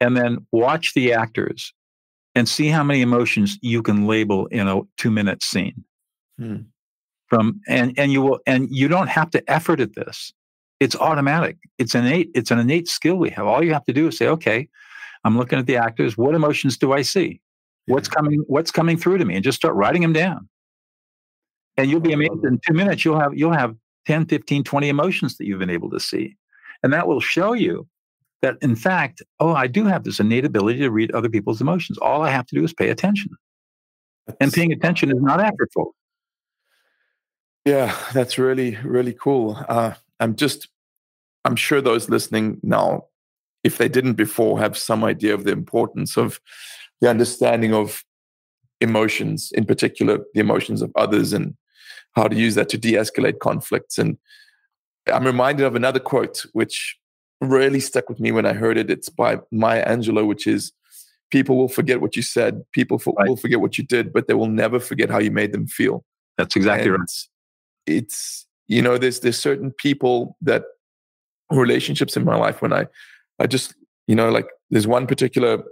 and 0.01 0.17
then 0.17 0.47
watch 0.53 0.95
the 0.95 1.13
actors 1.13 1.75
and 2.39 2.49
see 2.49 2.69
how 2.69 2.85
many 2.85 3.01
emotions 3.01 3.59
you 3.63 3.83
can 3.83 4.07
label 4.07 4.47
in 4.47 4.69
a 4.69 4.81
two 4.97 5.11
minute 5.11 5.43
scene. 5.43 5.85
Hmm. 6.39 6.59
From 7.27 7.61
and 7.67 7.99
and 7.99 8.13
you 8.13 8.23
will 8.23 8.39
and 8.47 8.69
you 8.71 8.87
don't 8.87 9.09
have 9.09 9.29
to 9.33 9.51
effort 9.51 9.81
at 9.81 9.97
this. 9.97 10.33
It's 10.79 10.95
automatic. 10.95 11.59
It's 11.79 11.97
innate. 11.97 12.31
It's 12.37 12.53
an 12.53 12.61
innate 12.61 12.87
skill 12.87 13.17
we 13.17 13.31
have. 13.31 13.45
All 13.45 13.65
you 13.65 13.73
have 13.73 13.85
to 13.87 13.93
do 13.93 14.07
is 14.07 14.17
say, 14.17 14.29
okay, 14.29 14.69
I'm 15.25 15.37
looking 15.37 15.59
at 15.59 15.67
the 15.67 15.77
actors. 15.77 16.17
What 16.17 16.37
emotions 16.37 16.79
do 16.79 16.93
I 16.93 17.03
see? 17.03 17.41
What's 17.87 18.07
coming? 18.07 18.45
What's 18.47 18.71
coming 18.71 18.97
through 18.97 19.19
to 19.19 19.25
me? 19.25 19.35
And 19.35 19.43
just 19.43 19.59
start 19.59 19.75
writing 19.75 20.03
them 20.03 20.13
down. 20.13 20.49
And 21.77 21.91
you'll 21.91 22.01
be 22.01 22.13
amazed 22.13 22.45
in 22.45 22.61
two 22.65 22.73
minutes. 22.73 23.05
You'll 23.05 23.19
have 23.19 23.37
you'll 23.37 23.53
have 23.53 23.75
10, 24.07 24.27
15, 24.27 24.63
20 24.63 24.89
emotions 24.89 25.37
that 25.39 25.47
you've 25.47 25.59
been 25.59 25.71
able 25.71 25.91
to 25.91 25.99
see. 25.99 26.37
And 26.85 26.93
that 26.93 27.09
will 27.09 27.21
show 27.21 27.53
you 27.53 27.89
that 28.43 28.57
in 28.63 28.77
fact, 28.77 29.23
oh, 29.41 29.53
I 29.53 29.67
do 29.67 29.85
have 29.85 30.05
this 30.05 30.21
innate 30.21 30.45
ability 30.45 30.81
to 30.81 30.91
read 30.91 31.11
other 31.13 31.29
people's 31.29 31.61
emotions. 31.61 31.99
All 31.99 32.23
I 32.23 32.31
have 32.31 32.47
to 32.47 32.55
do 32.55 32.65
is 32.65 32.73
pay 32.73 32.91
attention. 32.91 33.31
That's, 34.27 34.37
and 34.41 34.53
paying 34.53 34.73
attention 34.73 35.11
is 35.11 35.21
not 35.21 35.41
effortful. 35.41 35.93
Yeah, 37.65 37.97
that's 38.13 38.39
really, 38.39 38.77
really 38.77 39.13
cool. 39.13 39.63
Uh, 39.69 39.95
I'm 40.21 40.37
just, 40.37 40.69
I'm 41.45 41.57
sure 41.57 41.81
those 41.81 42.09
listening 42.09 42.61
now, 42.63 43.05
if 43.65 43.79
they 43.79 43.89
didn't 43.89 44.15
before, 44.15 44.59
have 44.59 44.79
some 44.79 45.05
idea 45.05 45.35
of 45.35 45.45
the 45.45 45.53
importance 45.53 46.17
of 46.17 46.41
the 47.01 47.11
understanding 47.11 47.75
of 47.75 48.05
emotions, 48.81 49.51
in 49.53 49.65
particular, 49.65 50.19
the 50.35 50.41
emotions 50.41 50.83
of 50.83 50.93
others, 50.95 51.33
and 51.33 51.57
how 52.15 52.29
to 52.29 52.37
use 52.37 52.55
that 52.55 52.69
to 52.71 52.79
de 52.79 52.93
escalate 52.93 53.41
conflicts. 53.41 53.99
And 53.99 54.17
I'm 55.13 55.25
reminded 55.25 55.67
of 55.67 55.75
another 55.75 56.01
quote, 56.01 56.45
which 56.53 56.97
really 57.41 57.81
stuck 57.81 58.09
with 58.09 58.21
me 58.21 58.33
when 58.33 58.47
I 58.47 58.53
heard 58.53 58.77
it. 58.77 58.91
It's 58.91 59.09
by 59.09 59.39
Maya 59.51 59.87
Angelou, 59.87 60.27
which 60.27 60.47
is 60.47 60.73
people 61.31 61.57
will 61.57 61.69
forget 61.69 62.01
what 62.01 62.17
you 62.17 62.23
said, 62.23 62.65
people 62.73 62.99
for, 62.99 63.15
right. 63.19 63.29
will 63.29 63.37
forget 63.37 63.61
what 63.61 63.79
you 63.79 63.85
did, 63.85 64.13
but 64.13 64.29
they 64.29 64.35
will 64.35 64.49
never 64.49 64.81
forget 64.81 65.11
how 65.11 65.19
you 65.19 65.31
made 65.31 65.53
them 65.53 65.67
feel. 65.67 66.05
That's 66.37 66.57
exactly 66.57 66.89
and 66.89 67.01
right. 67.01 67.11
It's 67.87 68.47
you 68.67 68.83
know 68.83 68.99
there's 68.99 69.21
there's 69.21 69.39
certain 69.39 69.73
people 69.73 70.37
that 70.43 70.65
relationships 71.51 72.17
in 72.17 72.25
my 72.25 72.37
life 72.37 72.61
when 72.61 72.73
I 72.73 72.87
I 73.39 73.47
just 73.47 73.75
you 74.07 74.15
know 74.15 74.31
like 74.31 74.49
there's 74.71 74.87
one 74.87 75.07
particular 75.07 75.65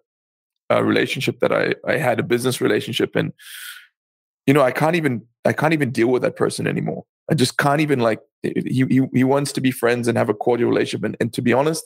uh, 0.71 0.83
relationship 0.83 1.41
that 1.41 1.53
I 1.53 1.75
I 1.87 1.99
had 1.99 2.19
a 2.19 2.23
business 2.23 2.61
relationship 2.61 3.15
and 3.15 3.33
you 4.47 4.55
know 4.55 4.63
I 4.63 4.73
can't 4.73 4.97
even 4.97 5.23
I 5.45 5.53
can't 5.53 5.75
even 5.75 5.91
deal 5.91 6.09
with 6.09 6.23
that 6.23 6.37
person 6.37 6.67
anymore. 6.67 7.05
I 7.31 7.35
just 7.35 7.59
can't 7.59 7.81
even 7.81 8.01
like 8.01 8.21
he, 8.43 8.85
he, 8.89 9.03
he 9.13 9.25
wants 9.25 9.53
to 9.53 9.61
be 9.61 9.71
friends 9.71 10.09
and 10.09 10.17
have 10.17 10.29
a 10.29 10.35
cordial 10.35 10.69
relationship. 10.69 11.05
And, 11.05 11.17
and 11.21 11.33
to 11.35 11.43
be 11.43 11.53
honest, 11.53 11.85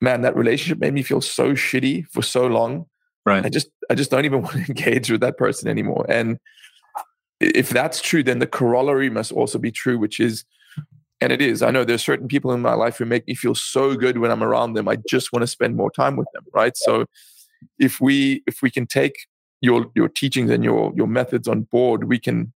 man, 0.00 0.22
that 0.22 0.36
relationship 0.36 0.78
made 0.78 0.94
me 0.94 1.02
feel 1.02 1.20
so 1.20 1.52
shitty 1.52 2.06
for 2.08 2.22
so 2.22 2.46
long. 2.46 2.86
Right. 3.24 3.44
I 3.44 3.48
just 3.48 3.68
I 3.88 3.94
just 3.94 4.10
don't 4.10 4.24
even 4.24 4.42
want 4.42 4.54
to 4.54 4.64
engage 4.68 5.10
with 5.10 5.20
that 5.20 5.38
person 5.38 5.68
anymore. 5.68 6.04
And 6.08 6.38
if 7.40 7.70
that's 7.70 8.00
true, 8.00 8.22
then 8.22 8.38
the 8.38 8.46
corollary 8.46 9.10
must 9.10 9.32
also 9.32 9.58
be 9.58 9.72
true, 9.72 9.98
which 9.98 10.20
is, 10.20 10.44
and 11.20 11.32
it 11.32 11.40
is. 11.40 11.62
I 11.62 11.70
know 11.70 11.84
there's 11.84 12.04
certain 12.04 12.28
people 12.28 12.52
in 12.52 12.60
my 12.60 12.74
life 12.74 12.98
who 12.98 13.04
make 13.04 13.26
me 13.26 13.34
feel 13.34 13.54
so 13.54 13.96
good 13.96 14.18
when 14.18 14.30
I'm 14.30 14.42
around 14.42 14.74
them. 14.74 14.88
I 14.88 14.98
just 15.08 15.32
want 15.32 15.42
to 15.42 15.46
spend 15.46 15.76
more 15.76 15.90
time 15.90 16.16
with 16.16 16.28
them. 16.34 16.44
Right. 16.52 16.76
So 16.76 17.06
if 17.78 18.00
we 18.00 18.42
if 18.46 18.62
we 18.62 18.70
can 18.70 18.86
take 18.86 19.14
your 19.60 19.86
your 19.94 20.08
teachings 20.08 20.50
and 20.50 20.64
your 20.64 20.92
your 20.96 21.06
methods 21.06 21.46
on 21.46 21.62
board, 21.62 22.04
we 22.04 22.18
can 22.18 22.52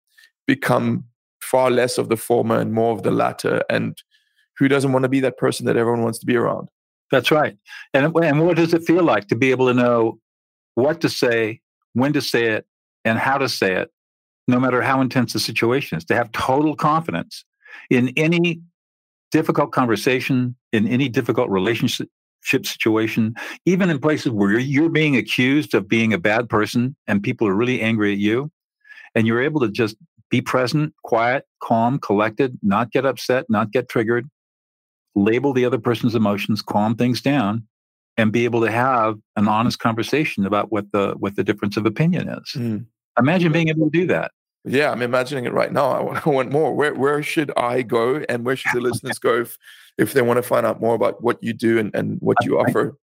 become 0.47 1.05
far 1.43 1.69
less 1.69 1.97
of 1.97 2.09
the 2.09 2.17
former 2.17 2.59
and 2.59 2.73
more 2.73 2.93
of 2.93 3.03
the 3.03 3.11
latter. 3.11 3.61
And 3.69 4.01
who 4.57 4.67
doesn't 4.67 4.91
want 4.91 5.03
to 5.03 5.09
be 5.09 5.19
that 5.19 5.37
person 5.37 5.65
that 5.65 5.77
everyone 5.77 6.03
wants 6.03 6.19
to 6.19 6.25
be 6.25 6.35
around? 6.35 6.69
That's 7.11 7.31
right. 7.31 7.55
And, 7.93 8.15
and 8.23 8.45
what 8.45 8.57
does 8.57 8.73
it 8.73 8.83
feel 8.83 9.03
like 9.03 9.27
to 9.27 9.35
be 9.35 9.51
able 9.51 9.67
to 9.67 9.73
know 9.73 10.19
what 10.75 11.01
to 11.01 11.09
say, 11.09 11.61
when 11.93 12.13
to 12.13 12.21
say 12.21 12.45
it, 12.47 12.65
and 13.05 13.19
how 13.19 13.37
to 13.37 13.49
say 13.49 13.75
it, 13.75 13.91
no 14.47 14.59
matter 14.59 14.81
how 14.81 15.01
intense 15.01 15.33
the 15.33 15.39
situation 15.39 15.97
is, 15.97 16.05
to 16.05 16.15
have 16.15 16.31
total 16.31 16.75
confidence 16.75 17.45
in 17.89 18.11
any 18.17 18.61
difficult 19.31 19.71
conversation, 19.71 20.55
in 20.71 20.87
any 20.87 21.09
difficult 21.09 21.49
relationship 21.49 22.09
situation, 22.43 23.35
even 23.65 23.89
in 23.89 23.99
places 23.99 24.31
where 24.31 24.57
you're 24.57 24.89
being 24.89 25.15
accused 25.15 25.73
of 25.73 25.87
being 25.87 26.13
a 26.13 26.17
bad 26.17 26.49
person 26.49 26.95
and 27.07 27.23
people 27.23 27.47
are 27.47 27.55
really 27.55 27.81
angry 27.81 28.11
at 28.13 28.19
you, 28.19 28.51
and 29.15 29.27
you're 29.27 29.41
able 29.41 29.61
to 29.61 29.69
just 29.69 29.95
be 30.33 30.41
present, 30.41 30.95
quiet, 31.03 31.45
calm, 31.61 31.99
collected, 31.99 32.57
not 32.63 32.91
get 32.91 33.05
upset, 33.05 33.45
not 33.49 33.69
get 33.69 33.87
triggered, 33.87 34.27
label 35.13 35.53
the 35.53 35.63
other 35.63 35.77
person's 35.77 36.15
emotions, 36.15 36.63
calm 36.63 36.95
things 36.95 37.21
down, 37.21 37.67
and 38.17 38.31
be 38.31 38.43
able 38.43 38.59
to 38.61 38.71
have 38.71 39.19
an 39.35 39.47
honest 39.47 39.77
conversation 39.77 40.43
about 40.43 40.71
what 40.71 40.91
the 40.91 41.13
what 41.19 41.35
the 41.35 41.43
difference 41.43 41.77
of 41.77 41.85
opinion 41.85 42.29
is. 42.29 42.49
Mm. 42.55 42.87
Imagine 43.19 43.51
being 43.51 43.67
able 43.67 43.91
to 43.91 43.91
do 43.91 44.07
that. 44.07 44.31
Yeah, 44.65 44.89
I'm 44.89 45.03
imagining 45.03 45.45
it 45.45 45.53
right 45.53 45.71
now. 45.71 45.91
I 45.91 46.01
want, 46.01 46.17
I 46.27 46.29
want 46.31 46.51
more. 46.51 46.73
Where 46.73 46.95
where 46.95 47.21
should 47.21 47.51
I 47.55 47.83
go, 47.83 48.25
and 48.27 48.43
where 48.43 48.55
should 48.55 48.71
the 48.73 48.81
listeners 48.89 49.19
go 49.19 49.41
if, 49.41 49.59
if 49.99 50.13
they 50.13 50.23
want 50.23 50.37
to 50.37 50.41
find 50.43 50.65
out 50.65 50.81
more 50.81 50.95
about 50.95 51.21
what 51.21 51.37
you 51.43 51.53
do 51.53 51.77
and, 51.77 51.93
and 51.93 52.17
what 52.21 52.37
you 52.43 52.59
offer? 52.59 52.97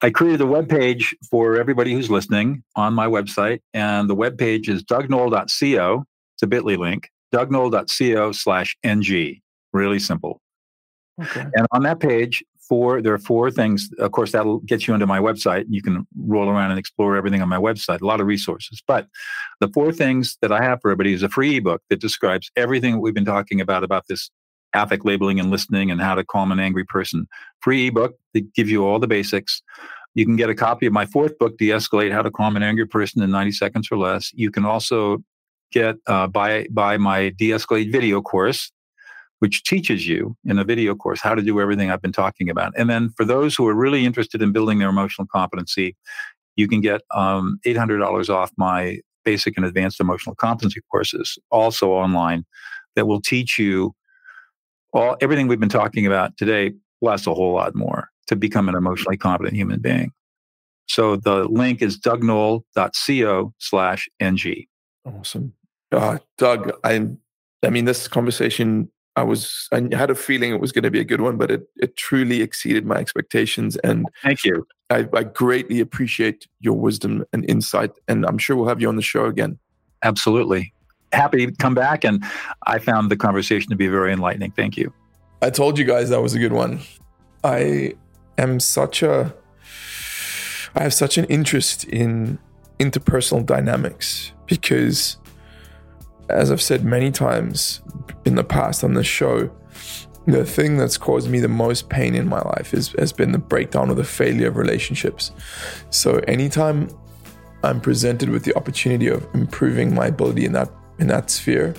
I 0.00 0.10
created 0.10 0.42
a 0.42 0.46
web 0.46 0.68
page 0.68 1.12
for 1.28 1.58
everybody 1.58 1.92
who's 1.92 2.08
listening 2.08 2.62
on 2.76 2.94
my 2.94 3.08
website, 3.08 3.62
and 3.74 4.08
the 4.08 4.14
web 4.14 4.38
page 4.38 4.68
is 4.68 4.84
dougnoll.co. 4.84 6.04
It's 6.38 6.44
a 6.44 6.46
bit.ly 6.46 6.76
link, 6.76 7.10
dougnoll.co 7.32 8.30
slash 8.30 8.76
NG. 8.84 9.40
Really 9.72 9.98
simple. 9.98 10.40
Okay. 11.20 11.44
And 11.52 11.66
on 11.72 11.82
that 11.82 11.98
page, 11.98 12.44
four 12.68 13.02
there 13.02 13.12
are 13.12 13.18
four 13.18 13.50
things. 13.50 13.90
Of 13.98 14.12
course, 14.12 14.30
that'll 14.30 14.60
get 14.60 14.86
you 14.86 14.94
into 14.94 15.08
my 15.08 15.18
website. 15.18 15.64
You 15.68 15.82
can 15.82 16.06
roll 16.16 16.48
around 16.48 16.70
and 16.70 16.78
explore 16.78 17.16
everything 17.16 17.42
on 17.42 17.48
my 17.48 17.58
website. 17.58 18.02
A 18.02 18.06
lot 18.06 18.20
of 18.20 18.28
resources. 18.28 18.80
But 18.86 19.08
the 19.58 19.66
four 19.74 19.90
things 19.90 20.38
that 20.40 20.52
I 20.52 20.62
have 20.62 20.80
for 20.80 20.92
everybody 20.92 21.12
is 21.12 21.24
a 21.24 21.28
free 21.28 21.56
ebook 21.56 21.82
that 21.90 22.00
describes 22.00 22.52
everything 22.54 22.92
that 22.92 23.00
we've 23.00 23.14
been 23.14 23.24
talking 23.24 23.60
about 23.60 23.82
about 23.82 24.04
this 24.08 24.30
affect 24.74 25.04
labeling 25.04 25.40
and 25.40 25.50
listening 25.50 25.90
and 25.90 26.00
how 26.00 26.14
to 26.14 26.22
calm 26.22 26.52
an 26.52 26.60
angry 26.60 26.84
person. 26.84 27.26
Free 27.62 27.88
ebook 27.88 28.14
that 28.34 28.54
gives 28.54 28.70
you 28.70 28.86
all 28.86 29.00
the 29.00 29.08
basics. 29.08 29.60
You 30.14 30.24
can 30.24 30.36
get 30.36 30.50
a 30.50 30.54
copy 30.54 30.86
of 30.86 30.92
my 30.92 31.06
fourth 31.06 31.36
book, 31.38 31.58
De-escalate 31.58 32.12
How 32.12 32.22
to 32.22 32.30
Calm 32.30 32.56
an 32.56 32.62
Angry 32.62 32.86
Person 32.86 33.22
in 33.22 33.30
90 33.30 33.52
Seconds 33.52 33.88
or 33.90 33.98
Less. 33.98 34.30
You 34.34 34.50
can 34.50 34.64
also 34.64 35.22
get 35.72 35.96
uh, 36.06 36.26
buy 36.26 36.66
buy 36.70 36.96
my 36.96 37.30
de-escalate 37.30 37.92
video 37.92 38.20
course 38.20 38.72
which 39.40 39.62
teaches 39.62 40.06
you 40.06 40.36
in 40.44 40.58
a 40.58 40.64
video 40.64 40.94
course 40.94 41.20
how 41.20 41.34
to 41.34 41.42
do 41.42 41.60
everything 41.60 41.90
I've 41.90 42.02
been 42.02 42.12
talking 42.12 42.50
about. 42.50 42.72
And 42.76 42.90
then 42.90 43.10
for 43.16 43.24
those 43.24 43.54
who 43.54 43.66
are 43.68 43.74
really 43.74 44.04
interested 44.04 44.42
in 44.42 44.52
building 44.52 44.78
their 44.78 44.88
emotional 44.88 45.28
competency, 45.30 45.96
you 46.56 46.66
can 46.66 46.80
get 46.80 47.02
um, 47.14 47.60
$800 47.64 48.28
off 48.28 48.50
my 48.56 48.98
basic 49.24 49.56
and 49.56 49.64
advanced 49.64 50.00
emotional 50.00 50.34
competency 50.34 50.80
courses, 50.90 51.38
also 51.50 51.90
online, 51.90 52.44
that 52.96 53.06
will 53.06 53.20
teach 53.20 53.58
you 53.58 53.94
all 54.92 55.16
everything 55.20 55.46
we've 55.46 55.60
been 55.60 55.68
talking 55.68 56.06
about 56.06 56.36
today 56.36 56.72
plus 57.00 57.26
a 57.26 57.34
whole 57.34 57.52
lot 57.52 57.74
more 57.74 58.08
to 58.26 58.34
become 58.34 58.68
an 58.68 58.74
emotionally 58.74 59.16
competent 59.16 59.54
human 59.54 59.80
being. 59.80 60.12
So 60.86 61.16
the 61.16 61.44
link 61.44 61.82
is 61.82 61.98
dougnoll.co 61.98 63.52
slash 63.58 64.08
NG. 64.18 64.66
Awesome. 65.04 65.54
Uh, 65.90 66.18
Doug, 66.36 66.72
I, 66.84 67.08
I 67.64 67.70
mean, 67.70 67.84
this 67.84 68.08
conversation, 68.08 68.90
I 69.16 69.22
was, 69.22 69.68
I 69.72 69.88
had 69.92 70.10
a 70.10 70.14
feeling 70.14 70.52
it 70.52 70.60
was 70.60 70.72
going 70.72 70.84
to 70.84 70.90
be 70.90 71.00
a 71.00 71.04
good 71.04 71.20
one, 71.20 71.36
but 71.36 71.50
it, 71.50 71.68
it 71.76 71.96
truly 71.96 72.42
exceeded 72.42 72.86
my 72.86 72.96
expectations. 72.96 73.76
And 73.78 74.06
thank 74.22 74.44
you. 74.44 74.66
I, 74.90 75.08
I 75.14 75.24
greatly 75.24 75.80
appreciate 75.80 76.46
your 76.60 76.74
wisdom 76.74 77.24
and 77.32 77.48
insight. 77.48 77.90
And 78.06 78.24
I'm 78.26 78.38
sure 78.38 78.56
we'll 78.56 78.68
have 78.68 78.80
you 78.80 78.88
on 78.88 78.96
the 78.96 79.02
show 79.02 79.26
again. 79.26 79.58
Absolutely. 80.02 80.72
Happy 81.12 81.46
to 81.46 81.52
come 81.52 81.74
back. 81.74 82.04
And 82.04 82.22
I 82.66 82.78
found 82.78 83.10
the 83.10 83.16
conversation 83.16 83.70
to 83.70 83.76
be 83.76 83.88
very 83.88 84.12
enlightening. 84.12 84.52
Thank 84.52 84.76
you. 84.76 84.92
I 85.40 85.50
told 85.50 85.78
you 85.78 85.84
guys 85.84 86.10
that 86.10 86.20
was 86.20 86.34
a 86.34 86.38
good 86.38 86.52
one. 86.52 86.80
I 87.44 87.94
am 88.36 88.60
such 88.60 89.02
a 89.02 89.34
I 90.74 90.82
have 90.82 90.94
such 90.94 91.18
an 91.18 91.24
interest 91.26 91.84
in 91.84 92.38
interpersonal 92.78 93.44
dynamics 93.44 94.32
because 94.46 95.18
as 96.30 96.50
I've 96.50 96.62
said 96.62 96.84
many 96.84 97.10
times 97.10 97.80
in 98.24 98.34
the 98.34 98.44
past 98.44 98.84
on 98.84 98.94
this 98.94 99.06
show, 99.06 99.50
the 100.26 100.44
thing 100.44 100.76
that's 100.76 100.98
caused 100.98 101.30
me 101.30 101.40
the 101.40 101.48
most 101.48 101.88
pain 101.88 102.14
in 102.14 102.28
my 102.28 102.40
life 102.40 102.74
is, 102.74 102.92
has 102.98 103.12
been 103.12 103.32
the 103.32 103.38
breakdown 103.38 103.90
or 103.90 103.94
the 103.94 104.04
failure 104.04 104.48
of 104.48 104.56
relationships. 104.56 105.32
So 105.90 106.18
anytime 106.28 106.90
I'm 107.64 107.80
presented 107.80 108.28
with 108.28 108.44
the 108.44 108.54
opportunity 108.54 109.08
of 109.08 109.26
improving 109.34 109.94
my 109.94 110.06
ability 110.06 110.44
in 110.44 110.52
that 110.52 110.70
in 110.98 111.06
that 111.06 111.30
sphere, 111.30 111.74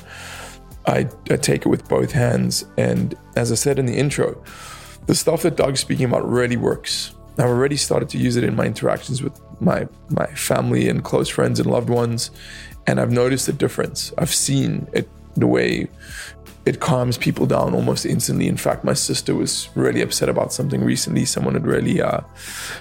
I, 0.87 1.07
I 1.29 1.35
take 1.35 1.65
it 1.65 1.69
with 1.69 1.87
both 1.87 2.11
hands. 2.11 2.65
And 2.77 3.15
as 3.35 3.51
I 3.51 3.55
said 3.55 3.77
in 3.77 3.85
the 3.85 3.95
intro, 3.95 4.41
the 5.07 5.15
stuff 5.15 5.41
that 5.43 5.57
Doug's 5.57 5.81
speaking 5.81 6.05
about 6.05 6.27
really 6.27 6.57
works. 6.57 7.13
I've 7.39 7.49
already 7.49 7.77
started 7.77 8.09
to 8.09 8.17
use 8.17 8.35
it 8.35 8.43
in 8.43 8.55
my 8.55 8.65
interactions 8.65 9.23
with 9.23 9.39
my 9.61 9.87
my 10.09 10.27
family 10.27 10.89
and 10.89 11.03
close 11.03 11.29
friends 11.29 11.59
and 11.59 11.69
loved 11.69 11.89
ones, 11.89 12.31
and 12.87 12.99
I've 12.99 13.11
noticed 13.11 13.47
a 13.47 13.53
difference. 13.53 14.13
I've 14.17 14.33
seen 14.33 14.87
it 14.93 15.09
the 15.35 15.47
way 15.47 15.87
it 16.65 16.79
calms 16.79 17.17
people 17.17 17.45
down 17.45 17.73
almost 17.73 18.05
instantly. 18.05 18.47
In 18.47 18.57
fact, 18.57 18.83
my 18.83 18.93
sister 18.93 19.33
was 19.33 19.69
really 19.75 20.01
upset 20.01 20.29
about 20.29 20.53
something 20.53 20.83
recently. 20.83 21.25
Someone 21.25 21.53
had 21.53 21.65
really 21.65 22.01
uh, 22.01 22.21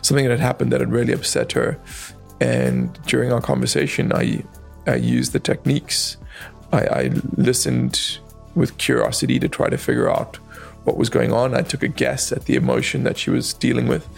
something 0.02 0.24
that 0.24 0.32
had 0.32 0.40
happened 0.40 0.72
that 0.72 0.80
had 0.80 0.92
really 0.92 1.12
upset 1.12 1.52
her, 1.52 1.78
and 2.40 2.92
during 3.06 3.32
our 3.32 3.40
conversation, 3.40 4.12
I 4.12 4.44
I 4.86 4.96
used 4.96 5.32
the 5.32 5.40
techniques. 5.40 6.16
I, 6.72 6.80
I 6.86 7.10
listened 7.36 8.18
with 8.54 8.76
curiosity 8.78 9.38
to 9.38 9.48
try 9.48 9.68
to 9.70 9.78
figure 9.78 10.10
out 10.10 10.38
what 10.88 10.96
was 10.96 11.10
going 11.10 11.32
on. 11.32 11.54
I 11.54 11.62
took 11.62 11.82
a 11.82 11.88
guess 11.88 12.32
at 12.32 12.46
the 12.46 12.56
emotion 12.56 13.04
that 13.04 13.18
she 13.18 13.30
was 13.30 13.52
dealing 13.52 13.86
with. 13.86 14.08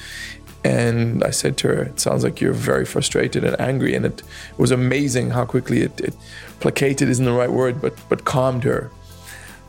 And 0.62 1.25
I 1.25 1.31
said 1.31 1.57
to 1.59 1.68
her, 1.68 1.83
It 1.83 1.99
sounds 2.01 2.23
like 2.23 2.41
you're 2.41 2.53
very 2.53 2.85
frustrated 2.85 3.45
and 3.45 3.61
angry. 3.61 3.95
And 3.95 4.07
it, 4.07 4.23
was 4.57 4.71
amazing 4.71 5.31
how 5.31 5.45
quickly 5.45 5.81
it, 5.83 6.01
it 6.01 6.14
placated, 6.61 7.09
isn't 7.09 7.25
the 7.25 7.33
right 7.33 7.51
word, 7.51 7.81
but, 7.81 7.95
but 8.09 8.25
calmed 8.25 8.64
her. 8.64 8.91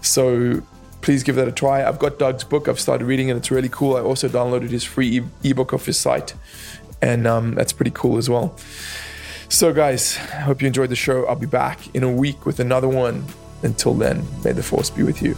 So 0.01 0.61
please 1.01 1.23
give 1.23 1.35
that 1.37 1.47
a 1.47 1.51
try. 1.51 1.83
I've 1.83 1.97
got 1.97 2.19
Doug's 2.19 2.43
book. 2.43 2.67
I've 2.67 2.79
started 2.79 3.05
reading 3.05 3.29
it. 3.29 3.37
It's 3.37 3.49
really 3.49 3.69
cool. 3.69 3.95
I 3.95 4.01
also 4.01 4.27
downloaded 4.27 4.69
his 4.69 4.83
free 4.83 5.19
e- 5.19 5.49
ebook 5.49 5.73
off 5.73 5.85
his 5.85 5.97
site. 5.97 6.35
And 7.01 7.25
um, 7.25 7.55
that's 7.55 7.73
pretty 7.73 7.91
cool 7.91 8.17
as 8.17 8.29
well. 8.29 8.55
So, 9.49 9.73
guys, 9.73 10.17
I 10.17 10.41
hope 10.41 10.61
you 10.61 10.67
enjoyed 10.67 10.89
the 10.89 10.95
show. 10.95 11.25
I'll 11.25 11.35
be 11.35 11.47
back 11.47 11.93
in 11.95 12.03
a 12.03 12.11
week 12.11 12.45
with 12.45 12.59
another 12.59 12.87
one. 12.87 13.25
Until 13.63 13.93
then, 13.93 14.25
may 14.43 14.53
the 14.53 14.63
force 14.63 14.89
be 14.89 15.03
with 15.03 15.21
you. 15.21 15.35